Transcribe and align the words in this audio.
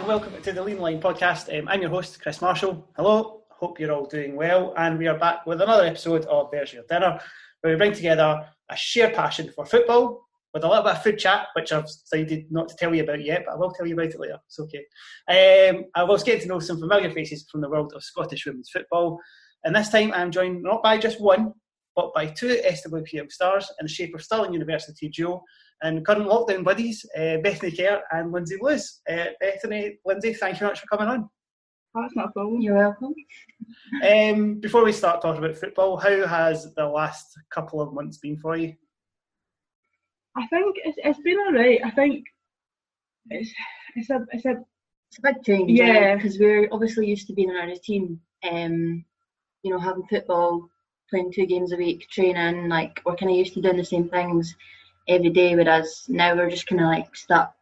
And 0.00 0.08
welcome 0.08 0.40
to 0.40 0.52
the 0.54 0.62
Lean 0.62 0.78
Line 0.78 0.98
podcast. 0.98 1.54
Um, 1.54 1.68
I'm 1.68 1.82
your 1.82 1.90
host, 1.90 2.22
Chris 2.22 2.40
Marshall. 2.40 2.88
Hello, 2.96 3.42
hope 3.50 3.78
you're 3.78 3.92
all 3.92 4.06
doing 4.06 4.34
well, 4.34 4.72
and 4.78 4.98
we 4.98 5.06
are 5.06 5.18
back 5.18 5.44
with 5.44 5.60
another 5.60 5.84
episode 5.84 6.24
of 6.24 6.50
There's 6.50 6.72
Your 6.72 6.84
Dinner, 6.88 7.20
where 7.60 7.74
we 7.74 7.76
bring 7.76 7.92
together 7.92 8.48
a 8.70 8.76
shared 8.78 9.12
passion 9.12 9.52
for 9.54 9.66
football 9.66 10.26
with 10.54 10.64
a 10.64 10.66
little 10.66 10.84
bit 10.84 10.92
of 10.92 11.02
food 11.02 11.18
chat, 11.18 11.48
which 11.54 11.70
I've 11.70 11.84
decided 11.84 12.46
not 12.50 12.70
to 12.70 12.76
tell 12.76 12.94
you 12.94 13.02
about 13.02 13.22
yet, 13.22 13.42
but 13.44 13.52
I 13.52 13.56
will 13.56 13.72
tell 13.72 13.86
you 13.86 13.92
about 13.92 14.06
it 14.06 14.18
later. 14.18 14.38
It's 14.46 14.58
okay. 14.58 15.68
Um, 15.68 15.84
I 15.94 16.02
was 16.04 16.22
getting 16.22 16.40
to 16.40 16.48
know 16.48 16.60
some 16.60 16.80
familiar 16.80 17.10
faces 17.10 17.46
from 17.52 17.60
the 17.60 17.68
world 17.68 17.92
of 17.94 18.02
Scottish 18.02 18.46
women's 18.46 18.70
football, 18.70 19.20
and 19.64 19.76
this 19.76 19.90
time 19.90 20.12
I'm 20.14 20.30
joined 20.30 20.62
not 20.62 20.82
by 20.82 20.96
just 20.96 21.20
one, 21.20 21.52
but 21.94 22.14
by 22.14 22.24
two 22.24 22.58
SWPL 22.66 23.30
stars 23.30 23.70
in 23.78 23.84
the 23.84 23.92
shape 23.92 24.14
of 24.14 24.22
Stirling 24.22 24.54
University 24.54 25.10
duo 25.10 25.42
and 25.82 26.04
current 26.04 26.26
lockdown 26.26 26.64
buddies, 26.64 27.04
uh, 27.16 27.38
Bethany 27.38 27.72
Kerr 27.76 28.02
and 28.12 28.32
Lindsay 28.32 28.56
Lewis. 28.60 29.00
Uh, 29.10 29.26
Bethany, 29.40 29.98
Lindsay, 30.04 30.34
thank 30.34 30.54
you 30.56 30.60
very 30.60 30.70
much 30.72 30.80
for 30.80 30.86
coming 30.86 31.08
on. 31.08 31.28
That's 31.94 32.14
not 32.14 32.28
a 32.28 32.32
problem. 32.32 32.60
You're 32.60 32.76
welcome. 32.76 33.14
Um, 34.08 34.60
before 34.60 34.84
we 34.84 34.92
start 34.92 35.20
talking 35.22 35.42
about 35.42 35.56
football, 35.56 35.96
how 35.96 36.26
has 36.26 36.72
the 36.74 36.86
last 36.86 37.26
couple 37.52 37.80
of 37.80 37.92
months 37.94 38.18
been 38.18 38.36
for 38.36 38.56
you? 38.56 38.74
I 40.36 40.46
think 40.46 40.76
it's, 40.84 40.98
it's 41.02 41.20
been 41.20 41.38
alright. 41.38 41.80
I 41.84 41.90
think 41.90 42.26
it's 43.30 43.50
it's 43.96 44.10
a 44.10 44.24
it's 44.32 44.44
a 44.44 44.62
It's 45.08 45.18
a 45.18 45.22
big 45.22 45.42
change, 45.42 45.70
Yeah. 45.72 46.14
because 46.14 46.38
we're 46.38 46.68
obviously 46.70 47.08
used 47.08 47.26
to 47.26 47.32
being 47.32 47.50
in 47.50 47.56
a 47.56 47.76
team. 47.76 48.20
Um, 48.48 49.04
you 49.64 49.72
know, 49.72 49.78
having 49.80 50.06
football, 50.08 50.68
playing 51.10 51.32
two 51.32 51.46
games 51.46 51.72
a 51.72 51.76
week, 51.76 52.08
training, 52.08 52.68
like 52.68 53.00
we're 53.04 53.16
kind 53.16 53.32
of 53.32 53.36
used 53.36 53.54
to 53.54 53.60
doing 53.60 53.76
the 53.76 53.84
same 53.84 54.08
things 54.08 54.54
every 55.10 55.30
day. 55.30 55.54
Whereas 55.54 56.04
now 56.08 56.34
we're 56.34 56.50
just 56.50 56.66
kind 56.66 56.80
of 56.80 56.86
like 56.88 57.14
stuck 57.14 57.54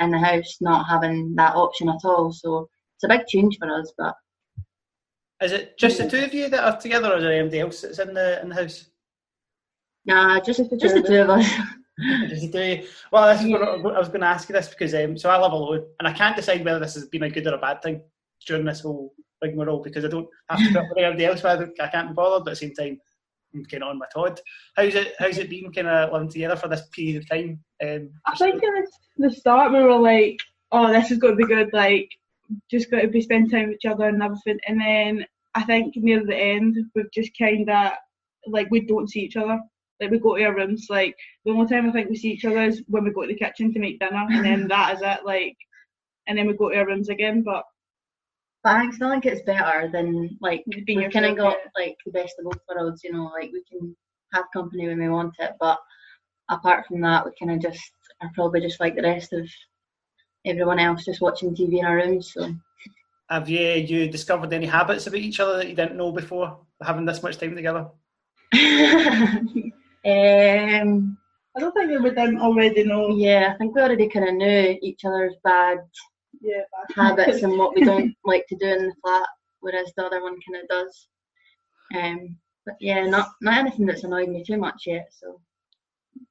in 0.00 0.10
the 0.10 0.18
house, 0.18 0.58
not 0.60 0.88
having 0.88 1.34
that 1.36 1.54
option 1.54 1.88
at 1.88 2.04
all. 2.04 2.32
So 2.32 2.68
it's 2.96 3.04
a 3.04 3.08
big 3.08 3.26
change 3.26 3.58
for 3.58 3.72
us. 3.72 3.92
But 3.96 4.14
Is 5.42 5.52
it 5.52 5.78
just 5.78 5.98
the 5.98 6.08
two 6.08 6.24
of 6.24 6.34
you 6.34 6.48
that 6.48 6.64
are 6.64 6.80
together, 6.80 7.12
or 7.12 7.16
is 7.16 7.22
there 7.22 7.32
anybody 7.32 7.60
else 7.60 7.80
that's 7.80 7.98
in 7.98 8.14
the 8.14 8.40
in 8.42 8.50
the 8.50 8.54
house? 8.54 8.86
nah, 10.04 10.40
just 10.40 10.58
Just 10.58 10.70
the 10.70 10.76
just 10.76 10.94
two 10.96 11.02
the 11.02 11.06
of 11.06 11.10
two 11.10 11.22
of 11.22 11.30
us. 11.30 11.50
Just 12.28 12.52
the 12.52 12.78
two? 12.80 12.88
Well, 13.10 13.32
this 13.32 13.44
is 13.44 13.50
what 13.50 13.62
I 13.62 13.74
I 13.74 13.98
was 13.98 14.08
going 14.08 14.20
to 14.20 14.28
ask 14.28 14.48
you 14.48 14.52
this 14.52 14.68
because 14.68 14.94
um, 14.94 15.18
so 15.18 15.30
I 15.30 15.40
live 15.40 15.52
alone, 15.52 15.84
and 15.98 16.06
I 16.06 16.12
can't 16.12 16.36
decide 16.36 16.64
whether 16.64 16.78
this 16.78 16.94
has 16.94 17.06
been 17.06 17.24
a 17.24 17.30
good 17.30 17.46
or 17.46 17.54
a 17.54 17.58
bad 17.58 17.82
thing 17.82 18.02
during 18.46 18.64
this 18.64 18.80
whole 18.80 19.12
rigmarole 19.42 19.82
because 19.82 20.04
I 20.04 20.08
don't 20.08 20.28
have 20.48 20.60
to 20.60 20.66
put 20.68 20.76
up 20.76 20.88
with 20.90 20.98
everybody 20.98 21.26
else. 21.26 21.40
But 21.40 21.60
I 21.80 21.84
I 21.84 21.88
can't 21.88 22.08
be 22.08 22.14
bothered, 22.14 22.44
but 22.44 22.52
at 22.52 22.60
the 22.60 22.66
same 22.66 22.74
time, 22.74 23.00
I'm 23.54 23.64
kind 23.64 23.82
of 23.82 23.90
on 23.90 23.98
my 23.98 24.06
Todd. 24.12 24.40
How's 24.76 24.94
it? 24.94 25.14
How's 25.18 25.38
it 25.38 25.50
been 25.50 25.72
kind 25.72 25.88
of 25.88 26.12
living 26.12 26.28
together 26.28 26.56
for 26.56 26.68
this 26.68 26.82
period 26.92 27.16
of 27.16 27.28
time? 27.28 27.60
Um, 27.82 28.10
I 28.26 28.34
think 28.36 28.62
in 28.62 28.84
the 29.16 29.30
start 29.30 29.72
we 29.72 29.80
were 29.80 29.98
like, 29.98 30.38
oh, 30.72 30.92
this 30.92 31.10
is 31.10 31.18
going 31.18 31.36
to 31.36 31.46
be 31.46 31.52
good. 31.52 31.72
Like, 31.72 32.10
just 32.70 32.90
got 32.90 33.00
to 33.00 33.08
be 33.08 33.20
spending 33.20 33.50
time 33.50 33.68
with 33.68 33.76
each 33.76 33.90
other 33.90 34.04
and 34.04 34.22
everything. 34.22 34.58
And 34.66 34.80
then 34.80 35.26
I 35.54 35.62
think 35.62 35.96
near 35.96 36.24
the 36.24 36.36
end 36.36 36.76
we've 36.94 37.10
just 37.12 37.36
kind 37.38 37.68
of 37.68 37.92
like 38.46 38.70
we 38.70 38.80
don't 38.80 39.10
see 39.10 39.20
each 39.20 39.36
other. 39.36 39.60
Like 40.00 40.10
we 40.10 40.18
go 40.18 40.36
to 40.36 40.44
our 40.44 40.54
rooms. 40.54 40.86
Like 40.88 41.16
the 41.44 41.52
only 41.52 41.66
time 41.66 41.88
I 41.88 41.92
think 41.92 42.10
we 42.10 42.16
see 42.16 42.32
each 42.32 42.44
other 42.44 42.62
is 42.62 42.82
when 42.86 43.04
we 43.04 43.12
go 43.12 43.22
to 43.22 43.28
the 43.28 43.34
kitchen 43.34 43.72
to 43.72 43.80
make 43.80 43.98
dinner, 43.98 44.26
and 44.30 44.44
then 44.44 44.68
that 44.68 44.96
is 44.96 45.02
it. 45.02 45.24
Like, 45.24 45.56
and 46.26 46.38
then 46.38 46.46
we 46.46 46.52
go 46.52 46.68
to 46.68 46.76
our 46.76 46.86
rooms 46.86 47.08
again. 47.08 47.42
But 47.42 47.64
But 48.64 48.76
I 48.76 48.90
still 48.90 49.10
think 49.10 49.26
it's 49.26 49.42
better 49.42 49.88
than 49.90 50.36
like 50.40 50.64
Being 50.84 50.98
we've 50.98 51.12
kind 51.12 51.24
of 51.24 51.32
yourself, 51.32 51.54
got 51.54 51.80
like 51.80 51.96
the 52.04 52.12
best 52.12 52.34
of 52.38 52.46
both 52.46 52.60
worlds. 52.68 53.04
You 53.04 53.12
know, 53.12 53.24
like 53.24 53.50
we 53.52 53.62
can 53.70 53.94
have 54.32 54.44
company 54.52 54.88
when 54.88 54.98
we 54.98 55.08
want 55.08 55.34
it, 55.38 55.52
but 55.60 55.78
apart 56.50 56.86
from 56.86 57.00
that, 57.02 57.24
we 57.24 57.30
kind 57.38 57.52
of 57.52 57.70
just 57.70 57.92
are 58.20 58.30
probably 58.34 58.60
just 58.60 58.80
like 58.80 58.96
the 58.96 59.02
rest 59.02 59.32
of 59.32 59.48
everyone 60.44 60.78
else, 60.78 61.04
just 61.04 61.20
watching 61.20 61.54
TV 61.54 61.78
in 61.78 61.84
our 61.84 61.96
rooms. 61.96 62.32
So 62.32 62.54
have 63.30 63.48
you 63.48 63.60
you 63.60 64.08
discovered 64.08 64.52
any 64.52 64.66
habits 64.66 65.06
about 65.06 65.20
each 65.20 65.40
other 65.40 65.58
that 65.58 65.68
you 65.68 65.74
didn't 65.74 65.96
know 65.96 66.12
before 66.12 66.58
having 66.82 67.04
this 67.04 67.22
much 67.22 67.38
time 67.38 67.54
together? 67.54 67.88
um, 68.54 69.72
I 71.56 71.60
don't 71.60 71.74
think 71.74 72.02
we 72.02 72.10
didn't 72.10 72.40
already 72.40 72.84
know. 72.84 73.10
yeah, 73.10 73.52
I 73.52 73.58
think 73.58 73.74
we 73.74 73.82
already 73.82 74.08
kind 74.08 74.28
of 74.28 74.34
knew 74.34 74.78
each 74.80 75.04
other's 75.04 75.34
bad 75.44 75.78
Yeah, 76.40 76.62
habits 76.94 77.42
and 77.42 77.58
what 77.58 77.74
we 77.74 77.84
don't 77.84 78.14
like 78.24 78.46
to 78.48 78.56
do 78.56 78.66
in 78.66 78.86
the 78.88 78.94
flat, 79.02 79.28
whereas 79.60 79.92
the 79.96 80.06
other 80.06 80.22
one 80.22 80.38
kind 80.46 80.62
of 80.62 80.68
does. 80.68 81.08
Um, 81.96 82.36
but 82.64 82.76
yeah, 82.80 83.06
not 83.06 83.28
not 83.40 83.58
anything 83.58 83.86
that's 83.86 84.04
annoyed 84.04 84.28
me 84.28 84.44
too 84.44 84.58
much 84.58 84.84
yet. 84.86 85.08
So 85.10 85.40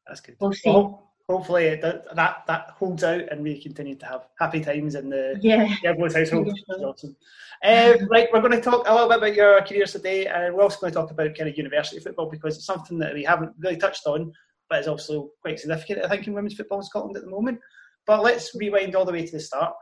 That's 0.07 0.21
good. 0.21 0.35
We'll 0.39 0.53
see. 0.53 0.69
Well, 0.69 1.07
hopefully 1.29 1.75
that, 1.75 2.15
that 2.15 2.43
that 2.47 2.69
holds 2.71 3.03
out 3.03 3.21
and 3.31 3.43
we 3.43 3.61
continue 3.61 3.95
to 3.95 4.05
have 4.05 4.27
happy 4.39 4.61
times 4.61 4.95
in 4.95 5.09
the 5.09 5.37
yeah, 5.41 5.75
Everyone's 5.83 6.15
household. 6.15 6.45
Fingers 6.45 6.63
Which 6.67 6.77
is 6.77 6.81
crossed. 6.81 7.03
awesome. 7.03 7.15
Um, 7.63 8.07
right, 8.09 8.29
we're 8.31 8.41
going 8.41 8.51
to 8.53 8.61
talk 8.61 8.87
a 8.87 8.93
little 8.93 9.09
bit 9.09 9.17
about 9.17 9.35
your 9.35 9.61
careers 9.61 9.91
today, 9.91 10.27
and 10.27 10.53
we're 10.53 10.61
also 10.61 10.79
going 10.79 10.93
to 10.93 10.99
talk 10.99 11.11
about 11.11 11.35
kind 11.35 11.49
of 11.49 11.57
university 11.57 11.99
football 11.99 12.29
because 12.29 12.55
it's 12.55 12.65
something 12.65 12.97
that 12.99 13.13
we 13.13 13.23
haven't 13.23 13.53
really 13.59 13.77
touched 13.77 14.05
on, 14.05 14.31
but 14.69 14.79
is 14.79 14.87
also 14.87 15.31
quite 15.41 15.59
significant, 15.59 16.05
I 16.05 16.07
think, 16.07 16.27
in 16.27 16.33
women's 16.33 16.53
football 16.53 16.79
in 16.79 16.85
Scotland 16.85 17.17
at 17.17 17.23
the 17.23 17.29
moment. 17.29 17.59
But 18.05 18.23
let's 18.23 18.55
rewind 18.55 18.95
all 18.95 19.05
the 19.05 19.11
way 19.11 19.25
to 19.25 19.31
the 19.31 19.39
start. 19.39 19.73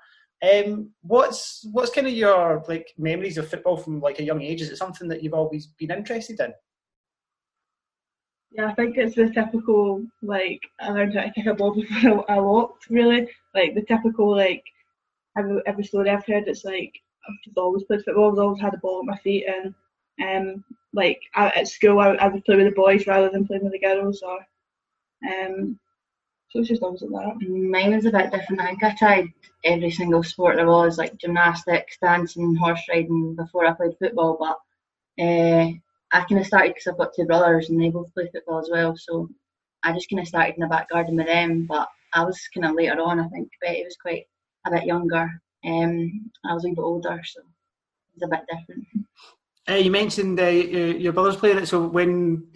Um, 0.46 0.90
what's 1.02 1.66
what's 1.72 1.92
kind 1.92 2.08
of 2.08 2.14
your 2.14 2.64
like 2.68 2.94
memories 2.98 3.38
of 3.38 3.50
football 3.50 3.78
from 3.78 4.00
like 4.02 4.20
a 4.20 4.24
young 4.24 4.42
age? 4.42 4.62
Is 4.62 4.70
it 4.70 4.78
something 4.78 5.08
that 5.08 5.24
you've 5.24 5.34
always 5.34 5.68
been 5.68 5.92
interested 5.92 6.40
in? 6.40 6.54
Yeah, 8.52 8.68
I 8.68 8.74
think 8.74 8.98
it's 8.98 9.16
the 9.16 9.30
typical 9.32 10.06
like 10.22 10.62
I 10.80 10.90
learned 10.90 11.16
how 11.16 11.24
to 11.24 11.32
kick 11.32 11.46
a 11.46 11.54
ball 11.54 11.74
before 11.74 12.30
I 12.30 12.40
walked. 12.40 12.90
Really, 12.90 13.30
like 13.54 13.76
the 13.76 13.84
typical 13.84 14.36
like 14.36 14.64
every 15.38 15.62
every 15.66 15.84
story 15.84 16.10
I've 16.10 16.26
heard. 16.26 16.48
It's 16.48 16.66
like 16.66 16.94
I've 17.28 17.44
just 17.44 17.58
always 17.58 17.84
played 17.84 18.04
football. 18.04 18.32
I've 18.32 18.40
always 18.40 18.62
had 18.62 18.74
a 18.74 18.78
ball 18.78 19.00
at 19.00 19.06
my 19.06 19.18
feet, 19.18 19.46
and 19.48 19.74
um 20.24 20.64
like 20.94 21.20
I, 21.36 21.50
at 21.50 21.68
school 21.68 22.00
I, 22.00 22.10
I 22.16 22.28
would 22.28 22.46
play 22.46 22.56
with 22.58 22.68
the 22.68 22.72
boys 22.72 23.08
rather 23.08 23.30
than 23.30 23.48
playing 23.48 23.64
with 23.64 23.74
the 23.74 23.80
girls. 23.80 24.22
Or 24.22 24.40
um, 25.30 25.80
so 26.56 26.62
it's 26.62 26.70
just 26.70 26.84
always 26.84 27.02
like 27.02 27.26
that. 27.26 27.50
mine 27.50 27.94
was 27.94 28.06
a 28.06 28.12
bit 28.12 28.32
different. 28.32 28.62
I 28.62 28.68
think 28.68 28.84
I 28.84 28.96
tried 28.96 29.28
every 29.66 29.92
single 29.92 30.24
sport 30.24 30.56
there 30.56 30.68
was, 30.68 30.98
like 30.98 31.18
gymnastics, 31.18 31.98
dancing, 32.02 32.56
horse 32.56 32.82
riding, 32.88 33.36
before 33.36 33.66
I 33.66 33.74
played 33.74 33.98
football. 34.00 34.38
But 34.40 35.22
uh, 35.22 35.72
I 36.14 36.24
kind 36.24 36.40
of 36.40 36.48
started 36.48 36.70
because 36.70 36.88
I've 36.88 36.98
got 36.98 37.14
two 37.14 37.26
brothers 37.26 37.70
and 37.70 37.82
they 37.82 37.90
both 37.90 38.14
play 38.14 38.30
football 38.32 38.60
as 38.60 38.70
well. 38.72 38.96
So 38.96 39.28
I 39.84 39.92
just 39.92 40.10
kind 40.10 40.22
of 40.22 40.30
started 40.30 40.56
in 40.56 40.62
the 40.62 40.68
back 40.68 40.90
garden 40.90 41.18
with 41.18 41.28
them. 41.28 41.66
But 41.66 41.90
I 42.14 42.24
was 42.24 42.40
kind 42.54 42.66
of 42.66 42.76
later 42.76 43.02
on. 43.02 43.20
I 43.20 43.28
think 43.28 43.50
Betty 43.62 43.84
was 43.84 43.98
quite 43.98 44.24
a 44.66 44.72
bit 44.72 44.86
younger. 44.86 45.30
Um, 45.66 46.32
I 46.46 46.54
was 46.54 46.64
a 46.64 46.70
bit 46.70 46.80
older, 46.80 47.22
so 47.26 47.42
it 47.42 48.22
was 48.22 48.24
a 48.24 48.28
bit 48.30 48.46
different. 48.50 48.88
Uh, 49.68 49.74
you 49.74 49.92
mentioned 49.92 50.40
uh, 50.40 50.46
your 50.46 50.96
your 50.96 51.12
brothers 51.12 51.36
playing 51.36 51.58
it. 51.58 51.68
So 51.68 51.86
when 51.86 52.48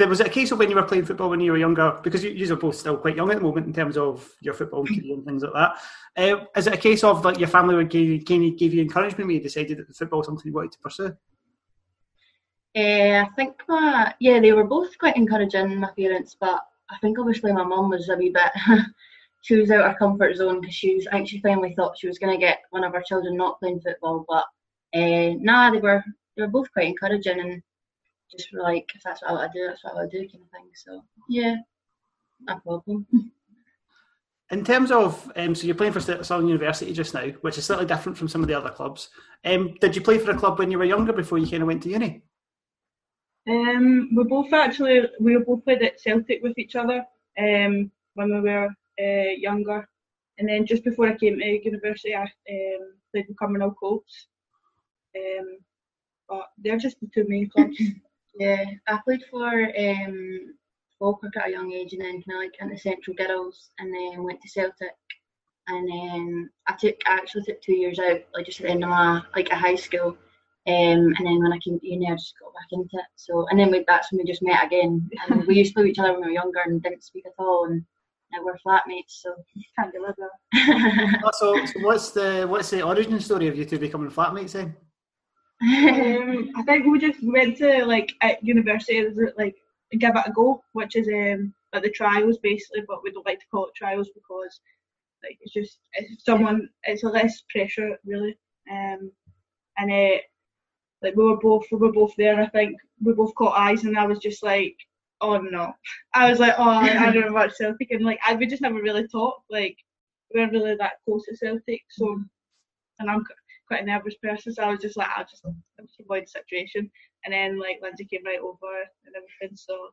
there 0.00 0.08
was 0.08 0.20
it 0.20 0.26
a 0.26 0.30
case 0.30 0.50
of 0.50 0.58
when 0.58 0.70
you 0.70 0.76
were 0.76 0.82
playing 0.82 1.04
football 1.04 1.28
when 1.28 1.40
you 1.40 1.52
were 1.52 1.58
younger, 1.58 2.00
because 2.02 2.24
you, 2.24 2.30
you 2.30 2.50
are 2.50 2.56
both 2.56 2.74
still 2.74 2.96
quite 2.96 3.16
young 3.16 3.30
at 3.30 3.36
the 3.36 3.42
moment 3.42 3.66
in 3.66 3.72
terms 3.72 3.98
of 3.98 4.26
your 4.40 4.54
football 4.54 4.84
career 4.86 5.12
and 5.12 5.26
things 5.26 5.42
like 5.42 5.52
that. 5.52 5.72
Uh, 6.16 6.44
is 6.56 6.66
it 6.66 6.72
a 6.72 6.78
case 6.78 7.04
of 7.04 7.22
like 7.22 7.38
your 7.38 7.48
family 7.48 7.74
would 7.74 7.90
give, 7.90 8.24
kind 8.24 8.50
of 8.50 8.58
gave 8.58 8.72
you 8.72 8.80
encouragement 8.80 9.26
when 9.26 9.36
you 9.36 9.42
decided 9.42 9.76
that 9.76 9.94
football 9.94 10.20
was 10.20 10.26
something 10.26 10.46
you 10.46 10.54
wanted 10.54 10.72
to 10.72 10.78
pursue? 10.78 11.14
Uh, 12.74 13.24
I 13.24 13.28
think 13.36 13.56
my 13.68 14.14
yeah, 14.20 14.40
they 14.40 14.52
were 14.52 14.64
both 14.64 14.96
quite 14.96 15.18
encouraging, 15.18 15.78
my 15.78 15.90
parents, 15.98 16.34
but 16.40 16.60
I 16.88 16.96
think 17.02 17.18
obviously 17.18 17.52
my 17.52 17.64
mum 17.64 17.90
was 17.90 18.08
a 18.08 18.16
wee 18.16 18.30
bit. 18.30 18.52
she 19.42 19.56
was 19.56 19.70
out 19.70 19.86
her 19.86 19.98
comfort 19.98 20.34
zone 20.34 20.62
because 20.62 20.74
she 20.74 20.94
was. 20.94 21.06
I 21.08 21.16
think 21.16 21.28
she 21.28 21.40
finally 21.40 21.74
thought 21.74 21.98
she 21.98 22.08
was 22.08 22.18
going 22.18 22.32
to 22.32 22.40
get 22.40 22.60
one 22.70 22.84
of 22.84 22.94
her 22.94 23.02
children 23.06 23.36
not 23.36 23.60
playing 23.60 23.82
football, 23.82 24.24
but 24.26 24.44
uh, 24.98 25.34
nah, 25.40 25.70
they 25.70 25.78
were 25.78 26.02
they 26.36 26.42
were 26.42 26.48
both 26.48 26.72
quite 26.72 26.88
encouraging 26.88 27.40
and 27.40 27.62
just 28.30 28.52
were 28.52 28.62
like, 28.62 28.90
if 28.94 29.02
that's 29.02 29.22
what 29.22 29.40
I 29.40 29.48
do, 29.52 29.66
that's 29.66 29.84
what 29.84 29.96
I 29.96 30.06
do, 30.06 30.20
kind 30.28 30.44
of 30.44 30.50
thing. 30.50 30.70
So 30.74 31.02
yeah, 31.28 31.56
no 32.40 32.58
problem. 32.60 33.06
In 34.50 34.64
terms 34.64 34.90
of, 34.90 35.30
um, 35.36 35.54
so 35.54 35.64
you're 35.64 35.76
playing 35.76 35.92
for 35.92 36.00
Stirling 36.00 36.48
University 36.48 36.92
just 36.92 37.14
now, 37.14 37.28
which 37.42 37.56
is 37.56 37.66
slightly 37.66 37.86
different 37.86 38.18
from 38.18 38.26
some 38.26 38.42
of 38.42 38.48
the 38.48 38.54
other 38.54 38.70
clubs. 38.70 39.10
Um, 39.44 39.76
did 39.80 39.94
you 39.94 40.02
play 40.02 40.18
for 40.18 40.32
a 40.32 40.36
club 40.36 40.58
when 40.58 40.72
you 40.72 40.78
were 40.78 40.84
younger 40.84 41.12
before 41.12 41.38
you 41.38 41.48
kind 41.48 41.62
of 41.62 41.68
went 41.68 41.84
to 41.84 41.88
uni? 41.88 42.22
Um, 43.48 44.10
we 44.14 44.24
both 44.24 44.52
actually 44.52 45.02
we 45.20 45.38
both 45.38 45.64
played 45.64 45.82
at 45.82 46.00
Celtic 46.00 46.42
with 46.42 46.58
each 46.58 46.74
other 46.74 47.04
um, 47.38 47.92
when 48.14 48.34
we 48.34 48.40
were 48.40 48.68
uh, 49.00 49.30
younger, 49.36 49.88
and 50.38 50.48
then 50.48 50.66
just 50.66 50.84
before 50.84 51.06
I 51.06 51.16
came 51.16 51.38
to 51.38 51.64
university, 51.64 52.14
I 52.14 52.22
um, 52.22 52.94
played 53.12 53.26
with 53.28 53.36
Cumbernauld 53.36 53.76
Colts. 53.78 54.26
Um, 55.16 55.58
but 56.28 56.46
they're 56.58 56.78
just 56.78 57.00
the 57.00 57.08
two 57.12 57.24
main 57.28 57.48
clubs. 57.50 57.80
Yeah, 58.34 58.64
I 58.86 58.98
played 59.04 59.22
for 59.30 59.72
um, 59.78 60.54
Falkirk 60.98 61.36
at 61.36 61.48
a 61.48 61.52
young 61.52 61.72
age 61.72 61.92
and 61.92 62.02
then 62.02 62.22
kind 62.22 62.36
of 62.36 62.44
like 62.44 62.54
into 62.60 62.78
Central 62.78 63.16
Girls 63.16 63.70
and 63.78 63.92
then 63.92 64.22
went 64.22 64.40
to 64.42 64.48
Celtic. 64.48 64.94
And 65.68 65.88
then 65.88 66.50
I 66.66 66.74
took, 66.78 66.96
I 67.06 67.14
actually 67.14 67.44
took 67.44 67.62
two 67.62 67.74
years 67.74 67.98
out, 67.98 68.20
like 68.34 68.46
just 68.46 68.60
at 68.60 68.66
the 68.66 68.72
end 68.72 68.84
of 68.84 68.90
my, 68.90 69.22
like 69.36 69.50
a 69.50 69.56
high 69.56 69.76
school. 69.76 70.16
Um, 70.66 71.14
and 71.16 71.26
then 71.26 71.42
when 71.42 71.52
I 71.52 71.58
came 71.58 71.78
to 71.78 71.88
uni, 71.88 72.06
I 72.06 72.14
just 72.14 72.34
got 72.40 72.52
back 72.54 72.66
into 72.72 72.96
it. 72.96 73.04
So, 73.16 73.46
and 73.50 73.58
then 73.58 73.70
we, 73.70 73.84
that's 73.86 74.10
when 74.10 74.18
we 74.18 74.30
just 74.30 74.42
met 74.42 74.64
again. 74.64 75.08
And 75.28 75.46
we 75.46 75.56
used 75.56 75.70
to 75.70 75.74
play 75.74 75.82
with 75.84 75.92
each 75.92 75.98
other 75.98 76.12
when 76.12 76.20
we 76.20 76.26
were 76.28 76.32
younger 76.32 76.60
and 76.64 76.82
didn't 76.82 77.04
speak 77.04 77.24
at 77.26 77.32
all. 77.38 77.66
And 77.66 77.84
now 78.32 78.38
we're 78.44 78.58
flatmates, 78.58 79.20
so 79.20 79.34
Can't 79.78 79.92
get 79.92 80.00
rid. 80.00 80.14
Oh, 81.24 81.30
so, 81.38 81.64
so 81.66 81.80
what's 81.80 82.10
the 82.10 82.46
what's 82.48 82.70
the 82.70 82.82
origin 82.82 83.20
story 83.20 83.48
of 83.48 83.56
you 83.56 83.64
two 83.64 83.78
becoming 83.78 84.10
flatmates 84.10 84.52
then? 84.52 84.76
Um, 85.62 86.50
I 86.56 86.62
think 86.62 86.86
we 86.86 86.98
just 86.98 87.22
went 87.22 87.58
to 87.58 87.84
like 87.84 88.12
at 88.22 88.42
university, 88.44 89.06
like 89.36 89.56
give 89.98 90.16
it 90.16 90.26
a 90.26 90.32
go, 90.32 90.62
which 90.72 90.96
is 90.96 91.08
um 91.08 91.52
like 91.72 91.82
the 91.82 91.90
trials 91.90 92.38
basically, 92.38 92.82
but 92.88 93.02
we 93.02 93.12
don't 93.12 93.26
like 93.26 93.40
to 93.40 93.46
call 93.50 93.66
it 93.66 93.74
trials 93.74 94.10
because 94.14 94.60
like 95.22 95.38
it's 95.40 95.52
just 95.52 95.78
it's 95.94 96.24
someone 96.24 96.68
it's 96.84 97.02
less 97.02 97.42
pressure 97.50 97.98
really. 98.04 98.36
Um, 98.70 99.12
and 99.78 99.90
uh, 99.90 100.18
like 101.02 101.16
we 101.16 101.24
were 101.24 101.36
both 101.36 101.66
we 101.70 101.78
were 101.78 101.92
both 101.92 102.14
there. 102.16 102.32
And 102.34 102.42
I 102.42 102.48
think 102.48 102.76
we 103.02 103.12
both 103.12 103.34
caught 103.34 103.58
eyes, 103.58 103.84
and 103.84 103.98
I 103.98 104.06
was 104.06 104.18
just 104.18 104.42
like, 104.42 104.76
oh 105.20 105.38
no. 105.38 105.74
I 106.14 106.30
was 106.30 106.38
like, 106.40 106.54
oh, 106.58 106.70
I 106.70 107.12
don't 107.12 107.22
know 107.22 107.28
about 107.28 107.54
Celtic, 107.54 107.90
and 107.90 108.04
like 108.04 108.20
I 108.26 108.34
we 108.34 108.46
just 108.46 108.62
never 108.62 108.80
really 108.80 109.06
talked. 109.08 109.44
Like 109.50 109.76
we 110.32 110.40
weren't 110.40 110.52
really 110.52 110.76
that 110.76 110.94
close 111.04 111.24
to 111.26 111.36
Celtic, 111.36 111.82
so 111.90 112.18
and 112.98 113.10
I'm 113.10 113.24
quite 113.70 113.84
a 113.84 113.86
nervous 113.86 114.16
person, 114.16 114.52
so 114.52 114.64
I 114.64 114.70
was 114.70 114.80
just 114.80 114.96
like, 114.96 115.06
I'll 115.16 115.24
just, 115.24 115.44
I'll 115.46 115.86
just 115.86 116.00
avoid 116.00 116.24
the 116.24 116.26
situation. 116.26 116.90
And 117.24 117.32
then 117.32 117.56
like 117.56 117.78
Lindsay 117.80 118.04
came 118.04 118.24
right 118.26 118.40
over 118.40 118.66
and 119.06 119.14
everything, 119.14 119.56
so 119.56 119.90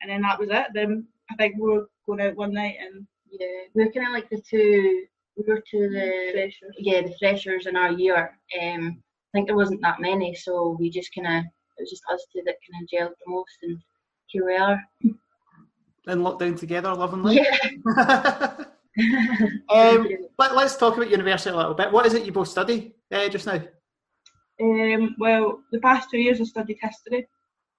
and 0.00 0.10
then 0.10 0.22
that 0.22 0.40
was 0.40 0.48
it. 0.50 0.68
Then 0.72 1.06
I 1.30 1.36
think 1.36 1.56
we 1.56 1.70
were 1.70 1.90
going 2.06 2.22
out 2.22 2.36
one 2.36 2.54
night 2.54 2.76
and 2.80 3.06
yeah, 3.30 3.68
we 3.74 3.84
were 3.84 3.92
kind 3.92 4.06
of 4.06 4.14
like 4.14 4.30
the 4.30 4.40
two. 4.40 5.04
We 5.36 5.44
were 5.46 5.60
to 5.60 5.88
the 5.90 6.30
freshers. 6.32 6.74
yeah 6.78 7.02
the 7.02 7.14
freshers 7.18 7.66
in 7.66 7.76
our 7.76 7.92
year. 7.92 8.38
Um, 8.60 9.02
I 9.02 9.38
think 9.38 9.46
there 9.46 9.56
wasn't 9.56 9.82
that 9.82 10.00
many, 10.00 10.34
so 10.34 10.76
we 10.80 10.90
just 10.90 11.14
kind 11.14 11.26
of 11.26 11.44
it 11.44 11.82
was 11.82 11.90
just 11.90 12.04
us 12.10 12.26
two 12.32 12.42
that 12.46 12.56
kind 12.64 12.82
of 12.82 12.88
gelled 12.88 13.14
the 13.24 13.30
most, 13.30 13.58
and 13.62 13.78
here 14.26 14.46
we 14.46 14.56
are. 14.56 14.82
In 15.02 16.20
lockdown 16.20 16.58
together, 16.58 16.94
lovingly. 16.94 17.36
life. 17.36 17.60
Yeah. 17.84 18.64
um, 19.68 20.08
let, 20.38 20.52
us 20.52 20.76
talk 20.76 20.96
about 20.96 21.10
university 21.10 21.50
a 21.50 21.56
little 21.56 21.74
bit. 21.74 21.92
What 21.92 22.06
is 22.06 22.14
it 22.14 22.24
you 22.24 22.32
both 22.32 22.48
study 22.48 22.94
uh, 23.12 23.28
just 23.28 23.46
now? 23.46 23.62
Um, 24.60 25.14
well, 25.18 25.60
the 25.70 25.80
past 25.80 26.10
two 26.10 26.18
years 26.18 26.40
I 26.40 26.44
studied 26.44 26.78
history, 26.80 27.28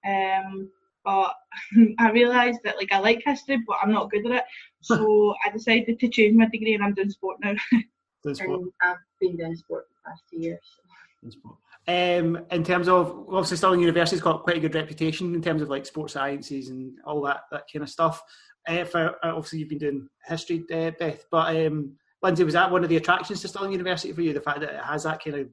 um, 0.08 0.70
but 1.04 1.34
I 2.00 2.12
realised 2.12 2.60
that 2.64 2.78
like 2.78 2.92
I 2.92 3.00
like 3.00 3.22
history, 3.26 3.62
but 3.68 3.78
I'm 3.82 3.92
not 3.92 4.12
good 4.12 4.26
at 4.26 4.38
it. 4.38 4.44
So 4.82 5.36
I 5.46 5.50
decided 5.50 6.00
to 6.00 6.08
change 6.08 6.38
my 6.38 6.46
degree, 6.46 6.74
and 6.74 6.82
I'm 6.82 6.94
doing 6.94 7.10
sport 7.10 7.36
now. 7.44 7.54
Doing 8.24 8.36
sport. 8.36 8.62
and 8.62 8.72
I've 8.82 8.98
been 9.20 9.36
doing 9.36 9.56
sport 9.58 9.88
for 9.90 9.94
the 9.94 10.10
past 10.10 10.24
two 10.32 10.40
years. 10.40 10.60
So. 10.64 11.26
in 11.26 11.32
sport. 11.32 11.56
Um, 11.90 12.46
in 12.52 12.64
terms 12.64 12.88
of 12.88 13.26
obviously 13.28 13.58
Stirling 13.58 13.80
University's 13.82 14.22
got 14.22 14.44
quite 14.44 14.58
a 14.58 14.60
good 14.60 14.76
reputation 14.76 15.34
in 15.34 15.42
terms 15.42 15.62
of 15.62 15.70
like 15.70 15.86
sports 15.86 16.14
sciences 16.14 16.70
and 16.70 16.98
all 17.04 17.22
that 17.24 17.42
that 17.52 17.64
kind 17.72 17.84
of 17.84 17.90
stuff. 17.90 18.22
Uh, 18.68 18.86
for 18.86 19.16
uh, 19.26 19.36
obviously 19.36 19.60
you've 19.60 19.70
been 19.70 19.80
doing 19.80 20.08
history, 20.26 20.64
uh, 20.72 20.92
Beth, 20.92 21.26
but 21.32 21.56
um, 21.58 21.98
Lindsay, 22.22 22.44
was 22.44 22.54
that 22.54 22.70
one 22.70 22.84
of 22.84 22.90
the 22.90 22.98
attractions 22.98 23.42
to 23.42 23.48
Stirling 23.48 23.72
University 23.72 24.12
for 24.12 24.22
you? 24.22 24.34
The 24.34 24.42
fact 24.42 24.60
that 24.60 24.74
it 24.74 24.84
has 24.84 25.04
that 25.04 25.24
kind 25.24 25.38
of 25.38 25.48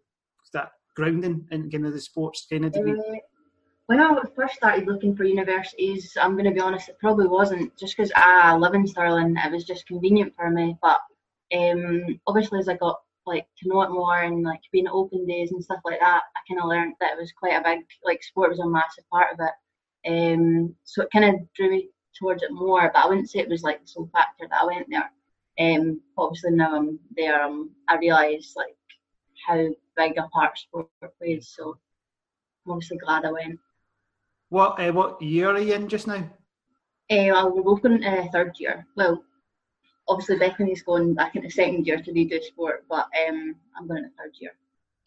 that 0.53 0.71
grounding 0.95 1.47
in 1.51 1.71
kind 1.71 1.87
of 1.87 1.93
the 1.93 2.01
sports 2.01 2.47
kind 2.51 2.65
of 2.65 2.73
degree. 2.73 2.93
Uh, 2.93 3.19
when 3.87 4.01
I 4.01 4.21
first 4.35 4.55
started 4.55 4.87
looking 4.87 5.15
for 5.15 5.25
universities, 5.25 6.17
I'm 6.21 6.33
going 6.33 6.47
to 6.47 6.51
be 6.51 6.61
honest, 6.61 6.89
it 6.89 6.99
probably 6.99 7.29
wasn't 7.29 7.77
just 7.77 7.97
because 7.97 8.11
I 8.17 8.57
live 8.57 8.75
in 8.75 8.87
Stirling. 8.87 9.37
It 9.37 9.53
was 9.53 9.65
just 9.65 9.87
convenient 9.87 10.35
for 10.35 10.51
me. 10.51 10.77
But 10.83 10.99
um, 11.57 12.19
obviously, 12.27 12.59
as 12.59 12.69
I 12.69 12.75
got 12.75 13.01
like 13.27 13.47
to 13.59 13.69
know 13.69 13.83
it 13.83 13.91
more 13.91 14.23
and 14.23 14.43
like 14.43 14.61
being 14.73 14.87
at 14.87 14.93
open 14.93 15.27
days 15.27 15.53
and 15.53 15.63
stuff 15.63 15.81
like 15.85 16.01
that, 16.01 16.23
I 16.37 16.41
kind 16.49 16.61
of 16.61 16.69
learned 16.69 16.95
that 17.01 17.13
it 17.13 17.21
was 17.21 17.33
quite 17.33 17.55
a 17.55 17.63
big 17.63 17.85
like 18.05 18.23
sport 18.25 18.51
was 18.51 18.59
a 18.59 18.67
massive 18.67 19.05
part 19.11 19.33
of 19.33 19.41
it. 19.41 19.53
Um, 20.09 20.75
so 20.85 21.03
it 21.03 21.11
kind 21.13 21.25
of 21.25 21.53
drew 21.55 21.71
me 21.71 21.91
towards 22.19 22.43
it 22.43 22.51
more. 22.51 22.91
But 22.93 23.05
I 23.05 23.09
wouldn't 23.09 23.31
say 23.31 23.39
it 23.39 23.49
was 23.49 23.63
like 23.63 23.83
the 23.83 23.89
sole 23.89 24.11
factor 24.13 24.49
that 24.51 24.63
I 24.63 24.67
went 24.67 24.87
there. 24.91 25.11
Um, 25.59 26.01
obviously 26.19 26.51
now 26.51 26.77
I'm 26.77 26.99
there, 27.17 27.43
um, 27.43 27.71
I 27.89 27.97
realise 27.97 28.55
like 28.57 28.77
how 29.47 29.69
big 29.97 30.19
a 30.19 30.29
part 30.29 30.59
sport 30.59 30.89
plays. 31.19 31.53
So 31.57 31.79
I'm 32.67 32.73
obviously 32.73 32.99
glad 32.99 33.25
I 33.25 33.33
went. 33.33 33.59
What 34.51 34.79
uh, 34.81 34.93
what 34.93 35.21
year 35.21 35.51
are 35.51 35.59
you 35.59 35.75
in 35.75 35.89
just 35.89 36.07
now? 36.07 36.25
Uh, 37.11 37.31
well, 37.31 37.55
we're 37.55 37.63
both 37.63 37.83
going 37.83 38.05
uh, 38.05 38.27
third 38.33 38.53
year. 38.59 38.87
Well, 38.97 39.23
obviously 40.09 40.39
Bethany's 40.39 40.83
going 40.83 41.15
back 41.15 41.37
into 41.37 41.51
second 41.51 41.87
year 41.87 42.01
to 42.01 42.13
redo 42.13 42.43
sport, 42.43 42.85
but 42.89 43.07
um, 43.29 43.57
I'm 43.77 43.89
going 43.89 44.05
into 44.05 44.17
third 44.17 44.33
year. 44.39 44.53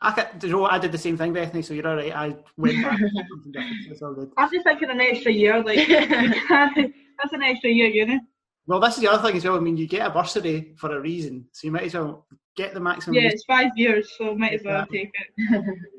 I, 0.01 0.11
ca- 0.11 0.31
do 0.37 0.47
you 0.47 0.53
know? 0.53 0.65
I 0.65 0.79
did 0.79 0.93
the 0.93 0.97
same 0.97 1.17
thing, 1.17 1.33
Bethany. 1.33 1.61
So 1.61 1.73
you're 1.73 1.87
all 1.87 1.95
right. 1.95 2.15
I 2.15 2.35
went 2.57 2.81
back. 2.81 2.97
to 2.99 3.09
something 3.29 3.51
different, 3.51 3.83
so 3.85 3.91
it's 3.91 4.01
all 4.01 4.13
good. 4.13 4.31
I'm 4.37 4.49
just 4.49 4.63
thinking 4.63 4.89
an 4.89 5.01
extra 5.01 5.31
year, 5.31 5.61
like 5.61 5.87
that's 5.89 7.33
an 7.33 7.43
extra 7.43 7.69
year 7.69 7.87
uni. 7.87 8.19
Well, 8.67 8.79
this 8.79 8.95
is 8.95 9.01
the 9.01 9.11
other 9.11 9.27
thing 9.27 9.37
as 9.37 9.45
well. 9.45 9.57
I 9.57 9.59
mean, 9.59 9.77
you 9.77 9.87
get 9.87 10.05
a 10.05 10.09
bursary 10.11 10.73
for 10.77 10.95
a 10.95 11.01
reason, 11.01 11.45
so 11.51 11.65
you 11.65 11.71
might 11.71 11.83
as 11.83 11.95
well 11.95 12.27
get 12.55 12.73
the 12.73 12.79
maximum. 12.79 13.15
Yeah, 13.15 13.29
it's 13.29 13.43
five 13.45 13.71
years, 13.75 14.13
so 14.17 14.35
might 14.35 14.53
as 14.53 14.61
well 14.63 14.85
take 14.85 15.11
it. 15.13 15.65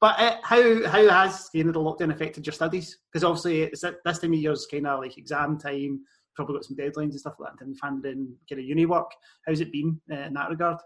But 0.00 0.20
uh, 0.20 0.36
how 0.42 0.86
how 0.86 1.08
has 1.08 1.48
you 1.54 1.64
know, 1.64 1.72
the 1.72 1.80
lockdown 1.80 2.12
affected 2.12 2.46
your 2.46 2.52
studies? 2.52 2.98
Because 3.10 3.24
obviously 3.24 3.62
it's 3.62 3.84
at 3.84 3.96
this 4.04 4.18
time 4.18 4.32
of 4.32 4.38
year 4.38 4.52
is 4.52 4.66
kind 4.70 4.86
of 4.86 5.00
like 5.00 5.16
exam 5.16 5.58
time. 5.58 6.04
Probably 6.34 6.56
got 6.56 6.64
some 6.64 6.76
deadlines 6.76 7.12
and 7.12 7.20
stuff 7.20 7.36
like 7.38 7.52
that, 7.58 7.64
and 7.64 8.04
in 8.04 8.34
kind 8.48 8.60
of 8.60 8.66
uni 8.66 8.84
work. 8.84 9.10
How's 9.46 9.60
it 9.60 9.72
been 9.72 9.98
uh, 10.12 10.26
in 10.26 10.34
that 10.34 10.50
regard? 10.50 10.76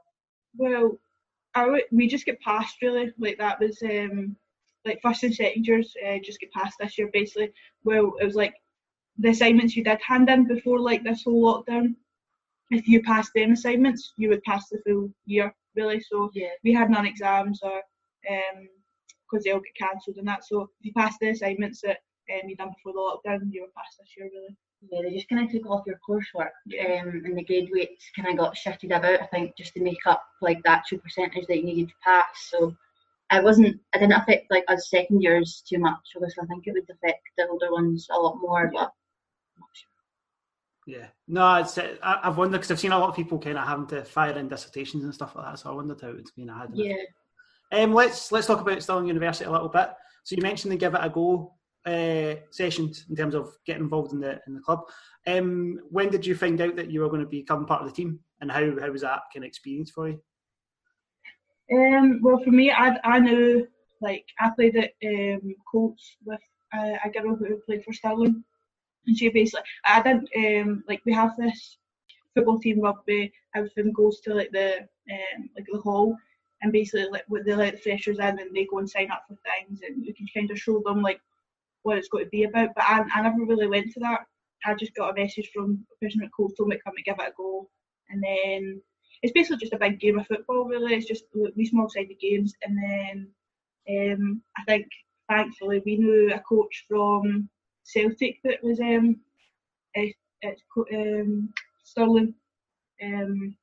Well, 0.57 0.99
I 1.55 1.83
we 1.91 2.07
just 2.07 2.25
get 2.25 2.41
passed 2.41 2.77
really. 2.83 3.13
Like 3.19 3.39
that 3.39 3.59
was 3.59 3.83
um 3.83 4.37
like 4.85 5.01
first 5.03 5.25
and 5.25 5.35
second 5.35 5.67
years 5.67 5.93
uh, 6.07 6.19
just 6.25 6.41
get 6.41 6.53
passed 6.53 6.77
this 6.79 6.97
year 6.97 7.11
basically. 7.13 7.53
Well, 7.85 8.13
it 8.21 8.25
was 8.25 8.37
like 8.37 8.55
the 9.21 9.31
assignments 9.31 9.77
you 9.77 9.85
did 9.85 10.01
hand 10.07 10.29
in 10.31 10.47
before 10.47 10.81
like 10.81 11.03
this 11.05 11.23
whole 11.25 11.43
lockdown. 11.65 11.95
If 12.71 12.87
you 12.89 13.03
passed 13.03 13.33
them 13.35 13.53
assignments, 13.53 14.13
you 14.17 14.29
would 14.31 14.43
pass 14.45 14.69
the 14.69 14.79
full 14.87 15.11
year 15.27 15.55
really. 15.77 16.01
So 16.01 16.31
Yeah. 16.35 16.49
we 16.65 16.73
had 16.73 16.91
none 16.91 17.07
exams 17.07 17.61
or 17.63 17.77
um 18.35 18.69
because 19.25 19.45
they 19.45 19.53
all 19.53 19.61
get 19.61 19.75
cancelled 19.77 20.17
and 20.17 20.29
that. 20.29 20.45
So 20.45 20.63
if 20.63 20.69
you 20.87 20.93
passed 20.93 21.19
the 21.21 21.31
assignments 21.31 21.81
that 21.83 21.99
um, 22.33 22.49
you 22.49 22.57
done 22.57 22.73
before 22.77 22.93
the 22.93 22.99
lockdown, 23.31 23.53
you 23.53 23.63
were 23.63 23.73
passed 23.77 23.97
this 23.99 24.15
year 24.17 24.29
really. 24.33 24.57
Yeah, 24.91 25.03
they 25.03 25.15
just 25.15 25.29
kind 25.29 25.45
of 25.45 25.53
took 25.53 25.67
off 25.71 25.87
your 25.87 26.01
coursework, 26.09 26.51
Yeah. 26.67 27.03
um, 27.03 27.23
and 27.25 27.37
the 27.37 27.45
grade 27.45 27.69
weights 27.73 28.11
kind 28.17 28.29
of 28.31 28.39
got 28.39 28.57
shifted 28.57 28.93
about. 28.93 29.21
I 29.21 29.27
think 29.27 29.55
just 29.57 29.75
to 29.75 29.83
make 29.83 30.05
up 30.07 30.23
like 30.41 30.63
the 30.63 30.71
actual 30.71 30.99
percentage 30.99 31.47
that 31.47 31.59
you 31.59 31.65
needed 31.65 31.89
to 31.89 31.95
pass. 32.03 32.49
So 32.51 32.75
I 33.31 33.41
wasn't, 33.41 33.79
I 33.95 33.99
didn't 33.99 34.15
affect 34.21 34.51
like 34.51 34.65
us 34.69 34.89
second 34.89 35.21
years 35.23 35.63
too 35.69 35.79
much. 35.79 36.01
Obviously, 36.17 36.43
I 36.43 36.47
think 36.47 36.67
it 36.67 36.73
would 36.73 36.89
affect 36.91 37.21
the 37.37 37.47
older 37.49 37.71
ones 37.71 38.09
a 38.11 38.19
lot 38.19 38.39
more. 38.41 38.71
But 38.73 38.81
not 38.81 38.83
sure. 38.83 38.93
Yeah, 40.87 41.07
no, 41.29 41.57
it's 41.57 41.77
uh, 41.79 41.97
I, 42.03 42.21
I've 42.25 42.37
wondered 42.37 42.59
because 42.59 42.71
I've 42.71 42.81
seen 42.81 42.93
a 42.93 42.99
lot 42.99 43.11
of 43.11 43.17
people 43.17 43.39
kind 43.39 43.59
of 43.59 43.67
having 43.67 43.87
to 43.89 44.05
fire 44.05 44.37
in 44.37 44.49
dissertations 44.49 45.05
and 45.05 45.15
stuff 45.15 45.37
like 45.37 45.45
that. 45.47 45.59
So 45.59 45.71
I 45.71 45.75
wondered 45.75 46.01
how 46.01 46.09
it's 46.09 46.33
been 46.33 46.49
had. 46.49 46.71
yeah, 46.75 46.95
Um, 47.73 47.93
let's 47.93 48.33
let's 48.33 48.47
talk 48.47 48.61
about 48.61 48.83
Stirling 48.83 49.07
University 49.07 49.45
a 49.45 49.51
little 49.51 49.69
bit. 49.69 49.91
So 50.25 50.37
you 50.37 50.43
mentioned 50.43 50.73
the 50.73 50.77
give 50.77 50.95
it 50.95 51.01
a 51.03 51.11
go 51.11 51.55
uh, 51.87 52.35
sessions 52.51 53.07
in 53.09 53.17
terms 53.17 53.35
of 53.35 53.51
getting 53.67 53.85
involved 53.85 54.13
in 54.13 54.21
the 54.21 54.41
in 54.47 54.55
the 54.55 54.61
club. 54.61 54.81
Um, 55.27 55.81
when 55.91 56.11
did 56.11 56.27
you 56.27 56.35
find 56.35 56.61
out 56.61 56.77
that 56.77 56.91
you 56.91 57.01
were 57.01 57.09
going 57.09 57.23
to 57.23 57.27
become 57.27 57.67
part 57.67 57.83
of 57.83 57.89
the 57.89 57.95
team, 57.95 58.21
and 58.41 58.51
how 58.51 58.81
how 58.81 58.91
was 58.91 59.03
that 59.03 59.23
kind 59.33 59.45
of 59.45 59.49
experience 59.49 59.91
for 59.91 60.09
you? 60.09 60.21
Um, 61.73 62.21
well, 62.23 62.43
for 62.43 62.51
me, 62.51 62.73
I 62.73 62.99
I 63.05 63.19
knew 63.21 63.69
like 64.01 64.25
I 64.39 64.51
played 64.57 64.77
at 64.77 64.93
um, 65.05 65.55
Colts 65.71 66.17
with 66.25 66.41
uh, 66.75 66.97
a 67.05 67.11
girl 67.11 67.37
who 67.37 67.61
played 67.67 67.85
for 67.85 67.93
Stirling, 67.93 68.45
and 69.07 69.17
she 69.17 69.29
basically 69.29 69.65
I 69.85 70.03
didn't 70.03 70.29
um 70.37 70.85
like 70.89 71.01
we 71.05 71.13
have 71.13 71.37
this 71.37 71.79
football 72.35 72.59
team 72.59 72.81
rugby. 72.81 73.33
Everything 73.55 73.93
goes 73.93 74.21
to 74.21 74.35
like 74.35 74.51
the 74.53 74.79
um 75.11 75.51
like 75.57 75.67
the 75.71 75.79
hall, 75.79 76.17
and 76.63 76.73
basically 76.73 77.07
like 77.11 77.25
they 77.45 77.55
let 77.55 77.75
the 77.75 77.81
freshers 77.81 78.19
in 78.19 78.39
and 78.39 78.55
they 78.55 78.67
go 78.71 78.79
and 78.79 78.91
sign 78.91 79.11
up 79.11 79.25
for 79.29 79.37
things, 79.45 79.81
and 79.87 80.05
you 80.05 80.15
can 80.15 80.27
kind 80.35 80.51
of 80.51 80.59
show 80.59 80.83
them 80.85 81.03
like 81.03 81.21
what 81.83 81.99
it's 81.99 82.09
going 82.09 82.25
to 82.25 82.31
be 82.31 82.45
about. 82.45 82.71
But 82.75 82.85
I 82.85 83.05
I 83.15 83.23
never 83.23 83.45
really 83.45 83.67
went 83.67 83.93
to 83.93 84.01
that. 84.01 84.21
I 84.65 84.75
just 84.75 84.95
got 84.95 85.11
a 85.11 85.21
message 85.21 85.51
from 85.55 85.87
a 85.93 86.05
person 86.05 86.23
at 86.23 86.31
Colts 86.33 86.57
told 86.57 86.69
me 86.69 86.77
to 86.77 86.83
come 86.83 86.95
and 86.97 87.05
give 87.05 87.17
it 87.19 87.29
a 87.29 87.33
go, 87.37 87.69
and 88.11 88.23
then 88.23 88.83
it's 89.23 89.33
basically 89.33 89.59
just 89.59 89.73
a 89.73 89.79
big 89.79 90.01
game 90.01 90.19
of 90.19 90.27
football, 90.27 90.65
really. 90.65 90.95
It's 90.95 91.07
just 91.07 91.25
these 91.57 91.71
small 91.71 91.89
sided 91.89 92.19
games, 92.21 92.55
and 92.63 92.77
then 92.77 93.29
um, 93.89 94.43
I 94.57 94.63
think 94.65 94.87
thankfully 95.29 95.83
we 95.85 95.97
knew 95.97 96.33
a 96.33 96.41
coach 96.41 96.85
from 96.89 97.49
Celtic 97.93 98.39
that 98.45 98.63
was 98.63 98.81
um, 98.81 99.21
at, 99.97 100.09
at 100.45 100.59
um, 100.95 101.53
Stirling 101.85 102.35
um, 103.03 103.57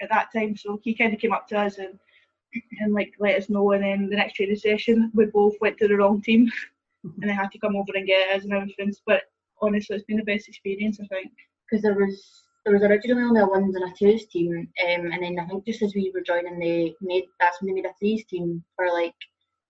at 0.00 0.08
that 0.10 0.28
time, 0.34 0.56
so 0.56 0.80
he 0.82 0.94
kind 0.94 1.12
of 1.12 1.20
came 1.20 1.32
up 1.32 1.46
to 1.48 1.58
us 1.58 1.78
and 1.78 1.98
and 2.80 2.94
like 2.94 3.12
let 3.18 3.36
us 3.36 3.50
know. 3.50 3.72
And 3.72 3.82
then 3.82 4.08
the 4.08 4.16
next 4.16 4.34
training 4.34 4.56
session, 4.56 5.10
we 5.14 5.26
both 5.26 5.54
went 5.60 5.78
to 5.78 5.88
the 5.88 5.96
wrong 5.96 6.22
team, 6.22 6.50
and 7.04 7.28
they 7.28 7.34
had 7.34 7.50
to 7.52 7.58
come 7.58 7.76
over 7.76 7.92
and 7.94 8.06
get 8.06 8.30
us 8.36 8.44
and 8.44 8.52
everything. 8.52 8.92
But 9.06 9.22
honestly, 9.60 9.96
it's 9.96 10.04
been 10.06 10.18
the 10.18 10.24
best 10.24 10.48
experience, 10.48 10.98
I 11.00 11.06
think. 11.06 11.32
because 11.68 11.82
there 11.82 11.94
was 11.94 12.44
there 12.64 12.74
was 12.74 12.82
originally 12.82 13.22
only 13.22 13.40
a 13.40 13.46
ones 13.46 13.76
and 13.76 13.84
a 13.84 13.94
twos 13.96 14.26
team, 14.26 14.52
um, 14.56 15.06
and 15.12 15.22
then 15.22 15.38
I 15.38 15.46
think 15.46 15.64
just 15.66 15.82
as 15.82 15.94
we 15.94 16.10
were 16.14 16.20
joining, 16.22 16.58
they 16.58 16.94
made 17.00 17.24
that's 17.40 17.60
when 17.60 17.68
they 17.68 17.80
made 17.80 17.88
a 17.88 17.94
threes 17.98 18.24
team 18.26 18.64
for 18.74 18.86
like 18.92 19.14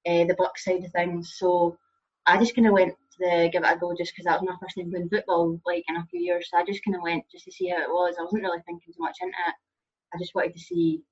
uh, 0.06 0.24
the 0.24 0.36
BUCS 0.38 0.64
side 0.64 0.84
of 0.84 0.92
things. 0.92 1.34
So 1.36 1.76
I 2.26 2.38
just 2.38 2.54
kind 2.54 2.66
of 2.66 2.72
went 2.72 2.94
to 3.20 3.48
give 3.52 3.64
it 3.64 3.72
a 3.72 3.76
go 3.78 3.94
just 3.96 4.12
because 4.12 4.24
that 4.24 4.40
was 4.40 4.48
my 4.48 4.56
first 4.60 4.76
time 4.76 4.90
playing 4.90 5.08
football 5.08 5.60
like 5.66 5.84
in 5.88 5.96
a 5.96 6.06
few 6.06 6.20
years. 6.20 6.48
So 6.50 6.58
I 6.58 6.64
just 6.64 6.84
kind 6.84 6.96
of 6.96 7.02
went 7.02 7.24
just 7.30 7.44
to 7.44 7.52
see 7.52 7.68
how 7.68 7.82
it 7.82 7.88
was. 7.88 8.16
I 8.18 8.22
wasn't 8.22 8.42
really 8.42 8.62
thinking 8.66 8.92
too 8.92 9.02
much 9.02 9.18
into 9.20 9.34
it. 9.48 9.54
I 10.14 10.18
just 10.18 10.34
wanted 10.34 10.54
to 10.54 10.60
see 10.60 11.02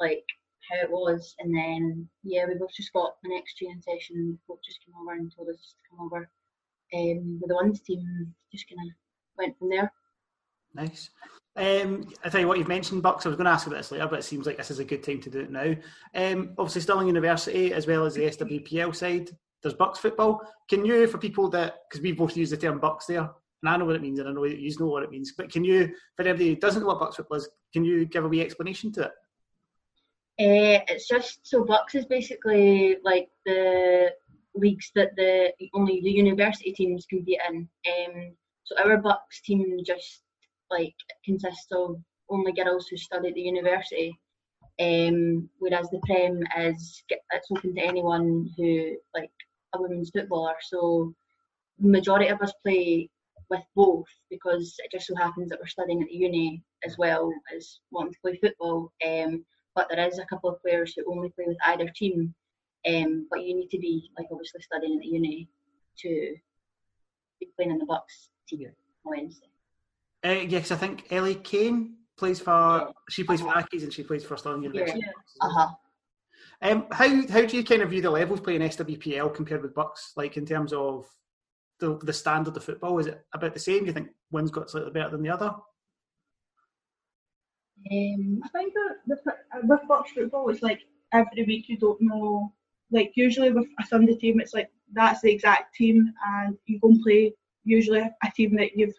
like 0.00 0.24
how 0.70 0.80
it 0.82 0.90
was, 0.90 1.34
and 1.38 1.54
then 1.54 2.08
yeah, 2.22 2.46
we 2.46 2.54
both 2.54 2.72
just 2.74 2.92
got 2.92 3.16
the 3.22 3.30
next 3.30 3.56
training 3.56 3.82
session. 3.82 4.38
Both 4.48 4.60
just 4.64 4.80
came 4.84 4.94
over 5.00 5.12
and 5.12 5.32
told 5.34 5.48
us 5.48 5.74
to 5.74 5.88
come 5.90 6.06
over 6.06 6.30
um, 6.94 7.38
with 7.40 7.48
the 7.48 7.54
ones 7.54 7.80
team. 7.80 8.34
Just 8.52 8.68
kind 8.68 8.80
of 8.88 8.94
went 9.38 9.58
from 9.58 9.70
there. 9.70 9.92
Nice. 10.74 11.10
Um, 11.56 12.08
I 12.24 12.28
tell 12.28 12.40
you 12.40 12.48
what, 12.48 12.58
you've 12.58 12.68
mentioned 12.68 13.02
BUCS. 13.02 13.26
I 13.26 13.28
was 13.28 13.36
going 13.36 13.46
to 13.46 13.50
ask 13.50 13.66
about 13.66 13.76
this 13.78 13.90
later, 13.90 14.06
but 14.06 14.20
it 14.20 14.24
seems 14.24 14.46
like 14.46 14.56
this 14.56 14.70
is 14.70 14.78
a 14.78 14.84
good 14.84 15.02
time 15.02 15.20
to 15.20 15.30
do 15.30 15.40
it 15.40 15.50
now. 15.50 15.74
Um, 16.14 16.54
obviously, 16.56 16.80
Stirling 16.80 17.08
University, 17.08 17.72
as 17.72 17.86
well 17.86 18.04
as 18.04 18.14
the 18.14 18.22
SWPL 18.22 18.94
side, 18.94 19.30
there's 19.62 19.74
BUCS 19.74 19.98
football. 19.98 20.40
Can 20.68 20.84
you, 20.84 21.06
for 21.06 21.18
people 21.18 21.48
that, 21.50 21.80
because 21.88 22.02
we 22.02 22.12
both 22.12 22.36
use 22.36 22.50
the 22.50 22.56
term 22.56 22.80
BUCS 22.80 23.06
there, 23.06 23.30
and 23.62 23.68
I 23.68 23.76
know 23.76 23.84
what 23.84 23.96
it 23.96 24.02
means, 24.02 24.18
and 24.18 24.28
I 24.28 24.32
know 24.32 24.44
you 24.44 24.76
know 24.78 24.86
what 24.86 25.02
it 25.02 25.10
means, 25.10 25.32
but 25.36 25.52
can 25.52 25.64
you, 25.64 25.92
for 26.16 26.22
anybody 26.22 26.50
who 26.50 26.56
doesn't 26.56 26.82
know 26.82 26.88
what 26.88 27.00
BUCS 27.00 27.16
football 27.16 27.38
is, 27.38 27.48
can 27.72 27.84
you 27.84 28.06
give 28.06 28.24
a 28.24 28.28
wee 28.28 28.40
explanation 28.40 28.92
to 28.92 29.02
it? 29.02 29.12
Uh, 30.40 30.80
it's 30.88 31.06
just 31.06 31.46
so 31.46 31.64
BUCS 31.64 31.94
is 31.94 32.06
basically 32.06 32.96
like 33.04 33.28
the 33.44 34.10
leagues 34.54 34.90
that 34.94 35.14
the 35.16 35.52
only 35.74 36.00
the 36.00 36.10
university 36.10 36.72
teams 36.72 37.06
compete 37.06 37.38
in. 37.48 37.68
Um, 37.86 38.32
so 38.64 38.74
our 38.82 38.96
BUCS 38.96 39.42
team 39.44 39.78
just 39.84 40.22
like 40.70 40.94
consists 41.24 41.66
of 41.72 41.96
only 42.30 42.52
girls 42.52 42.88
who 42.88 42.96
study 42.96 43.28
at 43.28 43.34
the 43.34 43.40
university, 43.42 44.18
um, 44.80 45.50
whereas 45.58 45.90
the 45.90 46.00
Prem 46.06 46.42
is 46.58 47.02
it's 47.10 47.48
open 47.50 47.74
to 47.74 47.82
anyone 47.82 48.48
who 48.56 48.96
like 49.14 49.30
a 49.74 49.80
women's 49.80 50.10
footballer. 50.10 50.54
So 50.62 51.14
the 51.78 51.88
majority 51.88 52.28
of 52.28 52.40
us 52.40 52.52
play 52.62 53.08
with 53.48 53.62
both 53.74 54.06
because 54.30 54.76
it 54.78 54.90
just 54.92 55.06
so 55.06 55.16
happens 55.16 55.48
that 55.50 55.58
we're 55.58 55.66
studying 55.66 56.02
at 56.02 56.08
the 56.08 56.14
uni 56.14 56.62
as 56.84 56.96
well 56.98 57.32
as 57.54 57.80
wanting 57.90 58.12
to 58.12 58.20
play 58.20 58.38
football. 58.40 58.92
Um, 59.06 59.44
but 59.74 59.88
there 59.90 60.06
is 60.06 60.18
a 60.18 60.26
couple 60.26 60.50
of 60.50 60.62
players 60.62 60.94
who 60.94 61.10
only 61.10 61.30
play 61.30 61.44
with 61.46 61.56
either 61.66 61.88
team. 61.94 62.34
Um, 62.88 63.26
but 63.30 63.44
you 63.44 63.54
need 63.54 63.68
to 63.70 63.78
be 63.78 64.10
like 64.16 64.26
obviously 64.30 64.62
studying 64.62 64.96
at 64.96 65.02
the 65.02 65.08
uni 65.08 65.48
to 65.98 66.34
be 67.38 67.48
playing 67.56 67.72
in 67.72 67.78
the 67.78 67.84
BUCS 67.84 68.30
team 68.48 68.70
on 69.04 69.16
Wednesday. 69.16 69.46
Uh, 70.24 70.46
yes, 70.48 70.70
I 70.70 70.76
think 70.76 71.06
Ellie 71.10 71.34
Kane 71.34 71.96
plays 72.16 72.40
for. 72.40 72.92
She 73.08 73.24
plays 73.24 73.40
for 73.40 73.48
Accies 73.48 73.82
and 73.82 73.92
she 73.92 74.02
plays 74.02 74.24
for 74.24 74.36
Stirling 74.36 74.62
University. 74.62 75.00
Yeah. 75.00 75.46
Uh 75.46 75.50
huh. 75.50 75.68
Um, 76.62 76.86
how 76.90 77.26
how 77.28 77.46
do 77.46 77.56
you 77.56 77.64
kind 77.64 77.82
of 77.82 77.90
view 77.90 78.02
the 78.02 78.10
levels 78.10 78.40
playing 78.40 78.60
SWPL 78.60 79.34
compared 79.34 79.62
with 79.62 79.74
BUCS? 79.74 80.12
Like 80.16 80.36
in 80.36 80.44
terms 80.44 80.72
of 80.72 81.06
the 81.78 81.98
the 82.02 82.12
standard 82.12 82.56
of 82.56 82.64
football, 82.64 82.98
is 82.98 83.06
it 83.06 83.24
about 83.32 83.54
the 83.54 83.60
same? 83.60 83.80
Do 83.80 83.86
you 83.86 83.92
think 83.92 84.08
one's 84.30 84.50
got 84.50 84.70
slightly 84.70 84.90
better 84.90 85.10
than 85.10 85.22
the 85.22 85.30
other? 85.30 85.54
Um, 87.90 88.40
I 88.44 88.48
think 88.48 88.74
that 88.74 88.96
with, 89.06 89.20
with 89.64 89.80
BUCS 89.88 90.10
football, 90.14 90.50
it's 90.50 90.62
like 90.62 90.80
every 91.12 91.44
week 91.44 91.68
you 91.68 91.78
don't 91.78 92.00
know. 92.00 92.52
Like 92.90 93.12
usually 93.14 93.52
with 93.52 93.66
a 93.80 93.86
Sunday 93.86 94.16
team, 94.16 94.38
it's 94.38 94.52
like 94.52 94.68
that's 94.92 95.22
the 95.22 95.32
exact 95.32 95.74
team, 95.74 96.12
and 96.26 96.58
you 96.66 96.78
go 96.80 96.88
and 96.88 97.02
play 97.02 97.32
usually 97.64 98.00
a 98.00 98.30
team 98.36 98.54
that 98.56 98.76
you've 98.76 98.94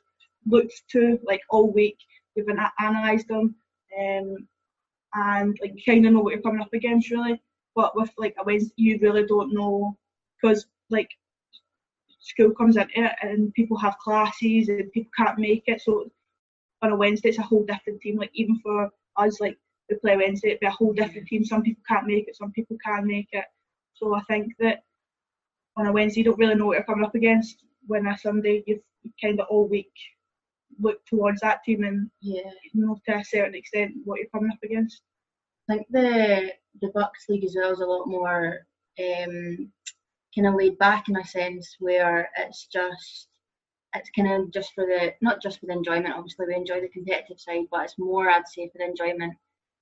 looked 0.48 0.74
to 0.92 1.20
like 1.24 1.42
all 1.52 1.72
week. 1.72 1.98
You've 2.34 2.48
analysed 2.80 3.28
them, 3.28 3.54
um, 4.00 4.48
and 5.14 5.60
like 5.62 5.74
you 5.76 5.84
kind 5.86 6.08
of 6.08 6.14
know 6.14 6.22
what 6.22 6.34
you're 6.34 6.42
coming 6.42 6.62
up 6.62 6.74
against 6.74 7.12
really. 7.12 7.40
But 7.76 7.96
with 7.96 8.12
like 8.18 8.36
a 8.40 8.44
Wednesday, 8.44 8.74
you 8.78 9.00
really 9.02 9.26
don't 9.26 9.54
know 9.54 9.98
because 10.42 10.66
like 10.90 11.10
school 12.20 12.52
comes 12.52 12.78
into 12.78 12.92
it 12.96 13.14
and 13.22 13.54
people 13.54 13.78
have 13.78 13.98
classes 13.98 14.70
and 14.70 14.92
people 14.92 15.12
can't 15.18 15.40
make 15.40 15.64
it. 15.68 15.82
So 15.82 16.10
on 16.82 16.92
a 16.92 16.96
Wednesday, 16.96 17.30
it's 17.30 17.38
a 17.38 17.44
whole 17.44 17.66
different 17.66 18.02
team. 18.02 18.18
Like 18.18 18.32
even 18.34 18.60
for 18.60 18.90
us, 19.18 19.40
like 19.40 19.58
we 19.90 19.98
play 19.98 20.18
Wednesday, 20.18 20.50
it'd 20.50 20.60
be 20.60 20.68
a 20.68 20.72
whole 20.72 20.94
different 20.94 21.28
mm-hmm. 21.28 21.38
team. 21.38 21.46
Some 21.46 21.64
people 21.64 21.84
can't 21.88 22.08
make 22.08 22.28
it, 22.28 22.36
some 22.36 22.52
people 22.52 22.78
can 22.84 23.06
make 23.06 23.30
it. 23.32 23.46
So 23.94 24.16
I 24.16 24.22
think 24.22 24.54
that 24.60 24.84
on 25.78 25.88
a 25.88 25.92
Wednesday, 25.92 26.22
you 26.22 26.26
don't 26.26 26.40
really 26.40 26.56
know 26.56 26.68
what 26.68 26.78
you're 26.78 26.84
coming 26.84 27.06
up 27.06 27.16
against. 27.16 27.64
When 27.88 28.08
a 28.08 28.18
Sunday, 28.18 28.64
you've 28.68 28.82
kind 29.22 29.40
of 29.40 29.48
all 29.50 29.68
week 29.68 29.92
looked 30.80 31.08
towards 31.08 31.42
that 31.42 31.64
team 31.64 31.84
and 31.84 32.10
yeah, 32.22 32.50
you 32.74 32.86
know 32.86 32.98
to 33.06 33.18
a 33.18 33.24
certain 33.24 33.56
extent 33.56 33.94
what 34.06 34.20
you're 34.20 34.30
coming 34.30 34.52
up 34.52 34.60
against. 34.64 35.02
Think 35.72 35.88
the 35.90 36.52
the 36.82 36.90
BUCS 36.90 37.30
league 37.30 37.46
as 37.46 37.56
well 37.56 37.72
is 37.72 37.80
a 37.80 37.86
lot 37.86 38.06
more 38.06 38.68
um, 39.00 39.72
kind 40.36 40.48
of 40.48 40.56
laid 40.56 40.78
back 40.78 41.08
in 41.08 41.16
a 41.16 41.24
sense 41.24 41.78
where 41.80 42.30
it's 42.38 42.66
just 42.66 43.30
it's 43.96 44.10
kind 44.10 44.30
of 44.34 44.52
just 44.52 44.74
for 44.74 44.86
the 44.86 45.14
not 45.22 45.42
just 45.42 45.62
for 45.62 45.68
the 45.68 45.72
enjoyment. 45.72 46.14
Obviously, 46.14 46.48
we 46.48 46.56
enjoy 46.56 46.82
the 46.82 46.90
competitive 46.90 47.40
side, 47.40 47.68
but 47.72 47.86
it's 47.86 47.98
more 47.98 48.30
I'd 48.30 48.50
say 48.50 48.68
for 48.68 48.80
the 48.80 48.84
enjoyment. 48.84 49.34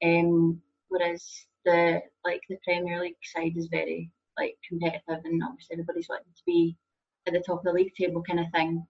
Um, 0.03 0.61
whereas 0.89 1.25
the 1.65 2.01
like 2.23 2.43
the 2.49 2.57
Premier 2.63 3.01
League 3.01 3.15
side 3.23 3.57
is 3.57 3.65
very 3.65 4.11
like 4.37 4.57
competitive, 4.67 5.25
and 5.25 5.41
obviously 5.43 5.73
everybody's 5.73 6.07
wanting 6.07 6.33
to 6.35 6.43
be 6.45 6.77
at 7.25 7.33
the 7.33 7.39
top 7.39 7.59
of 7.59 7.63
the 7.63 7.73
league 7.73 7.95
table 7.95 8.21
kind 8.21 8.41
of 8.41 8.45
thing. 8.53 8.85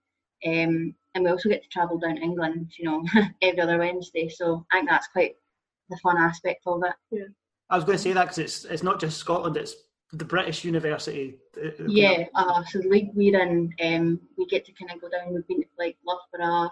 Um, 0.46 0.94
and 1.16 1.24
we 1.24 1.30
also 1.30 1.48
get 1.48 1.64
to 1.64 1.70
travel 1.70 1.98
down 1.98 2.18
England, 2.18 2.74
you 2.78 2.84
know, 2.84 3.06
every 3.42 3.62
other 3.62 3.78
Wednesday. 3.78 4.28
So 4.28 4.66
I 4.70 4.80
think 4.80 4.90
that's 4.90 5.08
quite 5.08 5.36
the 5.90 5.98
fun 5.98 6.18
aspect 6.18 6.62
of 6.66 6.84
it. 6.84 6.94
Yeah. 7.12 7.24
I 7.70 7.76
was 7.76 7.84
going 7.84 7.98
to 7.98 8.02
say 8.04 8.14
that 8.14 8.24
because 8.26 8.38
it's 8.40 8.66
it's 8.66 8.84
not 8.84 9.00
just 9.00 9.18
Scotland; 9.18 9.58
it's 9.58 9.76
the 10.12 10.26
British 10.26 10.64
University. 10.64 11.38
uh, 11.64 11.70
Yeah, 11.88 12.26
uh, 12.36 12.64
so 12.66 12.80
the 12.80 12.90
league 12.90 13.12
we're 13.14 13.40
in, 13.40 13.74
um, 13.84 14.20
we 14.38 14.46
get 14.48 14.66
to 14.66 14.72
kind 14.74 14.92
of 14.92 15.02
go 15.02 15.10
down. 15.10 15.34
We've 15.34 15.48
been 15.48 15.62
to 15.62 15.68
like 15.78 15.98
Loughborough, 16.06 16.72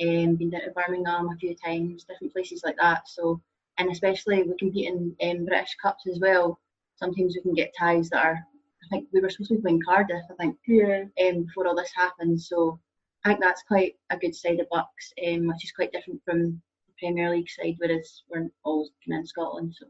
um, 0.00 0.36
been 0.36 0.50
down 0.50 0.62
to 0.62 0.70
Birmingham 0.70 1.28
a 1.30 1.36
few 1.36 1.54
times, 1.56 2.04
different 2.04 2.32
places 2.32 2.62
like 2.64 2.76
that. 2.80 3.08
So, 3.08 3.40
and 3.78 3.90
especially 3.90 4.44
we 4.44 4.54
compete 4.56 4.88
in 4.88 5.16
um, 5.28 5.46
British 5.46 5.76
Cups 5.82 6.06
as 6.06 6.20
well. 6.20 6.60
Sometimes 6.96 7.34
we 7.34 7.42
can 7.42 7.54
get 7.54 7.74
ties 7.78 8.08
that 8.10 8.24
are. 8.24 8.38
I 8.84 8.88
think 8.88 9.08
we 9.12 9.20
were 9.20 9.30
supposed 9.30 9.48
to 9.50 9.56
be 9.56 9.62
playing 9.62 9.82
Cardiff. 9.84 10.22
I 10.30 10.34
think 10.34 10.56
Yeah. 10.66 11.04
um, 11.26 11.42
before 11.42 11.66
all 11.66 11.74
this 11.74 11.90
happened. 11.96 12.40
So 12.40 12.78
I 13.24 13.30
think 13.30 13.40
that's 13.40 13.64
quite 13.64 13.96
a 14.10 14.16
good 14.16 14.36
side 14.36 14.60
of 14.60 14.68
BUCS, 14.70 15.12
um, 15.26 15.48
which 15.48 15.64
is 15.64 15.72
quite 15.72 15.90
different 15.90 16.22
from 16.24 16.40
the 16.44 16.58
Premier 16.98 17.30
League 17.30 17.48
side, 17.48 17.76
whereas 17.78 18.22
we're 18.30 18.48
always 18.64 18.90
kind 19.06 19.18
of 19.18 19.20
in 19.20 19.26
Scotland. 19.26 19.74
So 19.78 19.86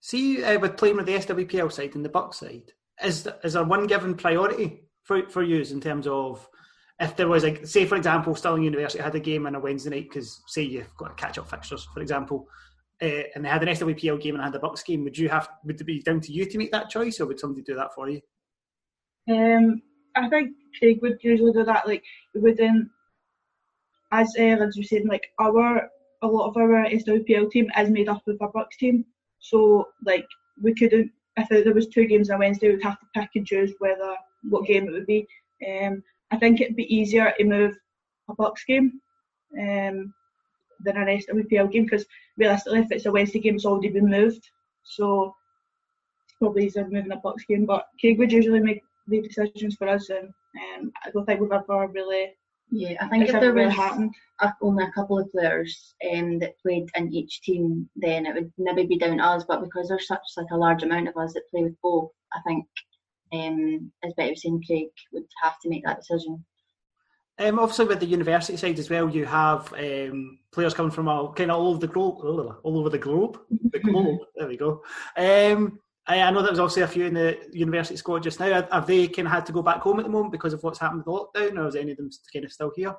See, 0.00 0.44
uh, 0.44 0.58
with 0.58 0.76
playing 0.76 0.96
with 0.96 1.06
the 1.06 1.16
SWPL 1.16 1.72
side 1.72 1.94
and 1.94 2.04
the 2.04 2.08
BUCS 2.08 2.34
side, 2.34 2.72
is 3.04 3.28
is 3.44 3.52
there 3.52 3.64
one 3.64 3.86
given 3.86 4.14
priority 4.14 4.84
for 5.02 5.28
for 5.28 5.42
you 5.42 5.60
in 5.60 5.80
terms 5.80 6.06
of 6.06 6.48
if 7.00 7.16
there 7.16 7.28
was 7.28 7.44
like, 7.44 7.66
say 7.66 7.84
for 7.84 7.96
example, 7.96 8.34
Stirling 8.34 8.64
University 8.64 9.02
had 9.02 9.14
a 9.14 9.20
game 9.20 9.46
on 9.46 9.54
a 9.54 9.60
Wednesday 9.60 9.90
night 9.90 10.08
because 10.08 10.42
say 10.46 10.62
you've 10.62 10.96
got 10.96 11.08
to 11.08 11.22
catch 11.22 11.38
up 11.38 11.48
fixtures, 11.50 11.86
for 11.92 12.00
example, 12.00 12.48
uh, 13.02 13.22
and 13.34 13.44
they 13.44 13.48
had 13.48 13.62
an 13.62 13.68
SWPL 13.68 14.20
game 14.20 14.34
and 14.34 14.44
had 14.44 14.54
a 14.54 14.58
BUCS 14.58 14.84
game, 14.84 15.04
would 15.04 15.18
you 15.18 15.28
have 15.28 15.48
would 15.64 15.80
it 15.80 15.84
be 15.84 16.00
down 16.02 16.20
to 16.20 16.32
you 16.32 16.44
to 16.46 16.58
make 16.58 16.72
that 16.72 16.90
choice, 16.90 17.20
or 17.20 17.26
would 17.26 17.40
somebody 17.40 17.62
do 17.62 17.74
that 17.74 17.94
for 17.94 18.08
you? 18.08 18.20
Um, 19.28 19.82
I 20.16 20.28
think 20.28 20.52
Craig 20.78 21.00
would 21.02 21.18
usually 21.22 21.52
do 21.52 21.64
that. 21.64 21.86
Like 21.86 22.04
within, 22.34 22.88
as 24.12 24.32
uh, 24.38 24.42
as 24.42 24.76
you 24.76 24.84
said, 24.84 25.02
like 25.06 25.28
our 25.38 25.90
a 26.22 26.26
lot 26.26 26.48
of 26.48 26.56
our 26.56 26.86
SWPL 26.86 27.50
team 27.50 27.70
is 27.78 27.90
made 27.90 28.08
up 28.08 28.26
of 28.26 28.36
a 28.40 28.48
BUCS 28.48 28.76
team. 28.78 29.04
So 29.38 29.88
like 30.04 30.26
we 30.60 30.74
couldn't 30.74 31.12
if 31.38 31.64
there 31.64 31.74
was 31.74 31.88
two 31.88 32.06
games 32.06 32.30
on 32.30 32.40
Wednesday, 32.40 32.70
we'd 32.70 32.82
have 32.82 32.98
to 32.98 33.06
pick 33.14 33.30
and 33.36 33.46
choose 33.46 33.72
whether 33.78 34.16
what 34.42 34.66
game 34.66 34.88
it 34.88 34.92
would 34.92 35.06
be. 35.06 35.26
Um, 35.66 36.02
I 36.30 36.36
think 36.36 36.60
it'd 36.60 36.76
be 36.76 36.94
easier 36.94 37.32
to 37.36 37.44
move 37.44 37.76
a 38.28 38.34
BUCS 38.34 38.64
game 38.66 39.00
um, 39.58 40.12
than 40.84 40.96
an 40.96 41.06
SWPL 41.06 41.72
game 41.72 41.84
because 41.84 42.04
realistically, 42.36 42.80
if 42.80 42.92
it's 42.92 43.06
a 43.06 43.12
Wednesday 43.12 43.40
game, 43.40 43.56
it's 43.56 43.64
already 43.64 43.88
been 43.88 44.10
moved. 44.10 44.48
So 44.82 45.34
it's 46.24 46.34
probably 46.38 46.66
easier 46.66 46.86
moving 46.88 47.12
a 47.12 47.16
BUCS 47.16 47.46
game. 47.48 47.66
But 47.66 47.86
Craig 48.00 48.18
would 48.18 48.32
usually 48.32 48.60
make 48.60 48.82
the 49.06 49.22
decisions 49.22 49.76
for 49.76 49.88
us, 49.88 50.10
and 50.10 50.28
um, 50.28 50.92
I 51.04 51.10
don't 51.10 51.24
think 51.24 51.40
we've 51.40 51.52
ever 51.52 51.86
really. 51.88 52.34
Yeah, 52.70 52.96
I 53.00 53.08
think 53.08 53.24
It's 53.24 53.32
if 53.34 53.40
there 53.40 53.52
was 53.54 53.72
happened. 53.74 54.14
a, 54.40 54.52
only 54.62 54.84
a 54.84 54.92
couple 54.92 55.18
of 55.18 55.30
players 55.32 55.94
um, 56.12 56.38
that 56.40 56.58
played 56.60 56.88
in 56.96 57.12
each 57.12 57.40
team, 57.42 57.88
then 57.96 58.26
it 58.26 58.34
would 58.34 58.52
maybe 58.58 58.86
be 58.86 58.98
down 58.98 59.18
to 59.18 59.24
us. 59.24 59.44
But 59.48 59.62
because 59.62 59.88
there's 59.88 60.06
such 60.06 60.20
like 60.36 60.50
a 60.52 60.56
large 60.56 60.82
amount 60.82 61.08
of 61.08 61.16
us 61.16 61.32
that 61.34 61.48
play 61.50 61.62
with 61.62 61.80
both, 61.82 62.10
I 62.32 62.40
think 62.46 62.66
um, 63.32 63.90
as 64.04 64.12
Betty 64.14 64.30
was 64.30 64.42
saying, 64.42 64.62
Craig 64.66 64.88
would 65.12 65.24
have 65.42 65.58
to 65.60 65.68
make 65.68 65.84
that 65.84 66.00
decision. 66.00 66.44
Um, 67.40 67.58
obviously, 67.60 67.86
with 67.86 68.00
the 68.00 68.06
university 68.06 68.56
side 68.56 68.78
as 68.80 68.90
well, 68.90 69.08
you 69.08 69.24
have 69.24 69.72
um, 69.74 70.40
players 70.50 70.74
coming 70.74 70.90
from 70.90 71.08
all 71.08 71.32
kind 71.32 71.50
of 71.52 71.58
all 71.58 71.68
over 71.68 71.78
the 71.78 71.86
globe, 71.86 72.18
all 72.64 72.78
over 72.78 72.90
the 72.90 72.98
globe. 72.98 73.38
The 73.72 73.78
globe. 73.78 74.18
there 74.34 74.48
we 74.48 74.56
go. 74.56 74.82
Um, 75.16 75.78
I, 76.08 76.22
I 76.22 76.30
know 76.30 76.40
there 76.40 76.50
was 76.50 76.58
obviously 76.58 76.82
a 76.82 76.88
few 76.88 77.04
in 77.04 77.14
the 77.14 77.38
university 77.52 77.96
squad 77.96 78.22
just 78.22 78.40
now. 78.40 78.66
Have 78.72 78.86
they 78.86 79.06
kind 79.08 79.28
of 79.28 79.32
had 79.32 79.46
to 79.46 79.52
go 79.52 79.62
back 79.62 79.80
home 79.82 80.00
at 80.00 80.06
the 80.06 80.10
moment 80.10 80.32
because 80.32 80.54
of 80.54 80.62
what's 80.62 80.78
happened 80.78 81.04
with 81.04 81.06
the 81.06 81.12
lockdown, 81.12 81.58
or 81.58 81.68
is 81.68 81.76
any 81.76 81.92
of 81.92 81.98
them 81.98 82.10
kind 82.32 82.44
of 82.46 82.52
still 82.52 82.72
here? 82.74 82.96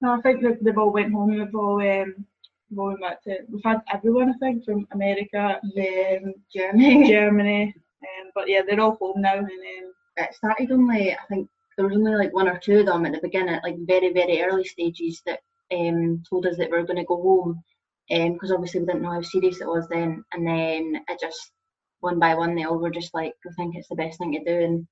No, 0.00 0.14
I 0.14 0.20
think 0.20 0.42
they've 0.60 0.78
all 0.78 0.92
went 0.92 1.12
home. 1.12 1.38
They've 1.38 1.54
all 1.54 1.80
um, 1.80 2.26
going 2.74 2.96
back 2.96 3.22
to. 3.24 3.38
We've 3.48 3.62
had 3.64 3.82
everyone, 3.92 4.30
I 4.30 4.38
think, 4.38 4.64
from 4.64 4.88
America, 4.92 5.60
um, 5.62 6.34
Jeremy, 6.52 7.08
Germany, 7.08 7.74
um, 8.02 8.30
but 8.34 8.48
yeah, 8.48 8.62
they're 8.66 8.80
all 8.80 8.96
home 8.96 9.20
now. 9.20 9.36
And 9.36 9.46
um, 9.46 9.92
it 10.16 10.34
started 10.34 10.72
only 10.72 11.12
I 11.12 11.26
think 11.28 11.48
there 11.76 11.86
was 11.86 11.96
only 11.96 12.14
like 12.14 12.34
one 12.34 12.48
or 12.48 12.58
two 12.58 12.80
of 12.80 12.86
them 12.86 13.06
at 13.06 13.12
the 13.12 13.20
beginning, 13.22 13.60
like 13.62 13.76
very 13.86 14.12
very 14.12 14.42
early 14.42 14.64
stages 14.64 15.22
that 15.26 15.40
um, 15.72 16.24
told 16.28 16.46
us 16.46 16.56
that 16.56 16.70
we 16.70 16.78
were 16.78 16.86
going 16.86 16.96
to 16.96 17.04
go 17.04 17.22
home 17.22 17.62
because 18.08 18.50
um, 18.50 18.56
obviously 18.56 18.80
we 18.80 18.86
didn't 18.86 19.02
know 19.02 19.12
how 19.12 19.22
serious 19.22 19.60
it 19.60 19.68
was 19.68 19.86
then. 19.88 20.24
And 20.32 20.44
then 20.44 21.00
it 21.08 21.20
just 21.20 21.52
one 22.00 22.18
by 22.18 22.34
one 22.34 22.54
they 22.54 22.64
all 22.64 22.78
were 22.78 22.90
just 22.90 23.14
like, 23.14 23.34
I 23.46 23.52
think 23.54 23.76
it's 23.76 23.88
the 23.88 23.94
best 23.94 24.18
thing 24.18 24.32
to 24.32 24.44
do, 24.44 24.64
and 24.64 24.86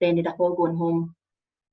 they 0.00 0.08
ended 0.08 0.26
up 0.26 0.38
all 0.38 0.54
going 0.54 0.76
home. 0.76 1.14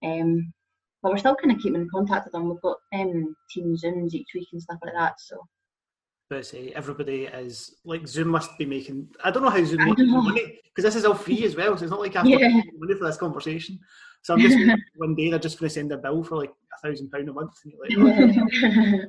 Um, 0.03 0.53
but 1.01 1.11
we're 1.11 1.17
still 1.17 1.35
kind 1.35 1.55
of 1.55 1.61
keeping 1.61 1.81
in 1.81 1.89
contact 1.89 2.25
with 2.25 2.33
them. 2.33 2.49
We've 2.49 2.61
got 2.61 2.77
um, 2.93 3.35
team 3.49 3.75
zooms 3.75 4.13
each 4.13 4.29
week 4.33 4.47
and 4.51 4.61
stuff 4.61 4.79
like 4.83 4.93
that. 4.93 5.19
So. 5.19 5.37
But 6.29 6.45
say 6.45 6.73
everybody 6.75 7.23
is 7.25 7.77
like 7.85 8.05
Zoom 8.07 8.27
must 8.27 8.57
be 8.57 8.65
making. 8.65 9.07
I 9.23 9.31
don't 9.31 9.43
know 9.43 9.49
how 9.49 9.63
Zoom 9.63 9.85
makes 9.85 10.01
money 10.01 10.59
because 10.65 10.83
this 10.83 10.95
is 10.95 11.05
all 11.05 11.13
free 11.13 11.45
as 11.45 11.55
well. 11.55 11.77
So 11.77 11.83
it's 11.83 11.91
not 11.91 12.01
like 12.01 12.15
I 12.17 12.19
have 12.19 12.27
yeah. 12.27 12.61
money 12.77 12.95
for 12.95 13.05
this 13.05 13.17
conversation. 13.17 13.79
So 14.23 14.33
I'm 14.33 14.41
just 14.41 14.57
one 14.95 15.15
day 15.15 15.29
they're 15.29 15.39
just 15.39 15.57
going 15.57 15.69
to 15.69 15.73
send 15.73 15.91
a 15.93 15.97
bill 15.97 16.23
for 16.23 16.35
like 16.35 16.51
a 16.73 16.87
thousand 16.87 17.09
pound 17.11 17.29
a 17.29 17.33
month. 17.33 17.53
And 17.63 17.73
like, 17.79 19.05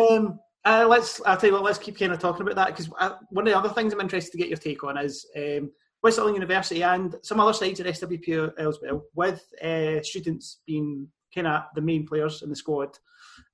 um, 0.10 0.38
uh, 0.64 0.86
let's. 0.88 1.20
I'll 1.26 1.36
tell 1.36 1.50
you 1.50 1.54
what. 1.54 1.64
Let's 1.64 1.78
keep 1.78 1.98
kind 1.98 2.12
of 2.12 2.18
talking 2.18 2.42
about 2.42 2.56
that 2.56 2.68
because 2.68 2.90
uh, 2.98 3.16
one 3.30 3.46
of 3.46 3.52
the 3.52 3.58
other 3.58 3.68
things 3.68 3.92
I'm 3.92 4.00
interested 4.00 4.32
to 4.32 4.38
get 4.38 4.48
your 4.48 4.58
take 4.58 4.84
on 4.84 4.96
is 4.96 5.26
um, 5.36 5.70
Whistling 6.02 6.34
University 6.34 6.82
and 6.82 7.16
some 7.22 7.40
other 7.40 7.52
sides 7.52 7.80
at 7.80 7.86
SWP 7.86 8.58
as 8.58 8.78
well, 8.80 9.04
with 9.14 9.44
uh, 9.62 10.02
students 10.02 10.60
being 10.66 11.08
kind 11.34 11.46
of 11.46 11.62
the 11.74 11.80
main 11.80 12.06
players 12.06 12.42
in 12.42 12.50
the 12.50 12.56
squad. 12.56 12.96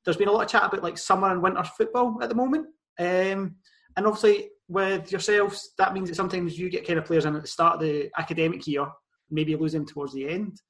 There's 0.05 0.17
been 0.17 0.29
a 0.29 0.33
lot 0.33 0.45
of 0.45 0.50
chat 0.50 0.65
about 0.65 0.83
like 0.83 0.99
summer 0.99 1.31
and 1.31 1.43
winter 1.43 1.62
football 1.62 2.19
at 2.23 2.29
the 2.29 2.35
moment, 2.35 2.67
um, 2.99 3.57
and 3.97 4.07
obviously 4.07 4.50
with 4.69 5.11
yourselves, 5.11 5.71
that 5.79 5.95
means 5.95 6.09
that 6.09 6.15
sometimes 6.15 6.59
you 6.59 6.69
get 6.69 6.87
kind 6.87 6.99
of 6.99 7.05
players 7.05 7.25
in 7.25 7.35
at 7.35 7.43
the 7.43 7.49
start 7.49 7.77
of 7.77 7.81
the 7.81 8.11
academic 8.19 8.67
year, 8.67 8.87
maybe 9.31 9.57
lose 9.57 9.73
them 9.73 9.87
towards 9.87 10.12
the 10.12 10.29
end. 10.29 10.61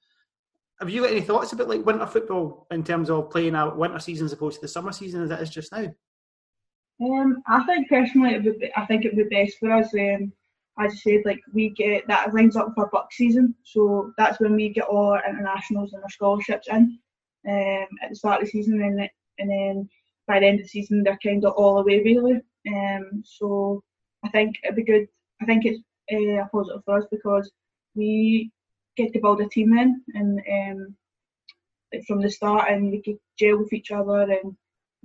Have 0.81 0.89
you 0.89 1.03
got 1.03 1.11
any 1.11 1.21
thoughts 1.21 1.53
about 1.53 1.69
like 1.69 1.85
winter 1.85 2.07
football 2.07 2.69
in 2.71 2.85
terms 2.85 3.11
of 3.11 3.31
playing 3.31 3.57
out 3.57 3.77
winter 3.77 3.99
season 3.99 4.27
as 4.27 4.33
opposed 4.33 4.57
to 4.57 4.61
the 4.61 4.69
summer 4.69 4.93
season 4.93 5.23
as 5.23 5.31
it 5.31 5.41
is 5.41 5.51
just 5.51 5.73
now? 5.73 5.89
Um, 7.01 7.43
I 7.47 7.63
think 7.65 7.89
personally, 7.89 8.35
it 8.35 8.45
would 8.45 8.59
be, 8.59 8.71
I 8.77 8.85
think 8.87 9.05
it 9.05 9.15
would 9.15 9.29
be 9.29 9.45
best 9.45 9.59
for 9.59 9.73
us. 9.73 9.93
Um, 9.95 10.33
as 10.81 10.93
you 11.05 11.13
said, 11.13 11.23
like 11.25 11.41
we 11.53 11.71
get 11.71 12.07
that 12.09 12.33
lines 12.35 12.57
up 12.57 12.73
for 12.75 12.91
BUCS 12.91 13.13
season, 13.13 13.55
so 13.65 14.13
that's 14.17 14.41
when 14.41 14.55
we 14.55 14.69
get 14.69 14.85
all 14.85 15.13
our 15.13 15.29
internationals 15.29 15.93
and 15.93 16.03
our 16.03 16.11
scholarships 16.11 16.69
in 16.69 16.99
um, 17.49 17.87
at 18.03 18.11
the 18.11 18.17
start 18.17 18.41
of 18.41 18.47
the 18.47 18.51
season, 18.51 18.81
and 18.83 18.99
then, 18.99 19.09
and 19.39 19.51
then 19.51 19.89
by 20.27 20.39
the 20.39 20.47
end 20.47 20.61
of 20.61 20.65
the 20.65 20.69
season 20.69 21.03
they're 21.03 21.19
kind 21.23 21.45
of 21.45 21.55
all 21.55 21.79
away 21.79 22.01
really. 22.05 22.41
Um, 22.69 23.23
so 23.25 23.83
I 24.25 24.29
think 24.29 24.57
it'd 24.63 24.77
be 24.77 24.85
good. 24.85 25.09
I 25.41 25.47
think 25.47 25.65
it's 25.65 25.81
uh, 26.13 26.45
a 26.45 26.49
positive 26.49 26.83
for 26.85 26.99
us 26.99 27.07
because 27.11 27.51
we 27.95 28.51
get 28.97 29.13
to 29.13 29.21
build 29.21 29.41
a 29.41 29.49
team 29.49 29.77
in 29.77 30.03
and 30.15 30.41
um, 30.53 30.97
like 31.93 32.05
from 32.07 32.21
the 32.21 32.31
start, 32.31 32.71
and 32.71 32.91
we 32.91 33.01
get 33.01 33.21
gel 33.39 33.59
with 33.59 33.73
each 33.73 33.91
other 33.91 34.23
and 34.23 34.57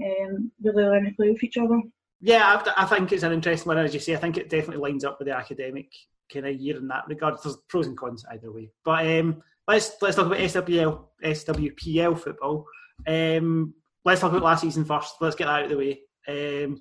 um, 0.02 0.52
really 0.62 0.84
learn 0.84 1.06
to 1.06 1.12
play 1.12 1.30
with 1.32 1.44
each 1.44 1.58
other. 1.58 1.82
Yeah, 2.22 2.62
I, 2.66 2.84
I, 2.84 2.86
think 2.86 3.12
it's 3.12 3.24
an 3.24 3.34
interesting 3.34 3.68
one. 3.68 3.78
As 3.78 3.94
you 3.94 4.00
say, 4.00 4.16
I 4.16 4.18
think 4.18 4.38
it 4.38 4.50
definitely 4.50 4.90
lines 4.90 5.04
up 5.04 5.20
with 5.20 5.28
the 5.28 5.36
academic 5.36 5.90
kind 6.32 6.48
of 6.48 6.56
year 6.56 6.78
in 6.78 6.88
that 6.88 7.08
regard. 7.08 7.36
There's 7.44 7.58
pros 7.68 7.88
and 7.88 7.98
cons 7.98 8.26
either 8.32 8.52
way. 8.52 8.72
But 8.86 9.06
um, 9.06 9.44
let's 9.68 9.96
let's 10.02 10.16
talk 10.16 10.28
about 10.28 10.40
SWL, 10.40 11.10
SWPL 11.24 12.20
football. 12.20 12.66
Um, 13.06 13.74
let's 14.06 14.22
talk 14.22 14.32
about 14.32 14.44
last 14.44 14.62
season 14.62 14.86
first. 14.86 15.16
Let's 15.20 15.36
get 15.36 15.46
that 15.46 15.60
out 15.60 15.64
of 15.66 15.70
the 15.72 15.78
way. 15.78 16.00
Um, 16.28 16.78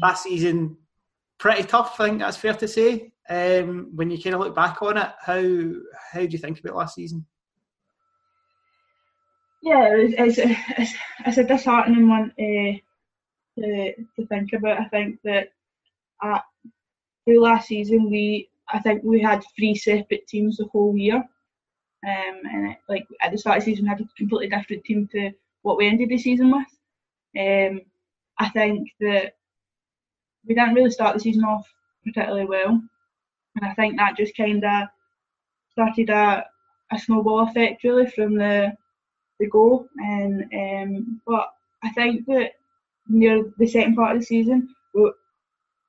last 0.00 0.22
season, 0.22 0.76
pretty 1.38 1.64
tough. 1.64 1.96
I 1.98 2.06
think 2.08 2.20
that's 2.20 2.36
fair 2.36 2.54
to 2.54 2.68
say. 2.68 3.12
Um, 3.28 3.90
when 3.94 4.10
you 4.10 4.22
kind 4.22 4.34
of 4.34 4.40
look 4.40 4.54
back 4.54 4.80
on 4.82 4.98
it, 4.98 5.10
how 5.20 5.42
how 6.12 6.20
do 6.20 6.28
you 6.28 6.38
think 6.38 6.60
about 6.60 6.76
last 6.76 6.94
season? 6.94 7.26
Yeah, 9.66 9.96
it's, 9.96 10.38
it's, 10.38 10.56
it's, 10.78 10.94
it's 11.26 11.38
a 11.38 11.42
disheartening 11.42 12.08
one 12.08 12.30
uh, 12.38 12.78
to, 13.60 13.94
to 13.96 14.26
think 14.28 14.52
about. 14.52 14.78
I 14.78 14.84
think 14.84 15.18
that 15.24 15.48
at, 16.22 16.44
through 17.24 17.42
last 17.42 17.66
season, 17.66 18.08
we 18.08 18.48
I 18.68 18.78
think 18.78 19.02
we 19.02 19.20
had 19.20 19.42
three 19.56 19.74
separate 19.74 20.28
teams 20.28 20.58
the 20.58 20.66
whole 20.66 20.96
year. 20.96 21.16
Um, 21.16 22.40
and 22.52 22.70
it, 22.70 22.76
like 22.88 23.08
at 23.20 23.32
the 23.32 23.38
start 23.38 23.58
of 23.58 23.64
the 23.64 23.72
season, 23.72 23.86
we 23.86 23.88
had 23.88 24.00
a 24.02 24.08
completely 24.16 24.56
different 24.56 24.84
team 24.84 25.08
to 25.10 25.32
what 25.62 25.78
we 25.78 25.88
ended 25.88 26.10
the 26.10 26.18
season 26.18 26.52
with. 26.52 26.68
Um, 27.36 27.80
I 28.38 28.48
think 28.50 28.90
that 29.00 29.32
we 30.46 30.54
didn't 30.54 30.74
really 30.74 30.92
start 30.92 31.14
the 31.14 31.20
season 31.20 31.42
off 31.42 31.66
particularly 32.04 32.46
well, 32.46 32.68
and 32.68 33.64
I 33.68 33.74
think 33.74 33.96
that 33.96 34.16
just 34.16 34.36
kind 34.36 34.64
of 34.64 34.84
started 35.72 36.08
a, 36.10 36.46
a 36.92 36.98
snowball 37.00 37.48
effect 37.48 37.82
really 37.82 38.06
from 38.06 38.36
the 38.36 38.76
the 39.38 39.46
go. 39.48 39.88
And 39.98 40.44
um, 40.52 41.20
but 41.26 41.52
I 41.82 41.90
think 41.90 42.26
that 42.26 42.52
near 43.08 43.44
the 43.58 43.66
second 43.66 43.96
part 43.96 44.16
of 44.16 44.20
the 44.20 44.26
season, 44.26 44.74
we, 44.94 45.10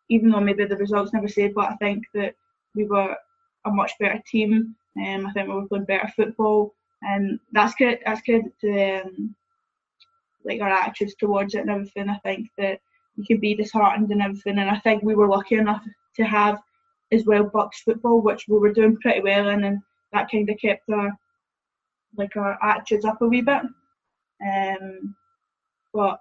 even 0.10 0.30
though 0.30 0.40
maybe 0.40 0.66
the 0.66 0.78
results 0.78 1.14
never 1.14 1.28
said, 1.28 1.54
but 1.54 1.72
I 1.72 1.76
think 1.76 2.06
that 2.14 2.36
we 2.76 2.86
were 2.86 3.16
a 3.66 3.72
much 3.72 3.92
better 4.00 4.22
team. 4.30 4.76
Um, 4.98 5.28
I 5.28 5.32
think 5.32 5.48
we 5.48 5.56
were 5.56 5.68
playing 5.68 5.86
better 5.86 6.12
football, 6.16 6.74
and 7.02 7.40
that's 7.52 7.76
good. 7.76 8.00
That's 8.06 8.22
good 8.22 8.46
to 8.62 9.02
um, 9.02 9.36
like 10.46 10.62
our 10.62 10.70
attitudes 10.70 11.16
towards 11.16 11.56
it 11.56 11.62
and 11.62 11.70
everything. 11.70 12.10
I 12.10 12.18
think 12.20 12.50
that 12.58 12.80
you 13.16 13.26
can 13.26 13.40
be 13.40 13.56
disheartened 13.56 14.12
and 14.12 14.22
everything, 14.22 14.58
and 14.60 14.70
I 14.70 14.80
think 14.80 15.04
we 15.04 15.16
were 15.16 15.28
lucky 15.28 15.56
enough 15.56 15.84
to 16.16 16.24
have 16.24 16.60
as 17.12 17.26
well 17.26 17.44
BUCS 17.44 17.80
football, 17.86 18.22
which 18.22 18.46
we 18.48 18.58
were 18.58 18.74
doing 18.74 18.98
pretty 18.98 19.22
well 19.22 19.50
in, 19.50 19.64
and 19.64 19.80
that 20.14 20.30
kind 20.32 20.50
of 20.50 20.58
kept 20.60 20.90
our 20.90 21.12
like 22.18 22.36
our 22.36 22.58
attitudes 22.64 23.06
up 23.06 23.22
a 23.22 23.28
wee 23.28 23.42
bit. 23.42 23.62
Um, 24.46 25.16
but 25.94 26.20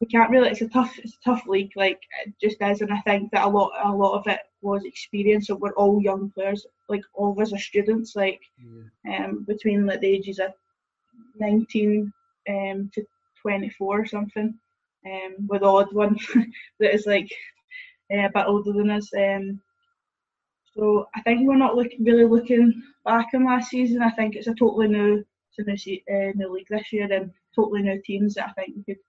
we 0.00 0.06
can't 0.08 0.30
really. 0.30 0.50
It's 0.50 0.62
a 0.62 0.68
tough, 0.68 0.98
it's 0.98 1.14
a 1.14 1.30
tough 1.30 1.46
league. 1.46 1.72
Like 1.76 2.00
it 2.26 2.34
just 2.42 2.60
is, 2.60 2.80
and 2.80 2.92
I 2.92 3.00
think 3.00 3.30
that 3.32 3.44
a 3.44 3.48
lot, 3.48 3.72
a 3.84 3.92
lot 3.92 4.18
of 4.18 4.26
it 4.26 4.40
was 4.60 4.84
experience. 4.84 5.46
So 5.46 5.54
we're 5.54 5.74
all 5.74 6.02
young 6.02 6.30
players. 6.30 6.66
Like 6.88 7.02
all 7.14 7.32
of 7.32 7.38
us 7.38 7.52
are 7.52 7.58
students. 7.58 8.16
Like 8.16 8.40
yeah. 9.04 9.26
um, 9.26 9.44
between 9.46 9.86
like 9.86 10.00
the 10.00 10.08
ages 10.08 10.40
of 10.40 10.52
nineteen 11.38 12.12
um, 12.48 12.90
to 12.94 13.04
twenty 13.40 13.70
four 13.70 14.00
or 14.00 14.06
something. 14.06 14.58
Um, 15.04 15.48
with 15.48 15.62
the 15.62 15.66
odd 15.66 15.92
one 15.92 16.16
that 16.80 16.94
is 16.94 17.06
like 17.06 17.28
uh, 18.12 18.26
a 18.26 18.30
bit 18.32 18.44
older 18.46 18.72
than 18.72 18.90
us. 18.90 19.08
Um, 19.16 19.60
so 20.76 21.06
I 21.14 21.20
think 21.22 21.46
we're 21.46 21.56
not 21.56 21.76
looking 21.76 22.04
really 22.04 22.24
looking 22.24 22.82
back 23.04 23.28
on 23.34 23.44
last 23.44 23.70
season. 23.70 24.02
I 24.02 24.10
think 24.10 24.34
it's 24.34 24.46
a 24.46 24.54
totally 24.54 24.88
new, 24.88 25.24
a 25.58 25.62
new, 25.62 25.74
uh, 26.10 26.32
new 26.34 26.52
league 26.52 26.66
this 26.70 26.92
year 26.92 27.12
and 27.12 27.30
totally 27.54 27.82
new 27.82 28.00
teams 28.04 28.34
that 28.34 28.48
I 28.48 28.52
think 28.52 28.76
we 28.76 28.94
could 28.94 29.02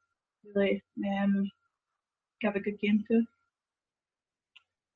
really 0.54 0.84
um, 1.08 1.50
give 2.42 2.56
a 2.56 2.60
good 2.60 2.80
game 2.80 3.04
to. 3.10 3.24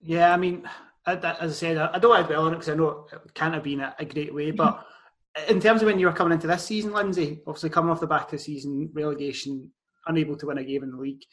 Yeah, 0.02 0.34
I 0.34 0.38
mean, 0.38 0.68
as 1.06 1.24
I 1.24 1.48
said, 1.48 1.78
I 1.78 1.98
don't 2.00 2.12
want 2.12 2.28
to 2.28 2.34
dwell 2.34 2.46
on 2.46 2.54
it 2.54 2.58
because 2.58 2.70
I 2.70 2.76
know 2.76 3.08
it 3.12 3.34
can't 3.34 3.54
have 3.54 3.64
been 3.64 3.82
a, 3.82 4.06
great 4.06 4.34
way, 4.34 4.52
but 4.52 4.86
in 5.48 5.60
terms 5.60 5.82
of 5.82 5.88
when 5.88 6.00
you 6.00 6.08
were 6.08 6.14
coming 6.14 6.34
into 6.34 6.48
this 6.48 6.66
season, 6.66 6.92
Lindsay, 6.92 7.42
obviously 7.48 7.70
coming 7.70 7.92
off 7.92 8.02
the 8.02 8.08
back 8.08 8.26
of 8.26 8.32
the 8.32 8.40
season, 8.40 8.90
relegation, 8.94 9.72
unable 10.06 10.36
to 10.36 10.48
win 10.48 10.58
a 10.58 10.64
game 10.64 10.84
in 10.84 10.92
the 10.92 10.98
league, 10.98 11.24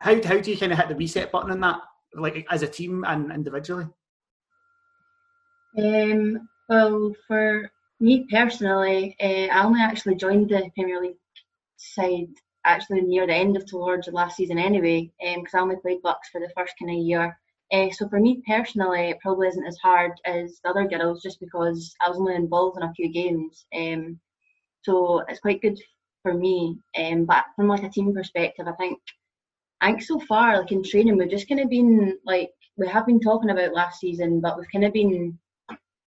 how, 0.00 0.14
how 0.24 0.38
do 0.38 0.50
you 0.50 0.56
kind 0.56 0.72
of 0.72 0.78
hit 0.78 0.88
the 0.88 0.96
reset 0.96 1.30
button 1.30 1.50
in 1.50 1.60
that, 1.60 1.76
like 2.14 2.46
as 2.50 2.62
a 2.62 2.66
team 2.66 3.04
and 3.06 3.30
individually? 3.30 3.86
Um, 5.76 6.48
well, 6.68 7.14
for 7.26 7.70
me 8.00 8.26
personally, 8.30 9.16
uh, 9.20 9.52
I 9.52 9.64
only 9.64 9.80
actually 9.80 10.16
joined 10.16 10.50
the 10.50 10.70
Premier 10.74 11.00
League 11.00 11.16
side 11.76 12.28
actually 12.64 13.00
near 13.02 13.26
the 13.26 13.34
end 13.34 13.56
of 13.56 13.66
towards 13.66 14.06
the 14.06 14.12
last 14.12 14.36
season 14.36 14.58
anyway, 14.58 15.10
because 15.18 15.54
um, 15.54 15.60
I 15.60 15.62
only 15.62 15.76
played 15.76 16.02
BUCS 16.02 16.28
for 16.30 16.40
the 16.40 16.52
first 16.56 16.74
kind 16.78 16.90
of 16.90 17.04
year. 17.04 17.38
Uh, 17.72 17.88
so 17.90 18.08
for 18.08 18.18
me 18.18 18.42
personally, 18.46 19.10
it 19.10 19.20
probably 19.20 19.48
isn't 19.48 19.66
as 19.66 19.78
hard 19.78 20.12
as 20.24 20.60
the 20.62 20.70
other 20.70 20.88
girls, 20.88 21.22
just 21.22 21.38
because 21.40 21.94
I 22.04 22.08
was 22.08 22.18
only 22.18 22.34
involved 22.34 22.76
in 22.76 22.82
a 22.82 22.92
few 22.94 23.12
games. 23.12 23.64
Um, 23.74 24.18
so 24.82 25.20
it's 25.28 25.40
quite 25.40 25.62
good 25.62 25.78
for 26.22 26.34
me. 26.34 26.78
Um, 26.98 27.24
but 27.24 27.44
from 27.56 27.68
like 27.68 27.84
a 27.84 27.88
team 27.88 28.12
perspective, 28.12 28.66
I 28.66 28.72
think 28.72 28.98
I 29.80 29.86
think 29.86 30.02
so 30.02 30.20
far, 30.20 30.58
like 30.58 30.72
in 30.72 30.82
training, 30.82 31.16
we've 31.16 31.30
just 31.30 31.48
kind 31.48 31.60
of 31.60 31.70
been 31.70 32.18
like 32.26 32.50
we 32.76 32.88
have 32.88 33.06
been 33.06 33.20
talking 33.20 33.50
about 33.50 33.72
last 33.72 34.00
season, 34.00 34.40
but 34.40 34.58
we've 34.58 34.70
kind 34.72 34.84
of 34.84 34.92
been 34.92 35.38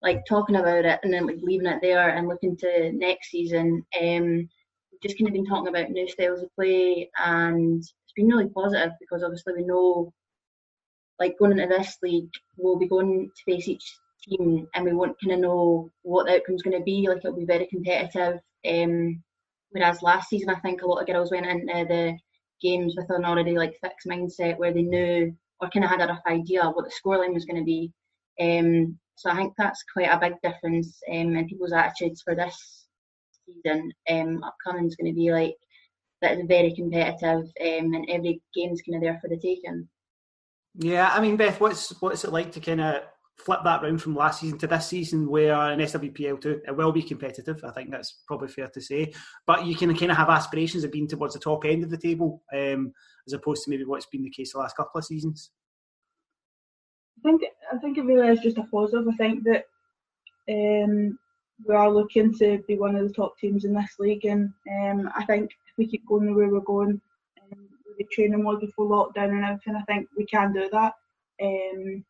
like 0.04 0.26
talking 0.28 0.58
about 0.58 0.86
it 0.86 1.00
and 1.04 1.14
then 1.14 1.26
like 1.26 1.40
leaving 1.42 1.68
it 1.68 1.80
there 1.82 2.10
and 2.10 2.28
looking 2.28 2.56
to 2.58 2.92
next 2.92 3.32
season. 3.32 3.84
Um, 4.00 4.50
just 5.04 5.18
kind 5.18 5.28
of 5.28 5.34
been 5.34 5.46
talking 5.46 5.68
about 5.68 5.90
new 5.90 6.08
styles 6.08 6.42
of 6.42 6.54
play 6.56 7.10
and 7.24 7.80
it's 7.80 8.14
been 8.16 8.28
really 8.28 8.48
positive 8.50 8.92
because 9.02 9.22
obviously 9.22 9.54
we 9.58 9.64
know 9.64 10.12
like 11.20 11.38
going 11.38 11.52
into 11.52 11.68
this 11.68 11.98
league 12.02 12.30
we'll 12.58 12.80
be 12.80 12.88
going 12.88 13.30
to 13.36 13.44
face 13.44 13.68
each 13.68 13.98
team 14.24 14.66
and 14.74 14.86
we 14.86 14.94
won't 14.94 15.20
kind 15.20 15.34
of 15.34 15.40
know 15.40 15.92
what 16.04 16.26
the 16.26 16.36
outcome's 16.36 16.62
going 16.62 16.78
to 16.78 16.84
be 16.84 17.08
like 17.10 17.18
it'll 17.18 17.38
be 17.38 17.46
very 17.46 17.68
competitive 17.68 18.40
um, 18.66 19.22
whereas 19.72 20.02
last 20.02 20.30
season 20.30 20.50
I 20.50 20.60
think 20.62 20.82
a 20.82 20.88
lot 20.88 21.02
of 21.02 21.08
girls 21.08 21.32
went 21.32 21.46
into 21.46 21.86
the 21.90 22.18
games 22.62 22.96
with 22.96 23.10
an 23.10 23.26
already 23.26 23.58
like 23.58 23.78
fixed 23.82 24.08
mindset 24.08 24.58
where 24.58 24.74
they 24.74 24.84
knew 24.84 25.36
or 25.60 25.70
kind 25.70 25.84
of 25.84 25.92
had 25.92 26.02
a 26.02 26.08
rough 26.08 26.22
idea 26.28 26.64
what 26.64 26.86
the 26.86 26.92
scoreline 26.92 27.34
was 27.34 27.44
going 27.44 27.60
to 27.60 27.66
be 27.66 27.92
um, 28.40 28.98
so 29.16 29.30
I 29.30 29.36
think 29.36 29.54
that's 29.58 29.84
quite 29.92 30.10
a 30.10 30.20
big 30.20 30.34
difference 30.42 31.00
um, 31.10 31.36
in 31.36 31.48
people's 31.48 31.74
attitudes 31.74 32.22
for 32.22 32.36
this 32.36 32.88
season. 33.46 33.92
Um, 34.10 34.44
upcoming 34.44 34.88
is 34.88 34.96
going 34.96 35.12
to 35.12 35.16
be 35.16 35.32
like 35.32 35.56
that 36.22 36.38
is 36.38 36.46
very 36.48 36.74
competitive, 36.74 37.44
um, 37.62 37.94
and 37.94 38.06
every 38.10 38.42
game's 38.56 38.82
kind 38.82 38.96
of 38.96 39.02
there 39.02 39.20
for 39.22 39.28
the 39.28 39.38
taking. 39.38 39.88
Yeah, 40.76 41.12
I 41.14 41.22
mean, 41.22 41.38
Beth, 41.38 41.60
what's 41.60 42.02
what's 42.02 42.24
it 42.24 42.32
like 42.32 42.52
to 42.54 42.60
kind 42.60 42.82
of 42.82 43.04
flip 43.38 43.60
that 43.64 43.82
round 43.82 44.02
from 44.02 44.16
last 44.16 44.40
season 44.40 44.58
to 44.60 44.68
this 44.68 44.88
season, 44.88 45.30
where 45.30 45.72
in 45.72 45.80
SWPL 45.80 46.42
two 46.42 46.62
it 46.66 46.76
will 46.76 46.92
be 46.92 47.04
competitive. 47.04 47.64
I 47.64 47.72
think 47.72 47.92
that's 47.92 48.24
probably 48.28 48.48
fair 48.48 48.70
to 48.70 48.82
say, 48.82 49.14
but 49.46 49.66
you 49.66 49.76
can 49.76 49.96
kind 49.96 50.12
of 50.12 50.18
have 50.18 50.30
aspirations 50.30 50.84
of 50.84 50.92
being 50.92 51.08
towards 51.08 51.34
the 51.34 51.40
top 51.40 51.66
end 51.66 51.84
of 51.84 51.90
the 51.90 51.98
table, 51.98 52.42
um, 52.54 52.94
as 53.28 53.34
opposed 53.34 53.64
to 53.64 53.70
maybe 53.70 53.86
what's 53.86 54.08
been 54.08 54.24
the 54.24 54.30
case 54.30 54.54
the 54.54 54.60
last 54.60 54.76
couple 54.76 54.98
of 54.98 55.06
seasons. 55.06 55.52
I 57.18 57.22
think 57.24 57.44
I 57.72 57.78
think 57.78 57.98
it 57.98 58.04
really 58.04 58.28
is 58.28 58.40
just 58.40 58.58
a 58.58 58.64
positive. 58.64 59.08
I 59.08 59.16
think 59.16 59.44
that 59.44 59.66
um, 60.50 61.18
we 61.66 61.76
are 61.76 61.90
looking 61.90 62.38
to 62.40 62.64
be 62.68 62.78
one 62.78 62.96
of 62.96 63.08
the 63.08 63.14
top 63.14 63.38
teams 63.38 63.66
in 63.66 63.74
this 63.74 63.96
league, 64.00 64.26
and 64.26 64.52
um, 64.72 65.10
I 65.16 65.26
think 65.26 65.52
if 65.52 65.78
we 65.78 65.88
keep 65.88 66.06
going 66.06 66.26
the 66.26 66.34
way 66.34 66.46
we're 66.46 66.60
going, 66.60 67.02
um, 67.42 67.60
with 67.86 67.98
the 67.98 68.06
training 68.12 68.44
mode 68.44 68.62
before 68.62 68.86
lockdown 68.86 69.32
and 69.32 69.46
everything, 69.46 69.76
I 69.76 69.84
think 69.84 70.10
we 70.18 70.26
can 70.26 70.54
do 70.54 70.70
that. 70.72 70.94
Um, 71.42 72.04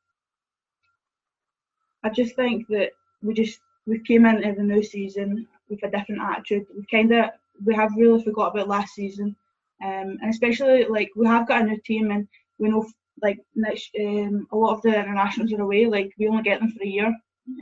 I 2.04 2.10
just 2.10 2.36
think 2.36 2.68
that 2.70 2.92
we 3.22 3.34
just 3.34 3.60
we 3.86 4.00
came 4.00 4.26
into 4.26 4.54
the 4.54 4.64
new 4.64 4.84
season 4.84 5.48
with 5.70 5.84
a 5.84 5.90
different 5.90 6.22
attitude. 6.22 6.66
We 6.76 6.86
kind 6.92 7.12
of 7.14 7.32
we 7.66 7.76
have 7.76 7.92
really 7.96 8.24
forgot 8.24 8.54
about 8.54 8.68
last 8.68 8.94
season, 8.94 9.36
um, 9.84 10.18
and 10.22 10.30
especially 10.30 10.86
like 10.86 11.12
we 11.16 11.28
have 11.28 11.48
got 11.48 11.62
a 11.62 11.66
new 11.66 11.80
team 11.86 12.12
and 12.12 12.28
we 12.60 12.70
know 12.70 12.86
like 13.22 13.40
next 13.56 13.92
um, 14.00 14.48
a 14.52 14.58
lot 14.58 14.76
of 14.76 14.82
the 14.82 14.90
internationals 14.90 15.54
are 15.54 15.62
away. 15.62 15.86
Like 15.86 16.12
we 16.18 16.28
only 16.28 16.44
get 16.44 16.60
them 16.60 16.72
for 16.72 16.84
a 16.84 16.88
year, 16.88 17.14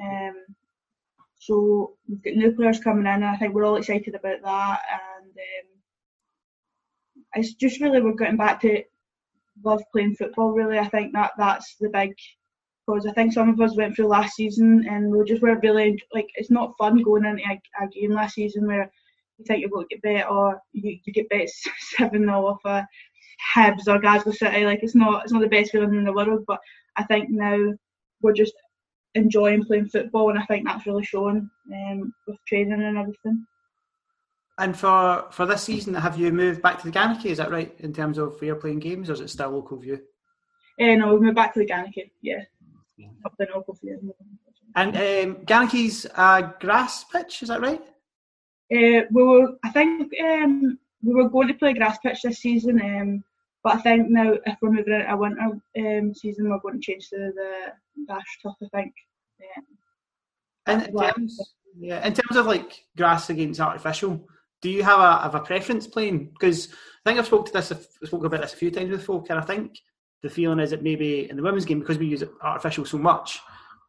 um, 0.03 0.35
so 1.39 1.93
we've 2.07 2.23
got 2.23 2.33
new 2.33 2.51
players 2.53 2.79
coming 2.79 3.05
in. 3.05 3.13
And 3.13 3.25
I 3.25 3.37
think 3.37 3.53
we're 3.53 3.65
all 3.65 3.77
excited 3.77 4.15
about 4.15 4.41
that, 4.43 4.79
and 4.91 5.31
um, 5.31 5.67
it's 7.35 7.53
just 7.53 7.81
really 7.81 8.01
we're 8.01 8.13
getting 8.13 8.37
back 8.37 8.61
to 8.61 8.83
love 9.63 9.81
playing 9.91 10.15
football. 10.15 10.51
Really, 10.51 10.79
I 10.79 10.87
think 10.87 11.13
that 11.13 11.31
that's 11.37 11.75
the 11.79 11.89
big 11.89 12.13
because 12.85 13.05
I 13.05 13.11
think 13.13 13.33
some 13.33 13.49
of 13.49 13.59
us 13.61 13.75
went 13.75 13.95
through 13.95 14.07
last 14.07 14.35
season 14.35 14.85
and 14.89 15.11
we 15.11 15.23
just 15.25 15.41
weren't 15.41 15.63
really 15.63 16.01
like 16.13 16.27
it's 16.35 16.51
not 16.51 16.73
fun 16.77 17.01
going 17.03 17.25
into 17.25 17.43
a, 17.43 17.83
a 17.83 17.87
game 17.89 18.11
last 18.11 18.35
season 18.35 18.65
where 18.65 18.91
you 19.37 19.45
think 19.45 19.61
you're 19.61 19.69
going 19.69 19.87
to 19.89 19.95
get 19.95 20.01
bet 20.01 20.29
or 20.29 20.59
you, 20.73 20.97
you 21.03 21.13
get 21.13 21.29
bet 21.29 21.49
seven 21.97 22.23
0 22.23 22.45
off 22.45 22.59
a 22.65 22.87
Hibs 23.55 23.87
or 23.87 23.99
Glasgow 23.99 24.31
City. 24.31 24.65
Like 24.65 24.83
it's 24.83 24.95
not 24.95 25.23
it's 25.23 25.31
not 25.31 25.41
the 25.41 25.47
best 25.47 25.71
feeling 25.71 25.95
in 25.95 26.03
the 26.03 26.13
world, 26.13 26.43
but 26.47 26.59
I 26.97 27.03
think 27.03 27.29
now 27.29 27.73
we're 28.21 28.33
just 28.33 28.53
enjoying 29.15 29.63
playing 29.65 29.89
football, 29.89 30.29
and 30.29 30.39
I 30.39 30.45
think 30.45 30.65
that's 30.65 30.85
really 30.85 31.03
showing 31.03 31.49
um, 31.73 32.13
with 32.27 32.37
training 32.47 32.81
and 32.81 32.97
everything. 32.97 33.45
And 34.57 34.77
for 34.77 35.27
for 35.31 35.45
this 35.45 35.63
season, 35.63 35.93
have 35.93 36.17
you 36.17 36.31
moved 36.31 36.61
back 36.61 36.79
to 36.81 36.89
the 36.89 36.97
Gannochy? 36.97 37.27
Is 37.27 37.37
that 37.37 37.51
right 37.51 37.73
in 37.79 37.93
terms 37.93 38.17
of 38.17 38.39
where 38.39 38.47
you're 38.47 38.55
playing 38.55 38.79
games, 38.79 39.09
or 39.09 39.13
is 39.13 39.21
it 39.21 39.29
still 39.29 39.49
local 39.49 39.77
view? 39.77 39.99
Uh, 40.79 40.95
no, 40.95 41.13
we've 41.13 41.21
moved 41.21 41.35
back 41.35 41.53
to 41.53 41.59
the 41.59 41.65
Gannochy. 41.65 42.11
Yeah, 42.21 42.43
up 43.25 43.33
the 43.37 43.47
local 43.53 43.73
view. 43.75 44.13
And 44.75 44.95
um, 44.95 45.45
Gannochy's 45.45 46.05
a 46.15 46.53
grass 46.59 47.03
pitch, 47.03 47.41
is 47.41 47.49
that 47.49 47.61
right? 47.61 47.81
Uh, 48.73 49.03
we 49.11 49.23
were, 49.23 49.57
I 49.65 49.69
think 49.69 50.09
um, 50.23 50.79
we 51.03 51.13
were 51.13 51.29
going 51.29 51.49
to 51.49 51.53
play 51.53 51.73
grass 51.73 51.97
pitch 51.97 52.21
this 52.21 52.39
season, 52.39 52.79
um, 52.81 53.23
but 53.63 53.75
I 53.75 53.81
think 53.81 54.09
now 54.09 54.33
if 54.45 54.57
we're 54.61 54.71
moving 54.71 54.93
into 54.93 55.11
a 55.11 55.17
winter 55.17 55.61
um, 55.77 56.13
season, 56.13 56.49
we're 56.49 56.59
going 56.59 56.79
to 56.79 56.85
change 56.85 57.09
to 57.09 57.17
the 57.17 58.05
dash 58.07 58.39
turf. 58.41 58.55
I 58.63 58.67
think. 58.77 58.93
Um, 60.67 60.81
in, 60.81 60.93
terms, 60.93 61.39
yeah, 61.79 62.05
in 62.05 62.13
terms 62.13 62.35
of 62.35 62.45
like 62.45 62.85
grass 62.95 63.29
against 63.29 63.59
artificial, 63.59 64.27
do 64.61 64.69
you 64.69 64.83
have 64.83 64.99
a 64.99 65.23
have 65.23 65.35
a 65.35 65.39
preference 65.39 65.87
playing? 65.87 66.29
Because 66.31 66.69
I 67.05 67.09
think 67.09 67.19
I've 67.19 67.25
spoke 67.25 67.47
to 67.47 67.53
this, 67.53 67.71
I've 67.71 67.87
spoken 68.03 68.27
about 68.27 68.41
this 68.41 68.53
a 68.53 68.57
few 68.57 68.71
times 68.71 68.91
with 68.91 69.03
folk, 69.03 69.29
and 69.29 69.39
I 69.39 69.43
think 69.43 69.79
the 70.21 70.29
feeling 70.29 70.59
is 70.59 70.69
that 70.69 70.83
maybe 70.83 71.29
in 71.29 71.35
the 71.35 71.43
women's 71.43 71.65
game 71.65 71.79
because 71.79 71.97
we 71.97 72.07
use 72.07 72.23
artificial 72.41 72.85
so 72.85 72.97
much, 72.97 73.39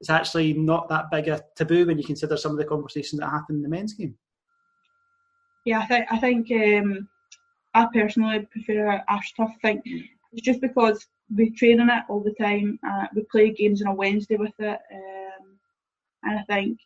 it's 0.00 0.10
actually 0.10 0.54
not 0.54 0.88
that 0.88 1.10
big 1.10 1.28
a 1.28 1.42
taboo 1.56 1.86
when 1.86 1.98
you 1.98 2.04
consider 2.04 2.36
some 2.36 2.52
of 2.52 2.58
the 2.58 2.64
conversations 2.64 3.20
that 3.20 3.28
happen 3.28 3.56
in 3.56 3.62
the 3.62 3.68
men's 3.68 3.94
game. 3.94 4.16
Yeah, 5.64 5.80
I 5.80 5.86
think 5.86 6.06
I 6.10 6.18
think 6.18 6.50
um, 6.50 7.08
I 7.74 7.86
personally 7.92 8.46
prefer 8.50 9.02
AstroTurf. 9.08 9.50
I 9.50 9.58
think 9.62 9.82
it's 10.32 10.42
just 10.42 10.60
because 10.60 11.06
we 11.34 11.50
train 11.50 11.80
on 11.80 11.90
it 11.90 12.04
all 12.08 12.20
the 12.20 12.34
time. 12.34 12.78
Uh, 12.86 13.06
we 13.14 13.22
play 13.30 13.50
games 13.50 13.82
on 13.82 13.88
a 13.88 13.94
Wednesday 13.94 14.36
with 14.36 14.52
it, 14.58 14.78
um, 14.92 15.58
and 16.24 16.38
I 16.38 16.42
think 16.42 16.78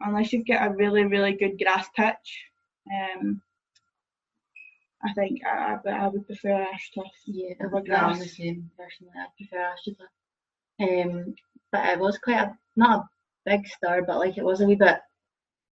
unless 0.00 0.32
you've 0.32 0.46
got 0.46 0.66
a 0.66 0.74
really 0.74 1.04
really 1.04 1.34
good 1.34 1.58
grass 1.58 1.86
pitch, 1.96 2.44
um, 2.92 3.40
I 5.04 5.12
think 5.12 5.40
I, 5.44 5.76
I, 5.88 6.08
would 6.08 6.26
prefer 6.26 6.66
AstroTurf. 6.74 7.10
Yeah, 7.26 7.54
over 7.64 7.80
grass. 7.80 8.14
I'm 8.14 8.18
the 8.18 8.28
same 8.28 8.70
personally. 8.76 9.12
I 9.16 9.26
prefer 9.36 9.72
AstroTurf. 9.74 11.06
Um, 11.06 11.34
but 11.70 11.86
it 11.86 11.98
was 12.00 12.18
quite 12.18 12.40
a 12.40 12.58
not 12.76 13.00
a 13.00 13.08
big 13.46 13.66
star, 13.68 14.02
but 14.02 14.18
like 14.18 14.38
it 14.38 14.44
was 14.44 14.60
a 14.60 14.66
wee 14.66 14.74
bit 14.74 14.98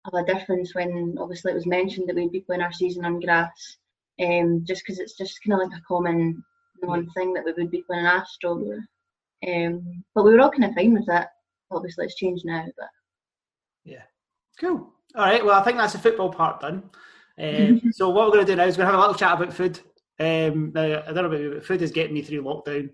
of 0.05 0.15
a 0.15 0.25
difference 0.25 0.75
when 0.75 1.17
obviously 1.19 1.53
it 1.53 1.57
was 1.57 1.67
mentioned 1.67 2.09
that 2.09 2.17
we'd 2.17 2.33
be 2.33 2.41
playing 2.41 2.63
our 2.63 2.73
season 2.73 3.05
on 3.05 3.21
grass 3.21 3.79
um, 4.21 4.65
just 4.67 4.83
because 4.85 4.99
it's 4.99 5.17
just 5.17 5.41
kind 5.45 5.61
of 5.61 5.69
like 5.69 5.79
a 5.79 5.83
common 5.87 6.43
known 6.83 7.09
thing 7.17 7.33
that 7.33 7.45
we 7.45 7.53
would 7.53 7.71
be 7.71 7.83
playing 7.83 8.07
Astro. 8.07 8.81
Um, 9.47 10.05
but 10.15 10.25
we 10.25 10.33
were 10.33 10.41
all 10.41 10.51
kind 10.51 10.65
of 10.65 10.75
fine 10.75 10.95
with 10.95 11.07
that. 11.07 11.31
Obviously, 11.71 12.05
it's 12.05 12.17
changed 12.17 12.45
now, 12.45 12.65
but 12.77 12.89
yeah, 13.85 14.03
cool. 14.61 14.93
All 15.15 15.25
right, 15.25 15.45
well, 15.45 15.59
I 15.59 15.65
think 15.65 15.79
that's 15.79 15.95
the 15.95 15.99
football 15.99 16.33
part 16.33 16.61
done. 16.61 16.91
Um, 17.39 17.81
so 17.93 18.11
what 18.11 18.27
we're 18.27 18.35
going 18.35 18.47
to 18.47 18.53
do 18.53 18.57
now 18.57 18.65
is 18.65 18.77
we're 18.77 18.85
going 18.85 18.93
to 18.95 18.99
have 18.99 19.05
a 19.05 19.13
little 19.13 19.19
chat 19.19 19.41
about 19.41 19.53
food. 19.53 19.81
Um, 20.19 20.73
now, 20.75 21.03
I 21.07 21.13
don't 21.13 21.31
know 21.31 21.33
about 21.33 21.65
food 21.65 21.83
is 21.83 21.91
getting 21.91 22.15
me 22.15 22.23
through 22.23 22.43
lockdown 22.43 22.91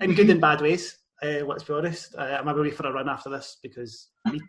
in 0.00 0.14
good 0.14 0.30
and 0.30 0.40
bad 0.40 0.60
ways. 0.60 0.96
Uh, 1.22 1.44
let's 1.46 1.64
be 1.64 1.72
honest. 1.72 2.14
Uh, 2.16 2.38
I'm 2.40 2.48
away 2.48 2.70
for 2.70 2.86
a 2.86 2.92
run 2.92 3.08
after 3.08 3.30
this 3.30 3.58
because 3.62 4.08
I 4.26 4.32
need 4.32 4.42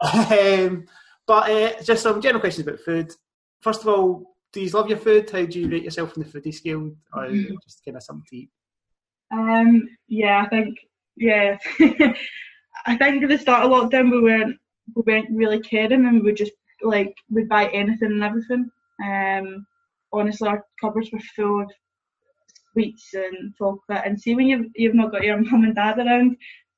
to. 0.00 0.66
um, 0.66 0.84
but 1.26 1.50
uh, 1.50 1.82
just 1.82 2.02
some 2.02 2.20
general 2.20 2.40
questions 2.40 2.66
about 2.66 2.80
food. 2.80 3.12
First 3.60 3.82
of 3.82 3.88
all, 3.88 4.35
do 4.56 4.62
you 4.62 4.70
love 4.70 4.88
your 4.88 4.96
food? 4.96 5.28
How 5.28 5.44
do 5.44 5.60
you 5.60 5.68
rate 5.68 5.82
yourself 5.82 6.16
on 6.16 6.22
the 6.22 6.30
foodie 6.30 6.54
scale, 6.54 6.90
or 7.12 7.24
mm-hmm. 7.24 7.56
just 7.62 7.84
kind 7.84 7.94
of 7.94 8.02
something 8.02 8.24
to 8.30 8.36
eat? 8.36 8.50
Um, 9.30 9.86
yeah, 10.08 10.42
I 10.44 10.48
think 10.48 10.78
yeah, 11.14 11.58
I 12.86 12.96
think 12.96 13.22
at 13.22 13.28
the 13.28 13.36
start 13.36 13.64
of 13.64 13.70
lockdown 13.70 14.10
we 14.10 14.22
weren't 14.22 14.56
we 14.94 15.02
weren't 15.06 15.28
really 15.30 15.60
caring, 15.60 16.06
and 16.06 16.14
we 16.14 16.20
would 16.22 16.38
just 16.38 16.52
like 16.82 17.14
we'd 17.30 17.50
buy 17.50 17.66
anything 17.68 18.12
and 18.12 18.24
everything. 18.24 18.70
Um, 19.04 19.66
honestly, 20.10 20.48
our 20.48 20.64
cupboards 20.80 21.12
were 21.12 21.20
full 21.34 21.60
of 21.60 21.70
sweets 22.72 23.12
and 23.12 23.54
chocolate. 23.58 24.04
And 24.06 24.18
see, 24.18 24.34
when 24.34 24.46
you've 24.46 24.70
you've 24.74 24.94
not 24.94 25.12
got 25.12 25.22
your 25.22 25.36
mum 25.50 25.64
and 25.64 25.74
dad 25.74 25.98
around, 25.98 26.30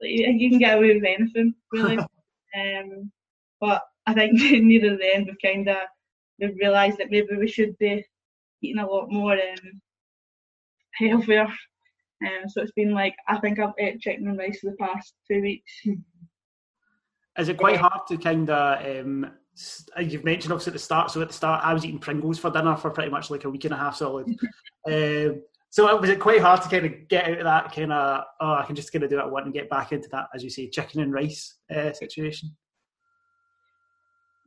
like, 0.02 0.10
you, 0.10 0.26
you 0.32 0.50
can 0.50 0.58
get 0.58 0.78
away 0.78 0.94
with 0.94 1.04
anything 1.04 1.54
really. 1.70 1.98
um, 2.58 3.12
but 3.60 3.82
I 4.04 4.14
think 4.14 4.32
near 4.64 4.80
the 4.80 5.14
end 5.14 5.26
we've 5.26 5.36
kind 5.40 5.68
of 5.68 5.76
we've 6.38 6.56
realised 6.56 6.98
that 6.98 7.10
maybe 7.10 7.36
we 7.36 7.48
should 7.48 7.76
be 7.78 8.04
eating 8.62 8.82
a 8.82 8.86
lot 8.86 9.10
more 9.10 9.32
um, 9.32 9.80
healthier. 10.94 11.46
Um, 12.26 12.48
so 12.48 12.62
it's 12.62 12.72
been 12.72 12.92
like 12.92 13.14
I 13.28 13.38
think 13.38 13.58
I've 13.58 13.74
ate 13.78 14.00
chicken 14.00 14.28
and 14.28 14.38
rice 14.38 14.60
for 14.60 14.70
the 14.70 14.76
past 14.76 15.14
two 15.30 15.40
weeks. 15.40 15.72
Is 17.38 17.48
it 17.48 17.56
quite 17.56 17.76
hard 17.76 18.06
to 18.08 18.18
kind 18.18 18.50
of? 18.50 19.04
Um, 19.04 19.30
you've 19.98 20.24
mentioned 20.24 20.52
obviously 20.52 20.70
at 20.70 20.74
the 20.74 20.78
start. 20.78 21.10
So 21.10 21.20
at 21.20 21.28
the 21.28 21.34
start, 21.34 21.64
I 21.64 21.72
was 21.72 21.84
eating 21.84 21.98
Pringles 21.98 22.38
for 22.38 22.50
dinner 22.50 22.76
for 22.76 22.90
pretty 22.90 23.10
much 23.10 23.30
like 23.30 23.44
a 23.44 23.50
week 23.50 23.64
and 23.64 23.74
a 23.74 23.76
half 23.76 23.96
solid. 23.96 24.28
um, 24.86 25.42
so 25.70 25.96
was 25.98 26.10
it 26.10 26.18
quite 26.18 26.40
hard 26.40 26.62
to 26.62 26.68
kind 26.68 26.86
of 26.86 27.08
get 27.08 27.26
out 27.26 27.38
of 27.38 27.44
that 27.44 27.72
kind 27.72 27.92
of? 27.92 28.24
Oh, 28.40 28.54
I 28.54 28.64
can 28.64 28.74
just 28.74 28.92
kind 28.92 29.04
of 29.04 29.10
do 29.10 29.20
it 29.20 29.30
one 29.30 29.44
and 29.44 29.52
get 29.52 29.68
back 29.68 29.92
into 29.92 30.08
that, 30.10 30.28
as 30.34 30.42
you 30.42 30.50
say, 30.50 30.68
chicken 30.68 31.00
and 31.00 31.12
rice 31.12 31.56
uh, 31.74 31.92
situation. 31.92 32.56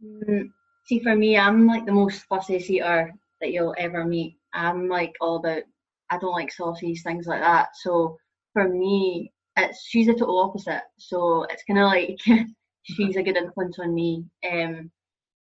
Mm, 0.04 0.50
see, 0.92 1.00
for 1.00 1.16
me, 1.16 1.38
I'm 1.38 1.68
like 1.68 1.86
the 1.86 1.94
most 1.94 2.24
fussy 2.24 2.56
eater 2.56 3.14
that 3.40 3.52
you'll 3.52 3.76
ever 3.78 4.04
meet. 4.04 4.38
I'm 4.54 4.90
like 4.90 5.14
all 5.22 5.38
about, 5.38 5.64
I 6.10 6.18
don't 6.18 6.34
like 6.34 6.52
sauces, 6.52 7.02
things 7.02 7.28
like 7.28 7.40
that. 7.40 7.70
So 7.82 8.18
for 8.52 8.68
me, 8.68 9.32
it's 9.58 9.86
she's 9.88 10.08
the 10.08 10.14
total 10.14 10.40
opposite. 10.40 10.82
So 10.98 11.44
it's 11.50 11.64
kind 11.64 11.80
of 11.80 11.86
like 11.86 12.20
she's 12.84 13.16
a 13.16 13.24
good 13.24 13.38
influence 13.38 13.80
on 13.80 13.96
me. 13.96 14.26
Um, 14.52 14.92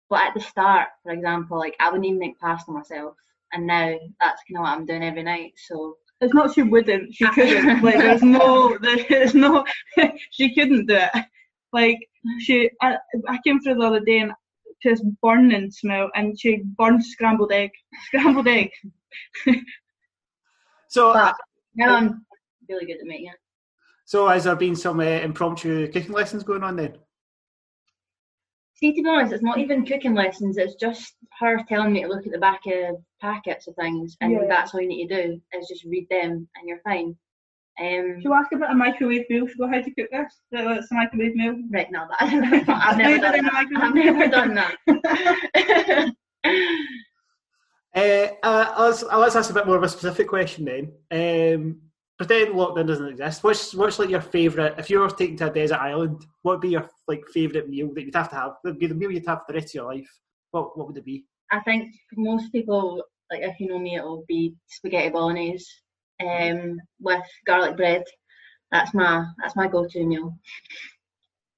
but 0.09 0.21
at 0.21 0.35
the 0.35 0.41
start, 0.41 0.89
for 1.03 1.13
example, 1.13 1.59
like 1.59 1.75
I 1.81 1.89
wouldn't 1.89 2.07
even 2.07 2.21
make 2.21 2.39
pasta 2.39 2.71
myself, 2.71 3.17
and 3.53 3.67
now 3.67 3.97
that's 4.21 4.43
kind 4.49 4.59
of 4.59 4.61
what 4.61 4.69
I'm 4.69 4.87
doing 4.87 5.03
every 5.03 5.25
night. 5.25 5.55
So 5.57 5.97
it's 6.21 6.35
not 6.35 6.55
she 6.55 6.63
wouldn't, 6.63 7.15
she 7.15 7.27
couldn't. 7.35 7.83
like 7.83 7.99
there's 7.99 8.23
no, 8.23 8.79
there's 8.79 9.35
no, 9.35 9.65
she 10.31 10.55
couldn't 10.55 10.87
do 10.87 10.97
it. 10.97 11.25
Like 11.73 11.99
she, 12.39 12.71
I, 12.81 12.99
I 13.29 13.39
came 13.45 13.59
through 13.61 13.77
the 13.77 13.87
other 13.87 14.01
day 14.01 14.19
and 14.19 14.33
just 14.83 15.05
burning 15.23 15.71
smell, 15.71 16.11
and 16.15 16.39
she 16.39 16.63
burned 16.79 17.05
scrambled 17.05 17.53
egg. 17.53 17.71
Scrambled 18.07 18.49
egg. 18.49 18.71
so, 20.89 21.11
uh, 21.11 21.33
yeah, 21.75 21.95
I'm 21.95 22.25
really 22.69 22.87
good 22.87 22.99
at 23.01 23.05
making 23.07 23.29
it. 23.29 23.37
So 24.05 24.29
has 24.29 24.45
there 24.45 24.57
been 24.57 24.77
some 24.77 25.01
uh, 25.01 25.05
impromptu 25.05 25.91
cooking 25.93 26.13
lessons 26.13 26.43
going 26.43 26.63
on 26.63 26.77
then? 26.77 26.97
See, 28.75 28.93
to 28.95 29.03
be 29.03 29.09
honest, 29.09 29.33
it's 29.33 29.43
not 29.45 29.59
even 29.59 29.87
cooking 29.87 30.15
lessons. 30.15 30.59
It's 30.59 30.75
just 30.75 31.15
her 31.39 31.63
telling 31.69 31.93
me 31.93 32.03
to 32.03 32.09
look 32.09 32.27
at 32.27 32.33
the 32.33 32.39
back 32.39 32.63
of 32.67 32.97
packets 33.21 33.69
of 33.69 33.77
things, 33.77 34.17
and 34.21 34.33
Yeah. 34.33 34.47
that's 34.49 34.75
all 34.75 34.81
you 34.81 34.89
need 34.89 35.09
to 35.09 35.29
do 35.29 35.41
is 35.57 35.69
just 35.69 35.85
read 35.85 36.09
them, 36.11 36.49
and 36.57 36.67
you're 36.69 36.81
fine. 36.81 37.17
Um, 37.81 38.19
She'll 38.21 38.35
ask 38.35 38.53
about 38.53 38.73
a 38.73 38.75
microwave 38.75 39.25
meal. 39.31 39.47
She'll 39.47 39.67
go, 39.67 39.73
how 39.73 39.81
to 39.81 39.91
cook 39.95 40.09
this? 40.11 40.41
Like, 40.53 40.65
That's 40.65 40.91
a 40.91 40.95
microwave 40.95 41.35
meal. 41.35 41.57
right 41.71 41.91
now, 41.91 42.09
that 42.09 42.23
I've 42.69 42.99
never 42.99 43.19
done 43.19 43.45
that. 43.45 43.67
I've 43.77 43.95
never 43.95 44.29
done 44.29 44.55
that. 44.55 46.15
Uh, 47.95 48.29
uh, 48.43 48.75
let's, 48.79 49.03
let's 49.03 49.37
ask 49.37 49.51
a 49.51 49.53
bit 49.53 49.67
more 49.67 49.77
of 49.77 49.83
a 49.83 49.89
specific 49.89 50.27
question 50.27 50.65
then. 50.65 50.91
Um, 51.11 51.83
pretend 52.17 52.55
lockdown 52.55 52.87
doesn't 52.87 53.09
exist. 53.09 53.45
What's 53.45 53.75
what's 53.75 53.99
like 53.99 54.09
your 54.09 54.23
favourite? 54.23 54.79
If 54.79 54.89
you 54.89 54.99
were 54.99 55.11
taken 55.11 55.37
to 55.37 55.51
a 55.51 55.53
desert 55.53 55.79
island, 55.79 56.25
what 56.41 56.53
would 56.53 56.61
be 56.63 56.71
your 56.71 56.89
like 57.07 57.27
favourite 57.35 57.69
meal 57.69 57.93
that 57.95 58.03
you'd 58.05 58.15
have 58.15 58.31
to 58.31 58.37
have? 58.37 58.53
Would 58.65 58.79
be 58.79 58.87
the 58.87 58.95
meal 58.95 59.11
you'd 59.11 59.27
have 59.27 59.41
for 59.41 59.53
the 59.53 59.55
rest 59.55 59.69
of 59.69 59.75
your 59.75 59.95
life. 59.95 60.09
What 60.53 60.77
what 60.77 60.87
would 60.87 60.97
it 60.97 61.05
be? 61.05 61.27
I 61.51 61.61
think 61.61 61.95
for 62.09 62.21
most 62.21 62.51
people, 62.51 63.03
like 63.31 63.43
if 63.43 63.61
you 63.61 63.69
know 63.69 63.79
me, 63.79 63.97
it'll 63.97 64.25
be 64.27 64.55
spaghetti 64.69 65.11
bolognese 65.11 65.67
um, 66.29 66.81
with 67.01 67.23
garlic 67.47 67.77
bread. 67.77 68.05
That's 68.71 68.95
my 68.95 69.27
that's 69.41 69.57
my 69.57 69.69
go-to 69.69 70.05
meal. 70.05 70.37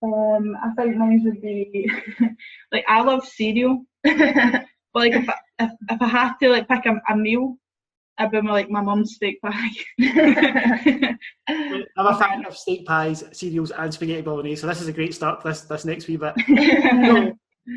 Um, 0.02 0.56
I 0.62 0.72
think 0.74 0.96
mine 0.96 1.22
would 1.24 1.40
be 1.40 1.90
like 2.72 2.84
I 2.88 3.02
love 3.02 3.26
cereal, 3.26 3.84
but 4.02 4.66
like 4.94 5.12
if 5.12 5.28
I, 5.28 5.34
if, 5.60 5.70
if 5.90 6.02
I 6.02 6.08
had 6.08 6.34
to 6.42 6.50
like 6.50 6.68
pick 6.68 6.86
a, 6.86 7.00
a 7.12 7.16
meal, 7.16 7.56
I'd 8.18 8.30
be 8.30 8.40
my, 8.42 8.52
like 8.52 8.70
my 8.70 8.80
mum's 8.80 9.14
steak 9.14 9.40
pie. 9.40 9.70
I'm 11.48 12.06
a 12.06 12.18
fan 12.18 12.44
of 12.44 12.56
steak 12.56 12.84
pies, 12.86 13.24
cereals, 13.32 13.70
and 13.70 13.94
spaghetti 13.94 14.22
bolognese. 14.22 14.60
So 14.60 14.66
this 14.66 14.80
is 14.80 14.88
a 14.88 14.92
great 14.92 15.14
start. 15.14 15.40
to 15.42 15.48
This 15.48 15.62
this 15.62 15.84
next 15.84 16.08
wee 16.08 16.16
bit. 16.16 16.34
So, 16.46 17.32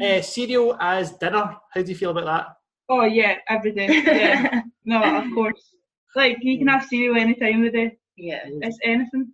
uh, 0.05 0.21
cereal 0.21 0.75
as 0.81 1.13
dinner. 1.13 1.55
How 1.73 1.81
do 1.81 1.89
you 1.89 1.95
feel 1.95 2.11
about 2.11 2.25
that? 2.25 2.47
oh 2.89 3.03
yeah, 3.05 3.35
every 3.49 3.71
day. 3.71 3.87
Yeah, 3.87 4.61
no, 4.85 5.03
of 5.17 5.25
course. 5.33 5.73
Like 6.17 6.37
you 6.41 6.57
can 6.57 6.67
have 6.67 6.85
cereal 6.85 7.15
any 7.17 7.35
time 7.35 7.63
of 7.63 7.71
the 7.71 7.77
day. 7.77 7.97
yeah. 8.29 8.41
It's 8.67 8.79
anything. 8.83 9.25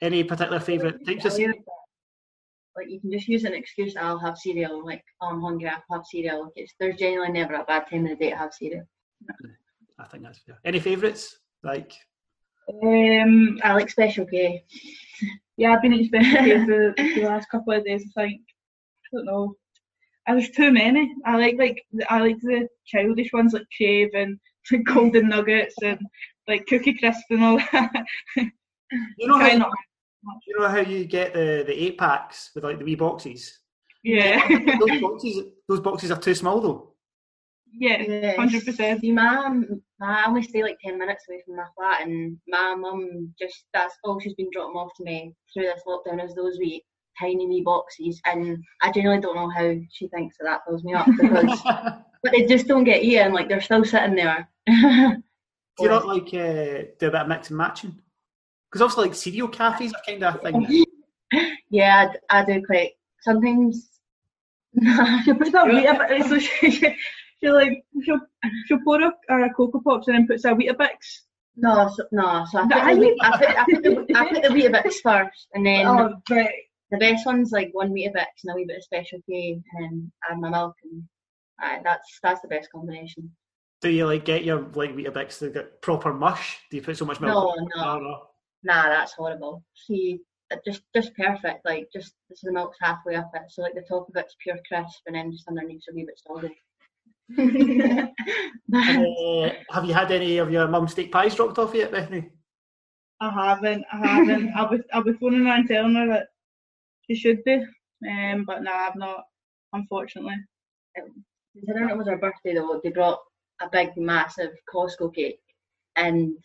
Any 0.00 0.24
particular 0.24 0.58
favourite 0.58 0.98
types 1.06 1.24
of 1.24 1.32
cereal? 1.32 1.62
Like 2.76 2.88
you 2.90 2.98
can 3.00 3.12
just 3.12 3.28
use 3.28 3.44
an 3.44 3.54
excuse. 3.54 3.94
I'll 3.96 4.18
have 4.18 4.36
cereal. 4.36 4.84
Like 4.84 5.04
oh, 5.20 5.28
I'm 5.28 5.40
hungry. 5.40 5.68
I'll 5.68 5.84
have 5.96 6.04
cereal. 6.12 6.52
It's, 6.56 6.72
there's 6.80 6.96
genuinely 6.96 7.38
never 7.38 7.54
a 7.54 7.64
bad 7.64 7.84
time 7.88 8.04
of 8.06 8.10
the 8.10 8.16
day 8.16 8.30
to 8.30 8.36
have 8.36 8.52
cereal. 8.52 8.84
I 10.00 10.04
think 10.08 10.24
that's 10.24 10.40
fair. 10.40 10.58
Any 10.64 10.80
favourites? 10.80 11.24
Like 11.62 11.92
Um, 12.82 13.58
I 13.62 13.74
like 13.74 13.90
Special 13.90 14.26
K. 14.26 14.64
yeah, 15.56 15.72
I've 15.72 15.82
been 15.82 15.92
eating 15.92 16.06
special 16.08 16.38
K 16.44 16.64
for 16.66 16.94
the 16.96 17.26
last 17.32 17.48
couple 17.50 17.74
of 17.74 17.84
days. 17.84 18.02
I 18.16 18.22
think. 18.22 18.40
I 19.04 19.16
don't 19.16 19.26
know. 19.26 19.54
Uh, 20.26 20.34
There's 20.34 20.50
too 20.50 20.72
many. 20.72 21.14
I 21.24 21.36
like 21.36 21.56
like 21.58 21.78
I 22.08 22.18
like 22.26 22.40
the 22.40 22.66
childish 22.86 23.32
ones 23.32 23.52
like 23.52 23.66
Krave 23.76 24.10
and 24.14 24.38
Golden 24.84 25.28
Nuggets 25.28 25.74
and 25.82 25.98
like 26.48 26.66
Cookie 26.66 26.94
Crisp 26.98 27.22
and 27.30 27.44
all 27.44 27.58
that. 27.58 27.92
you 28.36 29.26
know 29.26 29.38
how 29.38 29.56
not- 29.56 29.70
you 30.46 30.58
know 30.58 30.68
how 30.68 30.78
you 30.78 31.04
get 31.04 31.32
the 31.34 31.64
the 31.66 31.82
eight 31.84 31.98
packs 31.98 32.50
with 32.54 32.62
like 32.64 32.78
the 32.78 32.84
wee 32.84 32.94
boxes. 32.94 33.58
yeah, 34.04 34.46
those 34.80 35.00
boxes 35.00 35.44
those 35.68 35.80
boxes 35.80 36.10
are 36.12 36.18
too 36.20 36.34
small 36.34 36.60
though. 36.60 36.94
yeah, 37.72 38.00
Yes. 38.02 38.36
hundred 38.36 38.64
percent. 38.64 39.00
See, 39.00 39.10
my, 39.12 39.48
my, 39.98 40.22
I 40.22 40.24
only 40.28 40.42
stay 40.42 40.62
like 40.62 40.78
10 40.84 40.98
minutes 40.98 41.24
away 41.28 41.42
from 41.44 41.56
my 41.56 41.64
flat, 41.76 42.02
and 42.06 42.36
my 42.46 42.74
mum 42.74 43.34
just, 43.40 43.64
that's 43.74 43.96
all 44.04 44.20
she's 44.20 44.34
been 44.34 44.50
dropping 44.52 44.76
off 44.76 44.92
to 44.98 45.04
me 45.04 45.34
through 45.52 45.64
this 45.64 45.82
lockdown 45.88 46.24
is 46.24 46.34
those 46.34 46.58
wee 46.58 46.84
tiny 47.20 47.46
wee 47.46 47.62
boxes. 47.62 48.20
And 48.26 48.62
I 48.82 48.90
genuinely 48.92 49.22
don't 49.22 49.36
know 49.36 49.50
how 49.50 49.74
she 49.90 50.08
thinks 50.08 50.36
that 50.38 50.44
that 50.44 50.60
fills 50.66 50.84
me 50.84 50.94
up 50.94 51.06
because, 51.20 51.60
but 52.22 52.32
they 52.32 52.46
just 52.46 52.66
don't 52.66 52.84
get 52.84 53.02
eaten, 53.02 53.32
like 53.32 53.48
they're 53.48 53.60
still 53.60 53.84
sitting 53.84 54.16
there. 54.16 54.48
Do 54.66 55.84
you 55.84 55.88
not 55.88 56.06
like 56.06 56.28
uh, 56.34 56.84
do 56.98 57.06
a 57.06 57.10
bit 57.10 57.14
of 57.14 57.28
mix 57.28 57.48
and 57.48 57.56
matching? 57.56 57.98
Because 58.70 58.82
obviously, 58.82 59.04
like 59.06 59.14
cereal 59.14 59.48
cafes 59.48 59.94
are 59.94 60.00
kind 60.06 60.22
of 60.22 60.42
thing. 60.42 60.84
yeah, 61.70 62.12
I, 62.28 62.40
I 62.40 62.44
do 62.44 62.62
quite, 62.66 62.92
sometimes, 63.22 63.88
She 64.74 65.32
puts 65.34 65.52
that 65.52 65.66
Weetabix. 65.66 66.28
So 66.28 66.38
she, 66.38 66.70
she, 66.70 66.96
she 67.40 67.50
like 67.50 67.84
she'll 68.04 68.20
she'll 68.66 68.80
pour 68.84 69.00
a, 69.02 69.12
a 69.28 69.50
Coco 69.54 69.80
Pops 69.80 70.08
and 70.08 70.16
then 70.16 70.26
puts 70.26 70.44
a 70.44 70.48
Weetabix. 70.48 71.20
no, 71.56 71.90
so, 71.94 72.04
no, 72.12 72.46
so 72.50 72.58
I 72.58 72.94
put, 72.94 73.00
the, 73.00 73.18
I 73.20 73.28
I 73.28 73.38
put, 73.38 73.48
I 73.48 73.64
put 73.64 73.82
the, 73.82 74.14
I 74.14 74.28
put 74.32 74.42
the 74.42 74.48
Weetabix 74.48 74.94
first, 75.02 75.48
and 75.54 75.66
then 75.66 75.86
Oh, 75.86 76.14
right. 76.30 76.48
The 76.92 76.98
best 76.98 77.24
one's 77.24 77.52
like 77.52 77.70
one 77.72 77.90
Weetabix 77.92 78.26
and 78.44 78.52
a 78.52 78.54
wee 78.54 78.66
bit 78.66 78.76
of 78.76 78.84
special 78.84 79.18
K 79.28 79.60
and 79.78 80.12
add 80.30 80.38
my 80.38 80.50
milk 80.50 80.76
and 80.84 81.02
uh, 81.62 81.78
that's 81.82 82.20
that's 82.22 82.42
the 82.42 82.48
best 82.48 82.70
combination. 82.70 83.30
Do 83.80 83.90
you 83.90 84.06
like 84.06 84.26
get 84.26 84.44
your 84.44 84.60
like 84.74 84.94
Weetabix 84.94 85.38
to 85.38 85.48
get 85.48 85.80
proper 85.80 86.12
mush? 86.12 86.58
Do 86.70 86.76
you 86.76 86.82
put 86.82 86.98
so 86.98 87.06
much 87.06 87.18
milk? 87.18 87.32
No, 87.32 87.54
in 87.54 87.68
no. 87.74 87.98
No. 87.98 88.22
Nah, 88.62 88.84
that's 88.84 89.14
horrible. 89.14 89.64
See, 89.74 90.20
it 90.50 90.60
just 90.66 90.82
just 90.94 91.16
perfect. 91.16 91.64
Like 91.64 91.88
just 91.92 92.12
this 92.28 92.42
the 92.42 92.52
milk's 92.52 92.76
halfway 92.80 93.16
up 93.16 93.30
it, 93.34 93.42
so 93.48 93.62
like 93.62 93.74
the 93.74 93.82
top 93.88 94.08
of 94.08 94.14
it's 94.16 94.36
pure 94.42 94.58
crisp 94.68 95.00
and 95.06 95.16
then 95.16 95.32
just 95.32 95.48
underneath 95.48 95.82
a 95.90 95.94
wee 95.94 96.06
bit 96.06 96.20
soggy. 96.26 96.56
Uh, 98.74 99.50
have 99.70 99.84
you 99.84 99.92
had 99.92 100.10
any 100.10 100.38
of 100.38 100.50
your 100.50 100.66
mum's 100.66 100.92
steak 100.92 101.12
pies 101.12 101.34
dropped 101.34 101.58
off 101.58 101.74
yet, 101.74 101.90
Bethany? 101.90 102.30
I 103.20 103.30
haven't. 103.30 103.84
I 103.92 104.06
haven't. 104.06 104.50
I'll 104.56 104.70
be 104.70 104.78
I'll 104.92 105.02
be 105.04 105.12
phoning 105.14 105.44
her 105.44 105.52
and 105.52 105.68
telling 105.68 105.94
her 105.94 106.08
that 106.08 106.28
she 107.06 107.14
should 107.14 107.42
be. 107.44 107.64
Um, 108.08 108.44
but 108.46 108.62
no, 108.62 108.72
I've 108.72 108.96
not. 108.96 109.24
Unfortunately. 109.72 110.34
Considering 111.54 111.90
it 111.90 111.96
was 111.96 112.08
her 112.08 112.18
birthday 112.18 112.54
though, 112.54 112.80
they 112.82 112.90
brought 112.90 113.20
a 113.60 113.68
big 113.70 113.96
massive 113.96 114.50
Costco 114.72 115.14
cake, 115.14 115.40
and 115.96 116.36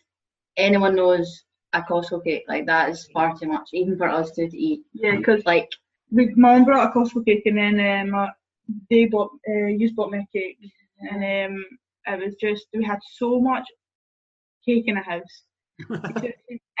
anyone 0.56 0.94
knows 0.94 1.44
a 1.72 1.82
Costco 1.82 2.24
cake 2.24 2.44
like 2.48 2.66
that 2.66 2.90
is 2.90 3.08
far 3.12 3.34
too 3.38 3.48
much, 3.48 3.68
even 3.72 3.96
for 3.96 4.08
us 4.08 4.30
two 4.32 4.48
to 4.48 4.56
eat. 4.56 4.82
Yeah, 4.94 5.16
because 5.16 5.44
Like 5.44 5.68
we 6.10 6.32
mum 6.36 6.64
brought 6.64 6.88
a 6.88 6.98
Costco 6.98 7.24
cake 7.24 7.42
and 7.46 7.58
then 7.58 8.08
um, 8.08 8.14
uh, 8.14 8.28
they 8.90 9.06
bought 9.06 9.30
uh, 9.48 9.66
you 9.66 9.92
bought 9.94 10.10
me 10.10 10.18
a 10.18 10.38
cake 10.38 10.58
and 11.00 11.52
um, 11.52 11.64
it 12.06 12.24
was 12.24 12.34
just 12.40 12.66
we 12.74 12.84
had 12.84 12.98
so 13.12 13.40
much 13.40 13.64
cake 14.64 14.84
in 14.86 14.94
the 14.94 15.00
house 15.00 15.42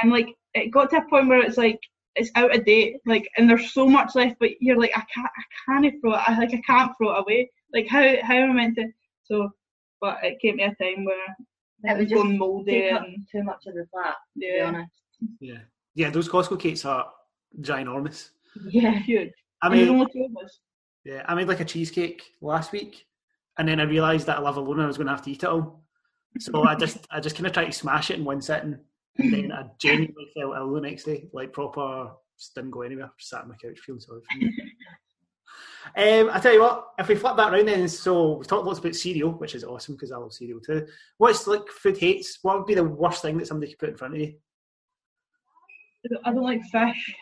and 0.00 0.10
like 0.10 0.28
it 0.54 0.70
got 0.70 0.90
to 0.90 0.96
a 0.96 1.08
point 1.08 1.28
where 1.28 1.40
it's 1.40 1.58
like 1.58 1.78
it's 2.18 2.30
out 2.34 2.54
of 2.54 2.64
date 2.64 2.96
like 3.06 3.28
and 3.36 3.48
there's 3.48 3.72
so 3.72 3.86
much 3.86 4.14
left 4.14 4.36
but 4.40 4.50
you're 4.60 4.78
like 4.78 4.92
I 4.96 5.02
can't 5.14 5.26
I 5.26 5.42
can't 5.82 6.00
throw 6.00 6.14
it 6.14 6.22
I 6.26 6.38
like 6.38 6.54
I 6.54 6.62
can't 6.66 6.92
throw 6.96 7.14
it 7.14 7.20
away 7.20 7.50
like 7.72 7.86
how 7.88 8.16
how 8.22 8.34
am 8.34 8.52
I 8.52 8.54
meant 8.54 8.76
to 8.76 8.86
so 9.24 9.50
but 10.00 10.18
it 10.22 10.40
came 10.40 10.58
to 10.58 10.64
a 10.64 10.74
time 10.74 11.04
where 11.04 11.36
It 11.84 11.96
was 11.96 11.98
was 11.98 12.10
just 12.10 12.22
going 12.22 12.38
mouldy 12.38 12.88
and 12.88 13.26
too 13.30 13.42
much 13.42 13.66
of 13.66 13.74
the 13.74 13.86
flat, 13.90 14.14
to 14.34 14.40
be 14.40 14.52
yeah 14.56 14.64
honest. 14.64 14.92
Yeah, 15.40 15.58
yeah. 15.94 16.10
Those 16.10 16.28
Costco 16.28 16.60
cakes 16.60 16.84
are 16.84 17.10
ginormous. 17.60 18.30
Yeah. 18.70 18.98
huge 18.98 19.32
I 19.62 19.68
mean, 19.68 19.88
only 19.88 20.06
two 20.12 20.24
of 20.24 20.44
us 20.44 20.60
yeah, 21.08 21.22
I 21.26 21.34
made 21.34 21.48
like 21.48 21.60
a 21.60 21.64
cheesecake 21.64 22.22
last 22.42 22.70
week, 22.70 23.06
and 23.56 23.66
then 23.66 23.80
I 23.80 23.84
realised 23.84 24.26
that 24.26 24.38
I 24.38 24.40
live 24.42 24.58
alone 24.58 24.74
and 24.74 24.82
I 24.82 24.86
was 24.86 24.98
going 24.98 25.06
to 25.06 25.12
have 25.12 25.22
to 25.22 25.30
eat 25.30 25.42
it 25.42 25.48
all. 25.48 25.82
So 26.38 26.64
I 26.64 26.74
just, 26.74 26.98
I 27.10 27.18
just 27.20 27.34
kind 27.34 27.46
of 27.46 27.52
tried 27.52 27.64
to 27.64 27.72
smash 27.72 28.10
it 28.10 28.18
in 28.18 28.24
one 28.24 28.42
sitting, 28.42 28.78
and 29.18 29.32
then 29.32 29.52
I 29.52 29.64
genuinely 29.80 30.30
felt 30.34 30.56
ill 30.56 30.72
the 30.72 30.80
next 30.80 31.04
day, 31.04 31.28
like 31.32 31.52
proper. 31.52 32.10
Just 32.38 32.54
didn't 32.54 32.70
go 32.70 32.82
anywhere. 32.82 33.10
Just 33.18 33.30
sat 33.30 33.42
on 33.42 33.48
my 33.48 33.56
couch 33.56 33.78
feeling 33.80 34.00
sorry 34.00 34.20
for 34.30 34.38
me. 34.38 34.52
Um, 35.96 36.28
I 36.30 36.38
tell 36.38 36.52
you 36.52 36.60
what, 36.60 36.88
if 36.98 37.08
we 37.08 37.14
flip 37.14 37.36
that 37.38 37.50
round 37.50 37.66
then, 37.66 37.88
so 37.88 38.32
we've 38.32 38.46
talked 38.46 38.66
lots 38.66 38.78
about 38.78 38.94
cereal, 38.94 39.30
which 39.30 39.54
is 39.54 39.64
awesome 39.64 39.94
because 39.94 40.12
I 40.12 40.18
love 40.18 40.34
cereal 40.34 40.60
too. 40.60 40.86
What's 41.16 41.46
like 41.46 41.66
food 41.68 41.96
hates? 41.96 42.40
What 42.42 42.58
would 42.58 42.66
be 42.66 42.74
the 42.74 42.84
worst 42.84 43.22
thing 43.22 43.38
that 43.38 43.46
somebody 43.46 43.72
could 43.72 43.78
put 43.78 43.88
in 43.90 43.96
front 43.96 44.14
of 44.14 44.20
you? 44.20 44.34
I 46.24 46.32
don't 46.32 46.42
like 46.42 46.62
fish 46.64 47.14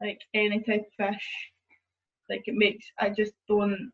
like 0.00 0.20
any 0.34 0.60
type 0.62 0.86
of 0.98 1.06
fish 1.06 1.28
like 2.30 2.42
it 2.46 2.54
makes 2.54 2.86
I 2.98 3.10
just 3.10 3.32
don't 3.48 3.90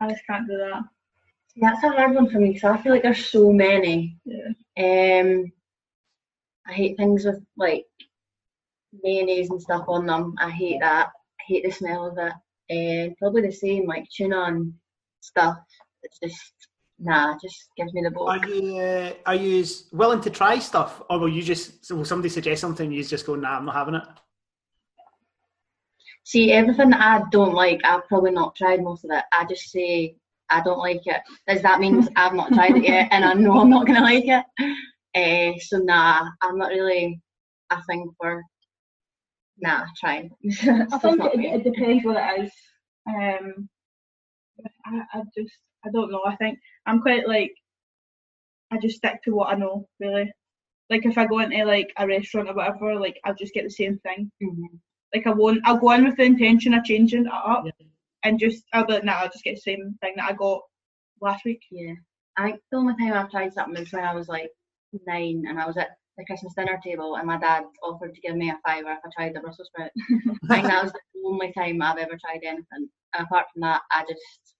I 0.00 0.08
just 0.08 0.22
can't 0.28 0.48
do 0.48 0.56
that 0.58 0.82
That's 1.60 1.82
a 1.82 1.88
hard 1.88 2.14
one 2.14 2.30
for 2.30 2.38
me 2.38 2.52
because 2.52 2.78
I 2.78 2.82
feel 2.82 2.92
like 2.92 3.02
there's 3.02 3.26
so 3.26 3.52
many. 3.52 4.16
Yeah. 4.24 5.20
Um, 5.20 5.52
I 6.66 6.72
hate 6.72 6.96
things 6.96 7.24
with 7.24 7.42
like 7.56 7.86
mayonnaise 9.02 9.50
and 9.50 9.60
stuff 9.60 9.84
on 9.88 10.06
them. 10.06 10.34
I 10.38 10.50
hate 10.50 10.80
that. 10.80 11.08
I 11.08 11.42
hate 11.46 11.64
the 11.64 11.70
smell 11.70 12.06
of 12.06 12.18
it. 12.18 12.32
And 12.70 13.16
probably 13.16 13.42
the 13.42 13.52
same 13.52 13.86
like 13.86 14.06
tuna 14.14 14.44
and 14.44 14.74
stuff. 15.20 15.58
It's 16.02 16.18
just 16.22 16.52
nah, 16.98 17.36
just 17.40 17.70
gives 17.76 17.92
me 17.94 18.02
the 18.02 18.18
Are 18.20 18.46
you 18.46 18.78
uh, 18.78 19.12
are 19.26 19.34
you 19.34 19.64
willing 19.92 20.20
to 20.20 20.30
try 20.30 20.58
stuff, 20.58 21.02
or 21.08 21.18
will 21.18 21.28
you 21.28 21.42
just 21.42 21.90
will 21.92 22.04
somebody 22.04 22.28
suggest 22.28 22.60
something 22.60 22.92
you 22.92 23.04
just 23.04 23.26
go, 23.26 23.34
nah, 23.34 23.56
I'm 23.56 23.66
not 23.66 23.74
having 23.74 23.94
it? 23.94 24.04
See, 26.24 26.52
everything 26.52 26.90
that 26.90 27.00
I 27.00 27.22
don't 27.30 27.54
like, 27.54 27.80
I've 27.84 28.06
probably 28.06 28.32
not 28.32 28.54
tried 28.54 28.82
most 28.82 29.04
of 29.04 29.10
it. 29.12 29.24
I 29.32 29.46
just 29.46 29.70
say 29.70 30.16
I 30.50 30.62
don't 30.62 30.78
like 30.78 31.02
it. 31.06 31.20
Does 31.46 31.62
that 31.62 31.80
mean 31.80 32.06
I've 32.16 32.34
not 32.34 32.52
tried 32.52 32.76
it 32.76 32.84
yet 32.84 33.08
and 33.10 33.24
I 33.24 33.34
know 33.34 33.60
I'm 33.60 33.70
not 33.70 33.86
gonna 33.86 34.00
like 34.00 34.24
it? 34.26 34.44
Uh, 35.14 35.58
so 35.60 35.78
nah, 35.78 36.28
I'm 36.42 36.58
not 36.58 36.70
really 36.70 37.20
a 37.70 37.82
thing 37.84 38.10
for 38.20 38.42
nah 39.58 39.84
trying. 39.98 40.30
I 40.62 40.98
think 40.98 41.20
it, 41.24 41.40
it 41.40 41.64
depends 41.64 42.04
what 42.04 42.16
it 42.16 42.42
is. 42.42 42.52
Um, 43.08 43.68
I, 44.86 45.02
I 45.14 45.22
just 45.36 45.54
I 45.84 45.90
don't 45.90 46.10
know. 46.10 46.22
I 46.26 46.36
think 46.36 46.58
I'm 46.86 47.00
quite 47.00 47.28
like 47.28 47.52
I 48.70 48.78
just 48.78 48.96
stick 48.96 49.22
to 49.24 49.32
what 49.32 49.48
I 49.52 49.54
know 49.58 49.88
really. 50.00 50.32
Like 50.90 51.04
if 51.04 51.18
I 51.18 51.26
go 51.26 51.40
into 51.40 51.64
like 51.64 51.92
a 51.98 52.06
restaurant 52.06 52.48
or 52.48 52.54
whatever, 52.54 52.98
like 52.98 53.20
I'll 53.24 53.34
just 53.34 53.54
get 53.54 53.64
the 53.64 53.70
same 53.70 53.98
thing. 53.98 54.30
Mhm. 54.42 54.78
Like 55.14 55.26
I 55.26 55.30
won't. 55.30 55.60
I'll 55.64 55.78
go 55.78 55.92
in 55.92 56.04
with 56.04 56.16
the 56.16 56.24
intention 56.24 56.74
of 56.74 56.84
changing 56.84 57.26
it 57.26 57.32
up, 57.32 57.64
Yeah. 57.64 57.86
And 58.24 58.38
just 58.38 58.64
I'll 58.72 58.86
be 58.86 58.94
like, 58.94 59.04
nah, 59.04 59.20
I'll 59.20 59.30
just 59.30 59.44
get 59.44 59.56
the 59.56 59.60
same 59.60 59.96
thing 60.00 60.14
that 60.16 60.30
I 60.30 60.32
got 60.34 60.62
last 61.20 61.44
week. 61.44 61.62
Yeah. 61.70 61.94
I 62.36 62.50
think 62.50 62.60
the 62.70 62.78
only 62.78 62.94
time 62.94 63.12
I've 63.12 63.30
tried 63.30 63.52
something 63.52 63.78
was 63.78 63.92
when 63.92 64.04
I 64.04 64.14
was 64.14 64.28
like 64.28 64.50
nine 65.06 65.44
and 65.48 65.60
I 65.60 65.66
was 65.66 65.76
at 65.76 65.90
the 66.16 66.24
Christmas 66.24 66.54
dinner 66.54 66.78
table 66.84 67.16
and 67.16 67.26
my 67.26 67.38
dad 67.38 67.64
offered 67.82 68.14
to 68.14 68.20
give 68.20 68.36
me 68.36 68.50
a 68.50 68.58
fiver 68.66 68.92
if 68.92 68.98
I 69.04 69.08
tried 69.16 69.34
the 69.34 69.40
Brussels 69.40 69.68
sprout. 69.68 69.90
I 70.50 70.54
think 70.54 70.66
that 70.66 70.82
was 70.84 70.92
the 70.92 71.00
only 71.24 71.52
time 71.52 71.82
I've 71.82 71.98
ever 71.98 72.18
tried 72.20 72.40
anything. 72.44 72.88
And 73.14 73.26
apart 73.26 73.46
from 73.52 73.62
that, 73.62 73.82
I 73.90 74.02
just 74.02 74.54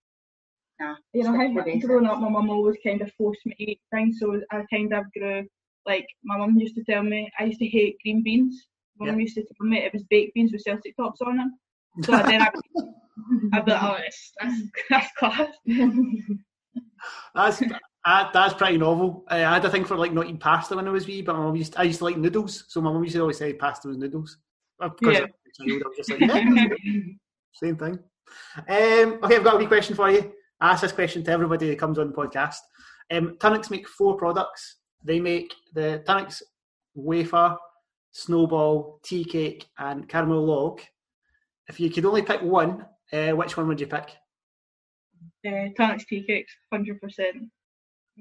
nah. 0.80 0.94
You 1.12 1.24
know, 1.24 1.34
stick 1.34 1.64
to 1.64 1.80
how 1.80 1.86
growing 1.86 2.06
up, 2.06 2.20
my 2.20 2.28
mum 2.28 2.50
always 2.50 2.76
kind 2.84 3.02
of 3.02 3.12
forced 3.12 3.44
me 3.44 3.54
to 3.58 3.64
eat 3.72 3.80
things, 3.92 4.18
so 4.20 4.40
I 4.50 4.64
kind 4.72 4.92
of 4.92 5.04
grew. 5.12 5.46
Like 5.86 6.06
my 6.24 6.36
mum 6.36 6.56
used 6.56 6.74
to 6.76 6.84
tell 6.84 7.02
me, 7.02 7.30
I 7.38 7.44
used 7.44 7.60
to 7.60 7.66
hate 7.66 7.96
green 8.02 8.22
beans. 8.22 8.66
My 8.98 9.06
mum 9.06 9.20
used 9.20 9.36
to 9.36 9.42
tell 9.42 9.66
me 9.66 9.78
it 9.78 9.92
was 9.92 10.04
baked 10.04 10.34
beans 10.34 10.52
with 10.52 10.62
Celtic 10.62 10.96
tops 10.96 11.20
on 11.20 11.36
them. 11.36 11.58
So 12.02 12.12
then 12.12 12.42
I, 12.42 12.50
I'd 13.52 13.64
be 13.64 13.72
like, 13.72 13.82
oh, 13.82 13.96
that's, 13.98 14.32
that's 14.90 15.12
class. 15.18 15.48
That's 17.34 17.62
I, 18.04 18.30
that's 18.32 18.54
pretty 18.54 18.78
novel. 18.78 19.24
Uh, 19.30 19.34
I 19.34 19.54
had 19.54 19.64
a 19.64 19.70
thing 19.70 19.84
for 19.84 19.96
like 19.96 20.12
not 20.12 20.24
eating 20.24 20.38
pasta 20.38 20.74
when 20.74 20.88
I 20.88 20.90
was 20.90 21.06
wee, 21.06 21.22
but 21.22 21.34
my 21.36 21.42
mum 21.42 21.56
used 21.56 21.74
I 21.76 21.82
used 21.82 21.98
to 21.98 22.04
like 22.04 22.16
noodles, 22.16 22.64
so 22.68 22.80
my 22.80 22.90
mum 22.92 23.02
used 23.04 23.14
to 23.16 23.20
always 23.20 23.36
say 23.38 23.52
pasta 23.52 23.88
was 23.88 23.96
noodles. 23.98 24.38
Because 24.80 25.14
Yeah. 25.14 25.20
I 25.20 25.22
was 25.22 25.30
a 25.30 25.70
child, 25.70 25.82
I 25.84 25.88
was 25.88 25.96
just 25.96 26.10
like, 26.10 26.20
yeah, 26.20 26.64
same 27.52 27.76
thing. 27.76 27.98
Um, 28.56 29.18
okay, 29.22 29.36
I've 29.36 29.44
got 29.44 29.54
a 29.54 29.58
wee 29.58 29.66
question 29.66 29.94
for 29.94 30.10
you. 30.10 30.32
I 30.60 30.72
ask 30.72 30.82
this 30.82 30.92
question 30.92 31.22
to 31.24 31.30
everybody 31.30 31.68
that 31.68 31.78
comes 31.78 31.98
on 31.98 32.08
the 32.08 32.14
podcast. 32.14 32.58
Um, 33.10 33.36
Tunnocks 33.38 33.70
make 33.70 33.88
four 33.88 34.16
products. 34.16 34.76
They 35.04 35.20
make 35.20 35.52
the 35.74 36.02
Tunnocks 36.06 36.42
wafer, 36.94 37.56
snowball, 38.12 39.00
tea 39.02 39.24
cake, 39.24 39.66
and 39.78 40.08
caramel 40.08 40.44
log. 40.44 40.80
If 41.68 41.78
you 41.80 41.90
could 41.90 42.04
only 42.04 42.22
pick 42.22 42.40
one, 42.42 42.86
uh, 43.12 43.30
which 43.30 43.56
one 43.56 43.68
would 43.68 43.80
you 43.80 43.86
pick? 43.86 44.10
Uh, 45.46 45.68
Tunnocks 45.78 46.06
tea 46.06 46.24
cakes, 46.24 46.52
hundred 46.72 47.00
percent. 47.00 47.36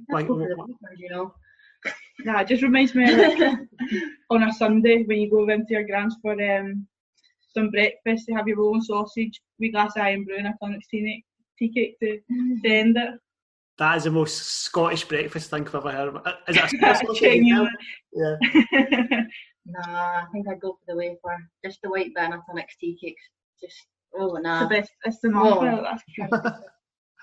Like, 0.10 0.28
Let's 0.28 0.28
go 0.28 0.40
for 0.40 0.48
the 0.48 0.56
wafers, 0.58 1.00
you 1.00 1.10
know. 1.10 1.34
Nah, 2.20 2.42
it 2.42 2.48
just 2.48 2.64
reminds 2.64 2.94
me 2.94 3.12
of 3.12 3.40
like, 3.40 3.60
on 4.30 4.44
a 4.44 4.54
Sunday 4.54 5.04
when 5.04 5.20
you 5.20 5.30
go 5.30 5.46
round 5.46 5.68
to 5.68 5.74
your 5.74 5.86
grand's 5.86 6.16
for 6.22 6.34
um, 6.34 6.88
some 7.54 7.70
breakfast. 7.70 8.26
They 8.28 8.34
have 8.34 8.48
your 8.48 8.58
rolling 8.58 8.82
sausage, 8.82 9.40
wee 9.60 9.72
glass 9.72 9.96
of 9.96 10.04
Irn-Bru, 10.04 10.38
and 10.38 10.48
a 10.48 10.54
Tunnocks 10.62 10.88
tea, 10.92 11.24
tea 11.58 11.70
cake 11.70 12.00
to, 12.00 12.20
to 12.64 12.70
end 12.70 12.98
it. 12.98 13.20
That 13.78 13.98
is 13.98 14.06
the 14.06 14.12
most 14.12 14.38
Scottish 14.38 15.06
breakfast 15.06 15.52
thing 15.52 15.68
I've 15.68 15.76
ever 15.76 15.92
heard 15.92 16.08
of. 16.10 16.16
Uh, 16.26 16.34
Is 16.48 16.58
it 16.58 16.64
a 16.64 16.70
Scottish 16.96 17.20
thing? 17.20 17.44
Genuine. 17.48 17.70
Yeah. 18.14 19.24
Nah, 19.70 20.22
I 20.22 20.26
think 20.32 20.48
I'd 20.48 20.62
go 20.62 20.74
for 20.74 20.94
the 20.94 20.96
wafer. 20.96 21.38
Just 21.64 21.82
the 21.82 21.90
white 21.90 22.14
bit 22.16 22.24
and 22.24 22.36
Atomics 22.36 22.78
tea 22.78 22.98
cakes. 23.02 23.22
Just 23.62 23.88
oh 24.18 24.36
the 24.36 24.68
best. 24.70 24.92
It's 25.06 25.20
the 25.20 25.32
Oh. 25.34 25.82
That's 25.84 26.04
true. 26.14 26.52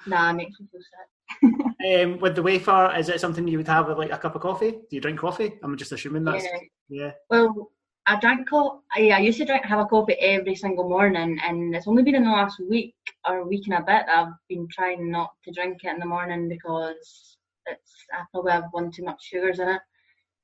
Nah, 0.06 0.30
it 0.30 0.34
makes 0.34 0.60
me 0.60 0.66
feel 0.70 0.80
sick. 0.80 1.74
Um, 1.84 2.18
with 2.18 2.34
the 2.34 2.42
wafer, 2.42 2.94
is 2.96 3.08
it 3.08 3.20
something 3.20 3.46
you 3.46 3.58
would 3.58 3.68
have 3.68 3.88
with 3.88 3.98
like 3.98 4.12
a 4.12 4.18
cup 4.18 4.34
of 4.34 4.42
coffee? 4.42 4.70
Do 4.70 4.86
you 4.90 5.00
drink 5.00 5.18
coffee? 5.18 5.58
I'm 5.62 5.76
just 5.76 5.92
assuming 5.92 6.24
that's 6.24 6.44
Yeah. 6.44 6.58
yeah. 6.88 7.12
Well, 7.28 7.70
I 8.06 8.18
drank 8.20 8.48
co- 8.48 8.82
yeah, 8.96 9.16
I 9.16 9.20
used 9.20 9.38
to 9.38 9.44
drink 9.44 9.64
have 9.64 9.80
a 9.80 9.86
coffee 9.86 10.14
every 10.14 10.54
single 10.54 10.88
morning, 10.88 11.38
and 11.42 11.74
it's 11.74 11.86
only 11.86 12.02
been 12.02 12.14
in 12.14 12.24
the 12.24 12.30
last 12.30 12.60
week 12.60 12.94
or 13.28 13.46
week 13.46 13.66
and 13.66 13.76
a 13.76 13.80
bit 13.80 14.06
that 14.06 14.08
I've 14.08 14.32
been 14.48 14.68
trying 14.70 15.10
not 15.10 15.32
to 15.44 15.52
drink 15.52 15.84
it 15.84 15.88
in 15.90 15.98
the 15.98 16.06
morning 16.06 16.48
because 16.48 17.36
it's 17.66 17.92
I 18.12 18.24
probably 18.30 18.52
have 18.52 18.68
one 18.72 18.90
too 18.90 19.04
much 19.04 19.22
sugars 19.24 19.58
in 19.58 19.68
it. 19.68 19.80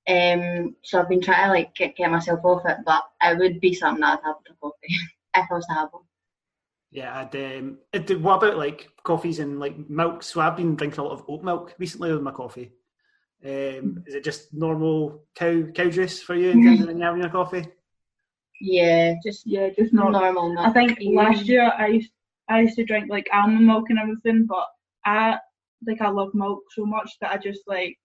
Um, 0.08 0.76
so 0.82 1.00
I've 1.00 1.08
been 1.08 1.20
trying 1.20 1.46
to 1.46 1.52
like 1.52 1.74
get, 1.74 1.96
get 1.96 2.10
myself 2.10 2.40
off 2.44 2.66
it, 2.66 2.78
but 2.84 3.04
it 3.22 3.38
would 3.38 3.60
be 3.60 3.74
something 3.74 4.00
that 4.00 4.18
I'd 4.18 4.26
have 4.26 4.36
with 4.42 4.56
a 4.56 4.60
coffee 4.60 4.96
if 5.36 5.46
I 5.50 5.54
was 5.54 5.66
to 5.66 5.74
have 5.74 5.88
one. 5.92 6.02
Yeah, 6.90 7.16
I'd, 7.20 7.36
um, 7.36 7.78
it, 7.92 8.20
what 8.20 8.42
about 8.42 8.58
like 8.58 8.88
coffees 9.04 9.38
and 9.38 9.60
like 9.60 9.88
milk? 9.88 10.22
So 10.22 10.40
I've 10.40 10.56
been 10.56 10.74
drinking 10.74 10.98
a 10.98 11.04
lot 11.04 11.12
of 11.12 11.24
oat 11.28 11.44
milk 11.44 11.74
recently 11.78 12.12
with 12.12 12.22
my 12.22 12.32
coffee. 12.32 12.72
Um, 13.44 14.02
is 14.06 14.14
it 14.14 14.24
just 14.24 14.52
normal 14.52 15.24
cow 15.34 15.62
cow 15.74 15.88
juice 15.88 16.22
for 16.22 16.34
you 16.34 16.50
in 16.50 16.62
terms 16.62 16.80
of 16.80 16.88
when 16.88 16.98
you're 16.98 17.06
having 17.06 17.22
your 17.22 17.30
coffee? 17.30 17.66
Yeah, 18.60 19.14
just 19.24 19.46
yeah, 19.46 19.70
just 19.70 19.94
not. 19.94 20.12
normal. 20.12 20.52
Milk. 20.52 20.66
I 20.66 20.72
think 20.72 20.98
milk. 21.00 21.14
last 21.14 21.46
year 21.46 21.72
I 21.78 21.86
used 21.86 22.12
I 22.48 22.60
used 22.60 22.76
to 22.76 22.84
drink 22.84 23.08
like 23.08 23.28
almond 23.32 23.66
milk 23.66 23.88
and 23.88 23.98
everything, 23.98 24.46
but 24.46 24.66
I 25.06 25.38
like 25.86 26.02
I 26.02 26.10
love 26.10 26.34
milk 26.34 26.64
so 26.72 26.84
much 26.84 27.12
that 27.20 27.30
I 27.30 27.38
just 27.38 27.62
like 27.66 27.98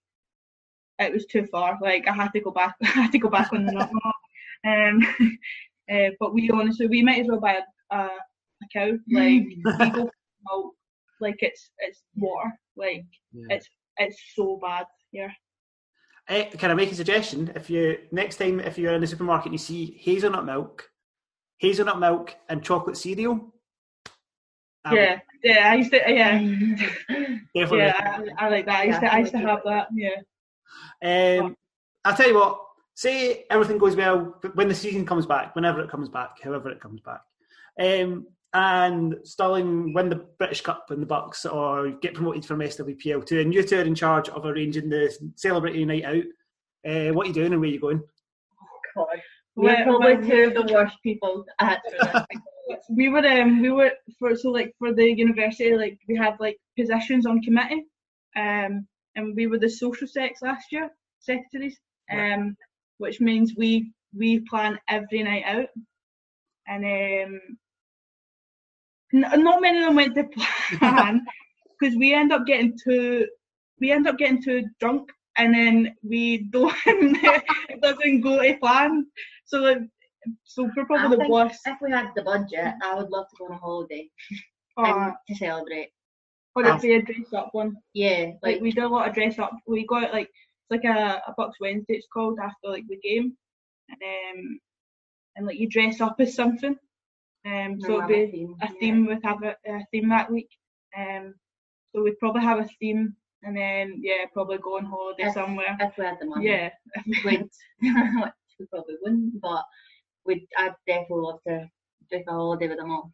it 0.99 1.11
was 1.11 1.25
too 1.25 1.45
far. 1.47 1.77
Like 1.81 2.07
I 2.07 2.13
had 2.13 2.31
to 2.33 2.39
go 2.39 2.51
back. 2.51 2.75
I 2.83 2.87
had 2.87 3.11
to 3.11 3.19
go 3.19 3.29
back 3.29 3.51
on 3.51 3.65
the 3.65 3.71
nut 3.71 3.89
milk. 4.03 4.15
Um, 4.65 5.01
uh, 5.91 6.09
but 6.19 6.33
we 6.33 6.49
honestly 6.49 6.87
we 6.87 7.03
might 7.03 7.21
as 7.21 7.27
well 7.27 7.39
buy 7.39 7.59
a, 7.91 7.95
a, 7.95 7.99
a 8.05 8.67
cow. 8.73 8.91
Like 9.11 9.43
we 9.43 9.89
go 9.91 10.09
milk 10.49 10.73
like 11.21 11.35
it's 11.39 11.71
it's 11.79 12.03
water. 12.15 12.51
Like 12.75 13.05
Yeah. 13.33 13.55
it's 13.55 13.67
it's 13.97 14.21
so 14.35 14.59
bad 14.61 14.85
here. 15.11 15.31
Eh, 16.27 16.45
can 16.57 16.71
I 16.71 16.73
make 16.73 16.91
a 16.91 16.95
suggestion? 16.95 17.51
If 17.55 17.69
you 17.69 17.97
next 18.11 18.37
time 18.37 18.59
if 18.59 18.77
you're 18.77 18.93
in 18.93 19.01
the 19.01 19.07
supermarket 19.07 19.45
and 19.47 19.53
you 19.53 19.59
see 19.59 19.97
hazelnut 20.01 20.45
milk, 20.45 20.89
hazelnut 21.59 21.99
milk 21.99 22.35
and 22.49 22.63
chocolate 22.63 22.97
cereal. 22.97 23.53
Would 24.89 24.99
Yeah, 24.99 25.19
yeah. 25.43 25.71
I 25.71 25.75
used 25.75 25.91
to 25.91 26.01
yeah. 26.07 26.39
Yeah, 27.53 28.23
I, 28.37 28.45
I 28.45 28.49
like 28.49 28.65
that. 28.65 28.79
I 28.81 28.83
used 28.83 29.01
Yeah, 29.01 29.09
to, 29.09 29.13
I 29.15 29.19
used 29.19 29.31
to 29.31 29.37
have 29.39 29.61
that. 29.65 29.87
Yeah. 29.93 31.39
Um, 31.41 31.55
I'll 32.03 32.15
tell 32.15 32.27
you 32.27 32.35
what. 32.35 32.61
Say 32.95 33.45
everything 33.49 33.77
goes 33.77 33.95
well 33.95 34.39
when 34.53 34.67
the 34.69 34.73
season 34.75 35.05
comes 35.05 35.25
back, 35.25 35.53
whenever 35.55 35.81
it 35.81 35.89
comes 35.89 36.09
back, 36.09 36.41
however 36.41 36.69
it 36.69 36.79
comes 36.79 37.01
back, 37.01 37.21
um, 37.79 38.25
and 38.53 39.15
Stirling 39.23 39.93
win 39.93 40.07
the 40.09 40.25
British 40.39 40.61
Cup 40.61 40.85
and 40.89 41.01
the 41.01 41.05
BUCS, 41.05 41.45
or 41.45 41.91
get 42.01 42.13
promoted 42.13 42.45
from 42.45 42.59
SWPL 42.59 43.25
two, 43.25 43.41
and 43.41 43.53
you 43.53 43.63
two 43.63 43.79
are 43.79 43.81
in 43.81 43.95
charge 43.95 44.29
of 44.29 44.45
arranging 44.45 44.87
the 44.89 45.13
celebrating 45.35 45.87
night 45.87 46.05
out. 46.05 46.23
Uh, 46.89 47.11
what 47.13 47.25
are 47.25 47.27
you 47.27 47.33
doing 47.33 47.51
and 47.51 47.59
where 47.59 47.69
are 47.69 47.73
you 47.73 47.79
going? 47.81 48.01
God. 48.95 49.07
We're 49.57 49.63
Where- 49.73 49.83
probably 49.83 50.15
where- 50.15 50.49
two 50.51 50.57
of 50.57 50.67
the 50.67 50.73
worst 50.73 50.95
people 51.03 51.45
at 51.59 51.81
this. 51.89 52.23
we 52.89 53.09
were 53.09 53.25
um 53.27 53.61
we 53.61 53.71
were 53.71 53.91
for 54.17 54.35
so 54.35 54.49
like 54.51 54.73
for 54.79 54.91
the 54.93 55.05
university 55.13 55.75
like 55.77 55.99
we 56.07 56.15
have 56.15 56.39
like 56.39 56.57
positions 56.77 57.25
on 57.25 57.39
committee 57.41 57.85
um 58.35 58.87
and 59.15 59.35
we 59.35 59.45
were 59.47 59.59
the 59.59 59.69
social 59.69 60.07
sex 60.07 60.41
last 60.41 60.71
year 60.71 60.89
secretaries 61.19 61.77
um 62.11 62.55
which 62.97 63.19
means 63.19 63.53
we 63.57 63.91
we 64.17 64.39
plan 64.41 64.79
every 64.89 65.23
night 65.23 65.43
out 65.45 65.67
and 66.67 66.83
um 66.85 67.39
n- 69.13 69.43
not 69.43 69.61
many 69.61 69.79
of 69.79 69.85
them 69.85 69.95
went 69.95 70.15
to 70.15 70.23
plan 70.79 71.25
because 71.79 71.95
we 71.97 72.13
end 72.13 72.31
up 72.31 72.45
getting 72.45 72.77
too 72.83 73.27
we 73.79 73.91
end 73.91 74.07
up 74.07 74.17
getting 74.17 74.41
too 74.41 74.63
drunk 74.79 75.09
and 75.37 75.53
then 75.53 75.95
we 76.03 76.37
don't 76.51 76.73
it 76.85 77.81
doesn't 77.81 78.21
go 78.21 78.41
to 78.41 78.57
plan 78.57 79.05
so 79.45 79.59
like 79.59 79.79
so 80.43 80.63
we're 80.75 80.83
I 80.83 80.85
probably 80.85 81.17
the 81.17 81.31
worst 81.31 81.59
If 81.65 81.77
we 81.81 81.91
had 81.91 82.09
the 82.15 82.23
budget, 82.23 82.73
I 82.83 82.95
would 82.95 83.09
love 83.09 83.27
to 83.29 83.35
go 83.37 83.45
on 83.45 83.51
a 83.51 83.57
holiday 83.57 84.09
uh, 84.77 84.83
and 84.85 85.13
to 85.27 85.35
celebrate. 85.35 85.89
Or 86.55 86.65
it'd 86.65 86.81
be 86.81 86.95
a 86.95 87.01
dress 87.01 87.33
up 87.33 87.49
one. 87.51 87.75
Yeah, 87.93 88.31
Like 88.41 88.55
like 88.55 88.61
we 88.61 88.71
do 88.71 88.85
a 88.85 88.87
lot 88.87 89.07
of 89.07 89.13
dress 89.13 89.37
up. 89.37 89.51
We 89.67 89.85
got 89.85 90.13
like 90.13 90.29
it's 90.69 90.83
like 90.83 90.83
a, 90.83 91.21
a 91.27 91.33
BUCS 91.37 91.53
Wednesday. 91.61 91.93
It's 91.95 92.07
called 92.11 92.39
after 92.41 92.67
like 92.69 92.85
the 92.87 92.97
game, 92.97 93.35
and 93.89 94.39
um, 94.39 94.59
and 95.35 95.45
like 95.47 95.59
you 95.59 95.67
dress 95.69 96.01
up 96.01 96.15
as 96.19 96.35
something. 96.35 96.75
Um, 97.45 97.79
so 97.79 97.97
it'd 97.97 98.07
be 98.07 98.31
theme. 98.31 98.55
a 98.61 98.67
theme. 98.79 99.05
We'd 99.05 99.19
have 99.23 99.43
a, 99.43 99.55
a 99.67 99.85
theme 99.91 100.09
that 100.09 100.31
week. 100.31 100.49
Um, 100.97 101.35
so 101.93 102.01
we'd 102.03 102.17
probably 102.19 102.41
have 102.41 102.59
a 102.59 102.67
theme, 102.79 103.15
and 103.43 103.55
then 103.55 103.99
yeah, 104.01 104.25
probably 104.33 104.57
go 104.57 104.77
on 104.77 104.85
holiday 104.85 105.23
If- 105.27 105.33
somewhere. 105.33 105.77
If 105.79 105.97
we 105.97 106.05
had 106.05 106.17
the 106.19 106.25
money, 106.25 106.47
Yeah, 106.47 106.69
we'd 107.23 107.47
we 108.59 108.65
probably 108.67 108.95
wouldn't, 109.01 109.41
but 109.41 109.63
we'd. 110.25 110.47
I'd 110.57 110.73
definitely 110.87 111.21
love 111.21 111.39
to 111.47 111.69
take 112.11 112.23
a 112.27 112.31
holiday 112.31 112.67
with 112.67 112.77
them 112.77 112.91
all. 112.91 113.11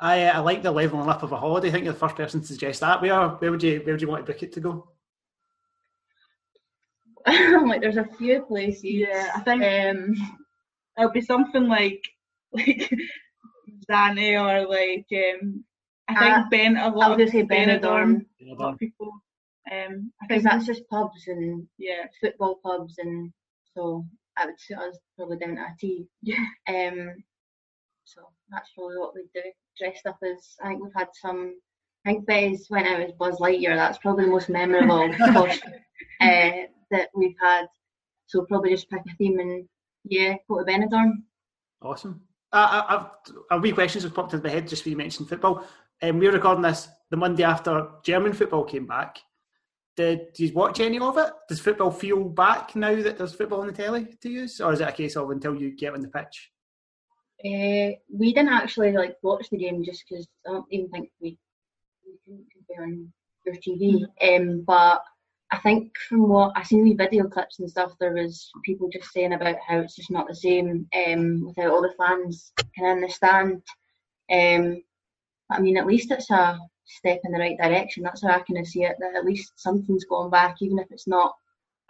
I, 0.00 0.30
I 0.30 0.38
like 0.38 0.62
the 0.62 0.70
leveling 0.72 1.08
up 1.08 1.22
of 1.22 1.30
a 1.32 1.36
holiday. 1.36 1.68
I 1.68 1.70
think 1.70 1.84
you're 1.84 1.92
the 1.92 1.98
first 1.98 2.16
person 2.16 2.40
to 2.40 2.46
suggest 2.46 2.80
that. 2.80 3.00
Where 3.02 3.28
where 3.28 3.50
would 3.50 3.62
you 3.62 3.80
where 3.84 3.94
would 3.94 4.02
you 4.02 4.08
want 4.08 4.24
to 4.26 4.32
book 4.32 4.42
it 4.42 4.52
to 4.54 4.60
go? 4.60 4.91
like 7.66 7.80
there's 7.80 7.96
a 7.96 8.08
few 8.18 8.42
places. 8.42 8.84
yeah. 8.84 9.32
I 9.36 9.40
think 9.40 9.62
Um, 9.62 10.14
it'll 10.98 11.10
be 11.12 11.20
something 11.20 11.68
like 11.68 12.02
like 12.52 12.92
Zanny 13.90 14.34
or 14.40 14.68
like 14.68 15.06
um. 15.12 15.64
I 16.08 16.14
think 16.18 16.36
Uh, 16.36 16.44
Ben. 16.50 16.76
A 16.76 16.80
I 16.80 16.88
lot 16.88 17.10
was 17.10 17.18
gonna 17.18 17.30
say 17.30 17.42
Benidorm. 17.44 18.26
A 18.50 18.54
lot 18.54 18.72
of 18.74 18.78
people. 18.78 19.10
Um, 19.70 20.12
Because 20.20 20.42
that's 20.42 20.66
just 20.66 20.86
pubs 20.88 21.22
and 21.28 21.66
yeah, 21.78 22.06
football 22.20 22.58
pubs, 22.64 22.98
and 22.98 23.32
so 23.74 24.04
I 24.36 24.46
would 24.46 24.58
suit 24.60 24.78
us 24.78 24.98
probably 25.16 25.38
down 25.38 25.54
to 25.56 25.62
a 25.62 25.74
T. 25.80 26.06
yeah, 26.22 26.44
Um, 26.68 27.14
so 28.04 28.20
that's 28.50 28.70
probably 28.74 28.98
what 28.98 29.14
we 29.14 29.22
do. 29.34 29.42
Dressed 29.78 30.06
up 30.06 30.18
as 30.24 30.56
I 30.62 30.68
think 30.68 30.82
we've 30.82 30.92
had 30.96 31.08
some. 31.14 31.54
I 32.04 32.10
think 32.10 32.26
Betty's 32.26 32.66
went 32.68 32.88
out 32.88 33.00
as 33.00 33.12
Buzz 33.12 33.38
Lightyear. 33.38 33.76
That's 33.76 33.98
probably 33.98 34.24
the 34.24 34.30
most 34.32 34.48
memorable 34.48 35.08
costume 35.32 35.72
uh, 36.20 36.50
that 36.92 37.08
we've 37.14 37.36
had. 37.40 37.66
So 38.26 38.44
probably 38.44 38.70
just 38.70 38.88
pick 38.88 39.02
a 39.06 39.16
theme 39.16 39.38
and 39.40 39.68
yeah, 40.04 40.36
go 40.48 40.58
to 40.58 40.64
Benidorm. 40.64 41.12
Awesome. 41.82 42.22
Uh, 42.52 42.84
I, 42.88 42.96
I've, 42.96 43.06
a 43.50 43.60
wee 43.60 43.72
questions 43.72 44.04
have 44.04 44.14
popped 44.14 44.34
into 44.34 44.46
my 44.46 44.52
head 44.52 44.68
just 44.68 44.84
when 44.84 44.92
you 44.92 44.98
mentioned 44.98 45.28
football. 45.28 45.66
Um, 46.02 46.18
we're 46.18 46.32
recording 46.32 46.62
this 46.62 46.88
the 47.10 47.16
Monday 47.16 47.44
after 47.44 47.88
German 48.04 48.32
football 48.32 48.64
came 48.64 48.86
back. 48.86 49.18
Did 49.96 50.28
you 50.38 50.52
watch 50.52 50.80
any 50.80 50.98
of 50.98 51.18
it? 51.18 51.30
Does 51.48 51.60
football 51.60 51.90
feel 51.90 52.24
back 52.24 52.74
now 52.74 52.94
that 53.02 53.18
there's 53.18 53.34
football 53.34 53.60
on 53.60 53.66
the 53.66 53.72
telly 53.72 54.06
to 54.22 54.30
use, 54.30 54.60
or 54.60 54.72
is 54.72 54.80
it 54.80 54.88
a 54.88 54.92
case 54.92 55.16
of 55.16 55.30
until 55.30 55.54
you 55.54 55.76
get 55.76 55.92
on 55.92 56.00
the 56.00 56.08
pitch? 56.08 56.50
Uh, 57.44 57.92
we 58.10 58.32
didn't 58.32 58.52
actually 58.52 58.92
like 58.92 59.16
watch 59.22 59.48
the 59.50 59.58
game 59.58 59.84
just 59.84 60.04
because 60.08 60.26
I 60.46 60.52
don't 60.52 60.64
even 60.70 60.88
think 60.88 61.10
we 61.20 61.38
we 62.06 62.18
couldn't 62.24 62.46
compare 62.52 62.84
on 62.84 63.12
your 63.44 63.56
TV. 63.56 64.04
Um, 64.22 64.64
but 64.66 65.02
I 65.52 65.58
think 65.58 65.92
from 66.08 66.28
what 66.28 66.52
I 66.56 66.62
seen 66.62 66.84
the 66.84 66.94
video 66.94 67.28
clips 67.28 67.58
and 67.58 67.68
stuff, 67.70 67.92
there 68.00 68.14
was 68.14 68.50
people 68.64 68.88
just 68.88 69.12
saying 69.12 69.34
about 69.34 69.56
how 69.66 69.78
it's 69.80 69.94
just 69.94 70.10
not 70.10 70.26
the 70.26 70.34
same 70.34 70.88
um, 71.06 71.46
without 71.46 71.70
all 71.70 71.82
the 71.82 71.94
fans 71.98 72.52
kind 72.76 72.90
of 72.90 72.96
in 72.96 73.02
the 73.02 73.10
stand. 73.10 73.62
Um, 74.32 74.82
I 75.50 75.60
mean, 75.60 75.76
at 75.76 75.86
least 75.86 76.10
it's 76.10 76.30
a 76.30 76.58
step 76.86 77.20
in 77.24 77.32
the 77.32 77.38
right 77.38 77.58
direction. 77.58 78.02
That's 78.02 78.22
how 78.22 78.30
I 78.30 78.40
kind 78.40 78.58
of 78.58 78.66
see 78.66 78.84
it. 78.84 78.96
That 78.98 79.14
at 79.14 79.26
least 79.26 79.52
something's 79.56 80.06
going 80.06 80.30
back, 80.30 80.56
even 80.62 80.78
if 80.78 80.90
it's 80.90 81.06
not 81.06 81.34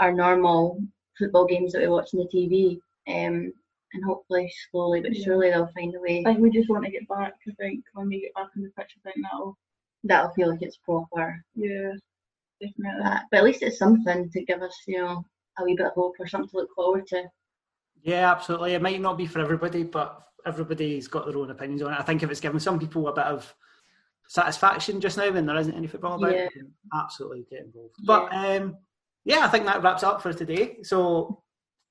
our 0.01 0.13
normal 0.13 0.83
football 1.17 1.47
games 1.47 1.73
that 1.73 1.83
we 1.83 1.89
watch 1.89 2.11
on 2.15 2.21
the 2.21 2.37
TV. 2.37 2.81
Um, 3.07 3.53
and 3.95 4.05
hopefully, 4.05 4.53
slowly 4.71 5.03
but 5.03 5.15
surely, 5.15 5.51
they'll 5.51 5.69
find 5.69 5.95
a 5.95 6.01
way. 6.01 6.21
I 6.27 6.31
think 6.31 6.41
we 6.41 6.51
just 6.51 6.69
want 6.69 6.85
to 6.85 6.91
get 6.91 7.07
back. 7.07 7.35
I 7.47 7.53
think 7.61 7.85
when 7.93 8.09
we 8.09 8.23
get 8.23 8.35
back 8.35 8.49
in 8.57 8.63
the 8.63 8.71
pitch, 8.71 8.97
I 8.99 9.11
think 9.11 9.25
that'll 9.25 9.57
That'll 10.05 10.33
feel 10.33 10.51
like 10.51 10.63
it's 10.63 10.79
proper. 10.79 11.45
yeah, 11.55 11.93
definitely. 12.63 13.03
That. 13.03 13.25
But 13.31 13.39
at 13.39 13.45
least 13.45 13.63
it's 13.63 13.79
something 13.79 14.31
to 14.31 14.45
give 14.45 14.63
us, 14.63 14.77
you 14.87 14.99
know, 14.99 15.25
a 15.59 15.65
wee 15.65 15.77
bit 15.77 15.87
of 15.87 15.93
hope 15.93 16.15
or 16.19 16.27
something 16.27 16.49
to 16.51 16.57
look 16.57 16.75
forward 16.75 17.07
to. 17.09 17.25
Yeah, 18.03 18.31
absolutely. 18.31 18.75
It 18.75 18.83
might 18.83 19.01
not 19.01 19.19
be 19.19 19.27
for 19.27 19.41
everybody, 19.41 19.83
but 19.85 20.23
everybody's 20.47 21.09
got 21.09 21.27
their 21.27 21.37
own 21.37 21.51
opinions 21.51 21.83
on 21.83 21.93
it. 21.93 22.01
I 22.01 22.03
think 22.03 22.23
if 22.23 22.31
it's 22.31 22.41
given 22.41 22.61
some 22.61 22.79
people 22.79 23.07
a 23.09 23.13
bit 23.13 23.25
of 23.27 23.55
satisfaction 24.29 25.01
just 25.01 25.19
now 25.19 25.31
then 25.31 25.45
there 25.45 25.59
isn't 25.59 25.75
any 25.75 25.87
football 25.87 26.15
about, 26.15 26.35
Yeah. 26.35 26.49
then 26.55 26.73
absolutely 26.95 27.47
get 27.51 27.65
involved. 27.65 27.95
But 28.05 28.33
um, 28.33 28.77
yeah, 29.25 29.45
I 29.45 29.49
think 29.49 29.67
that 29.67 29.83
wraps 29.83 30.03
up 30.03 30.23
for 30.23 30.33
today. 30.33 30.79
So 30.83 31.43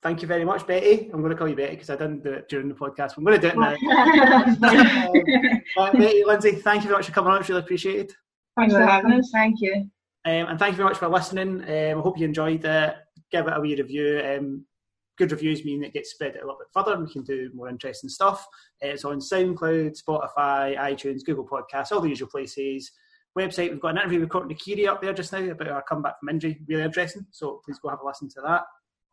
thank 0.01 0.21
you 0.21 0.27
very 0.27 0.43
much, 0.43 0.65
Betty. 0.65 1.09
I'm 1.13 1.21
going 1.21 1.31
to 1.31 1.37
call 1.37 1.47
you 1.47 1.55
Betty 1.55 1.75
because 1.75 1.89
I 1.89 1.95
didn't 1.95 2.23
do 2.23 2.31
it 2.31 2.49
during 2.49 2.67
the 2.67 2.73
podcast. 2.73 3.17
I'm 3.17 3.23
going 3.23 3.39
to 3.39 3.49
do 3.49 3.53
it 3.53 3.57
now. 3.57 3.75
Um, 5.77 5.93
Betty, 5.93 6.23
Lindsay, 6.25 6.51
thank 6.53 6.83
you 6.83 6.89
very 6.89 6.97
much 6.99 7.05
for 7.05 7.13
coming 7.13 7.31
on. 7.31 7.39
It's 7.39 7.47
really 7.47 7.61
appreciated. 7.61 8.11
Thanks 8.57 8.73
for 8.73 8.81
having 8.85 9.13
us. 9.13 9.29
Thank 9.31 9.61
you. 9.61 9.89
Um, 10.23 10.47
and 10.47 10.59
thank 10.59 10.73
you 10.73 10.77
very 10.77 10.89
much 10.89 10.97
for 10.97 11.07
listening. 11.07 11.61
Um, 11.63 11.99
I 11.99 12.01
hope 12.01 12.17
you 12.17 12.25
enjoyed 12.25 12.63
it. 12.63 12.95
Give 13.31 13.47
it 13.47 13.53
a 13.55 13.59
wee 13.59 13.75
review. 13.75 14.21
Um, 14.23 14.65
good 15.17 15.31
reviews 15.31 15.63
mean 15.65 15.83
it 15.83 15.93
gets 15.93 16.11
spread 16.11 16.35
a 16.35 16.39
little 16.39 16.57
bit 16.57 16.67
further 16.73 16.93
and 16.93 17.05
we 17.05 17.11
can 17.11 17.23
do 17.23 17.51
more 17.53 17.69
interesting 17.69 18.09
stuff. 18.09 18.45
It's 18.79 19.05
on 19.05 19.19
SoundCloud, 19.19 19.97
Spotify, 20.01 20.77
iTunes, 20.77 21.23
Google 21.25 21.47
Podcasts, 21.47 21.91
all 21.91 22.01
the 22.01 22.09
usual 22.09 22.29
places. 22.29 22.91
Website, 23.37 23.69
we've 23.69 23.79
got 23.79 23.89
an 23.89 23.97
interview 23.97 24.19
with 24.19 24.29
Courtney 24.29 24.55
Keary 24.55 24.87
up 24.87 25.01
there 25.01 25.13
just 25.13 25.31
now 25.31 25.43
about 25.43 25.69
our 25.69 25.83
comeback 25.83 26.19
from 26.19 26.29
injury. 26.29 26.59
Really 26.67 26.83
interesting. 26.83 27.25
So 27.31 27.61
please 27.63 27.79
go 27.79 27.89
have 27.89 28.01
a 28.01 28.05
listen 28.05 28.29
to 28.29 28.41
that 28.45 28.63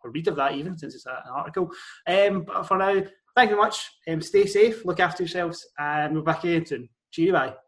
or 0.03 0.11
read 0.11 0.29
of 0.29 0.37
that 0.37 0.55
even 0.55 0.77
since 0.77 0.95
it's 0.95 1.07
an 1.07 1.15
article. 1.33 1.71
Um, 2.07 2.43
but 2.43 2.67
for 2.67 2.79
now, 2.79 2.95
thank 3.35 3.51
you 3.51 3.57
very 3.57 3.67
much. 3.67 3.91
Um, 4.09 4.21
stay 4.21 4.47
safe, 4.47 4.85
look 4.85 5.01
after 5.01 5.23
yourselves, 5.23 5.67
and 5.79 6.17
we're 6.17 6.23
back 6.23 6.45
again 6.45 6.67
soon. 6.67 6.89
Cheerio, 7.11 7.33
bye. 7.33 7.68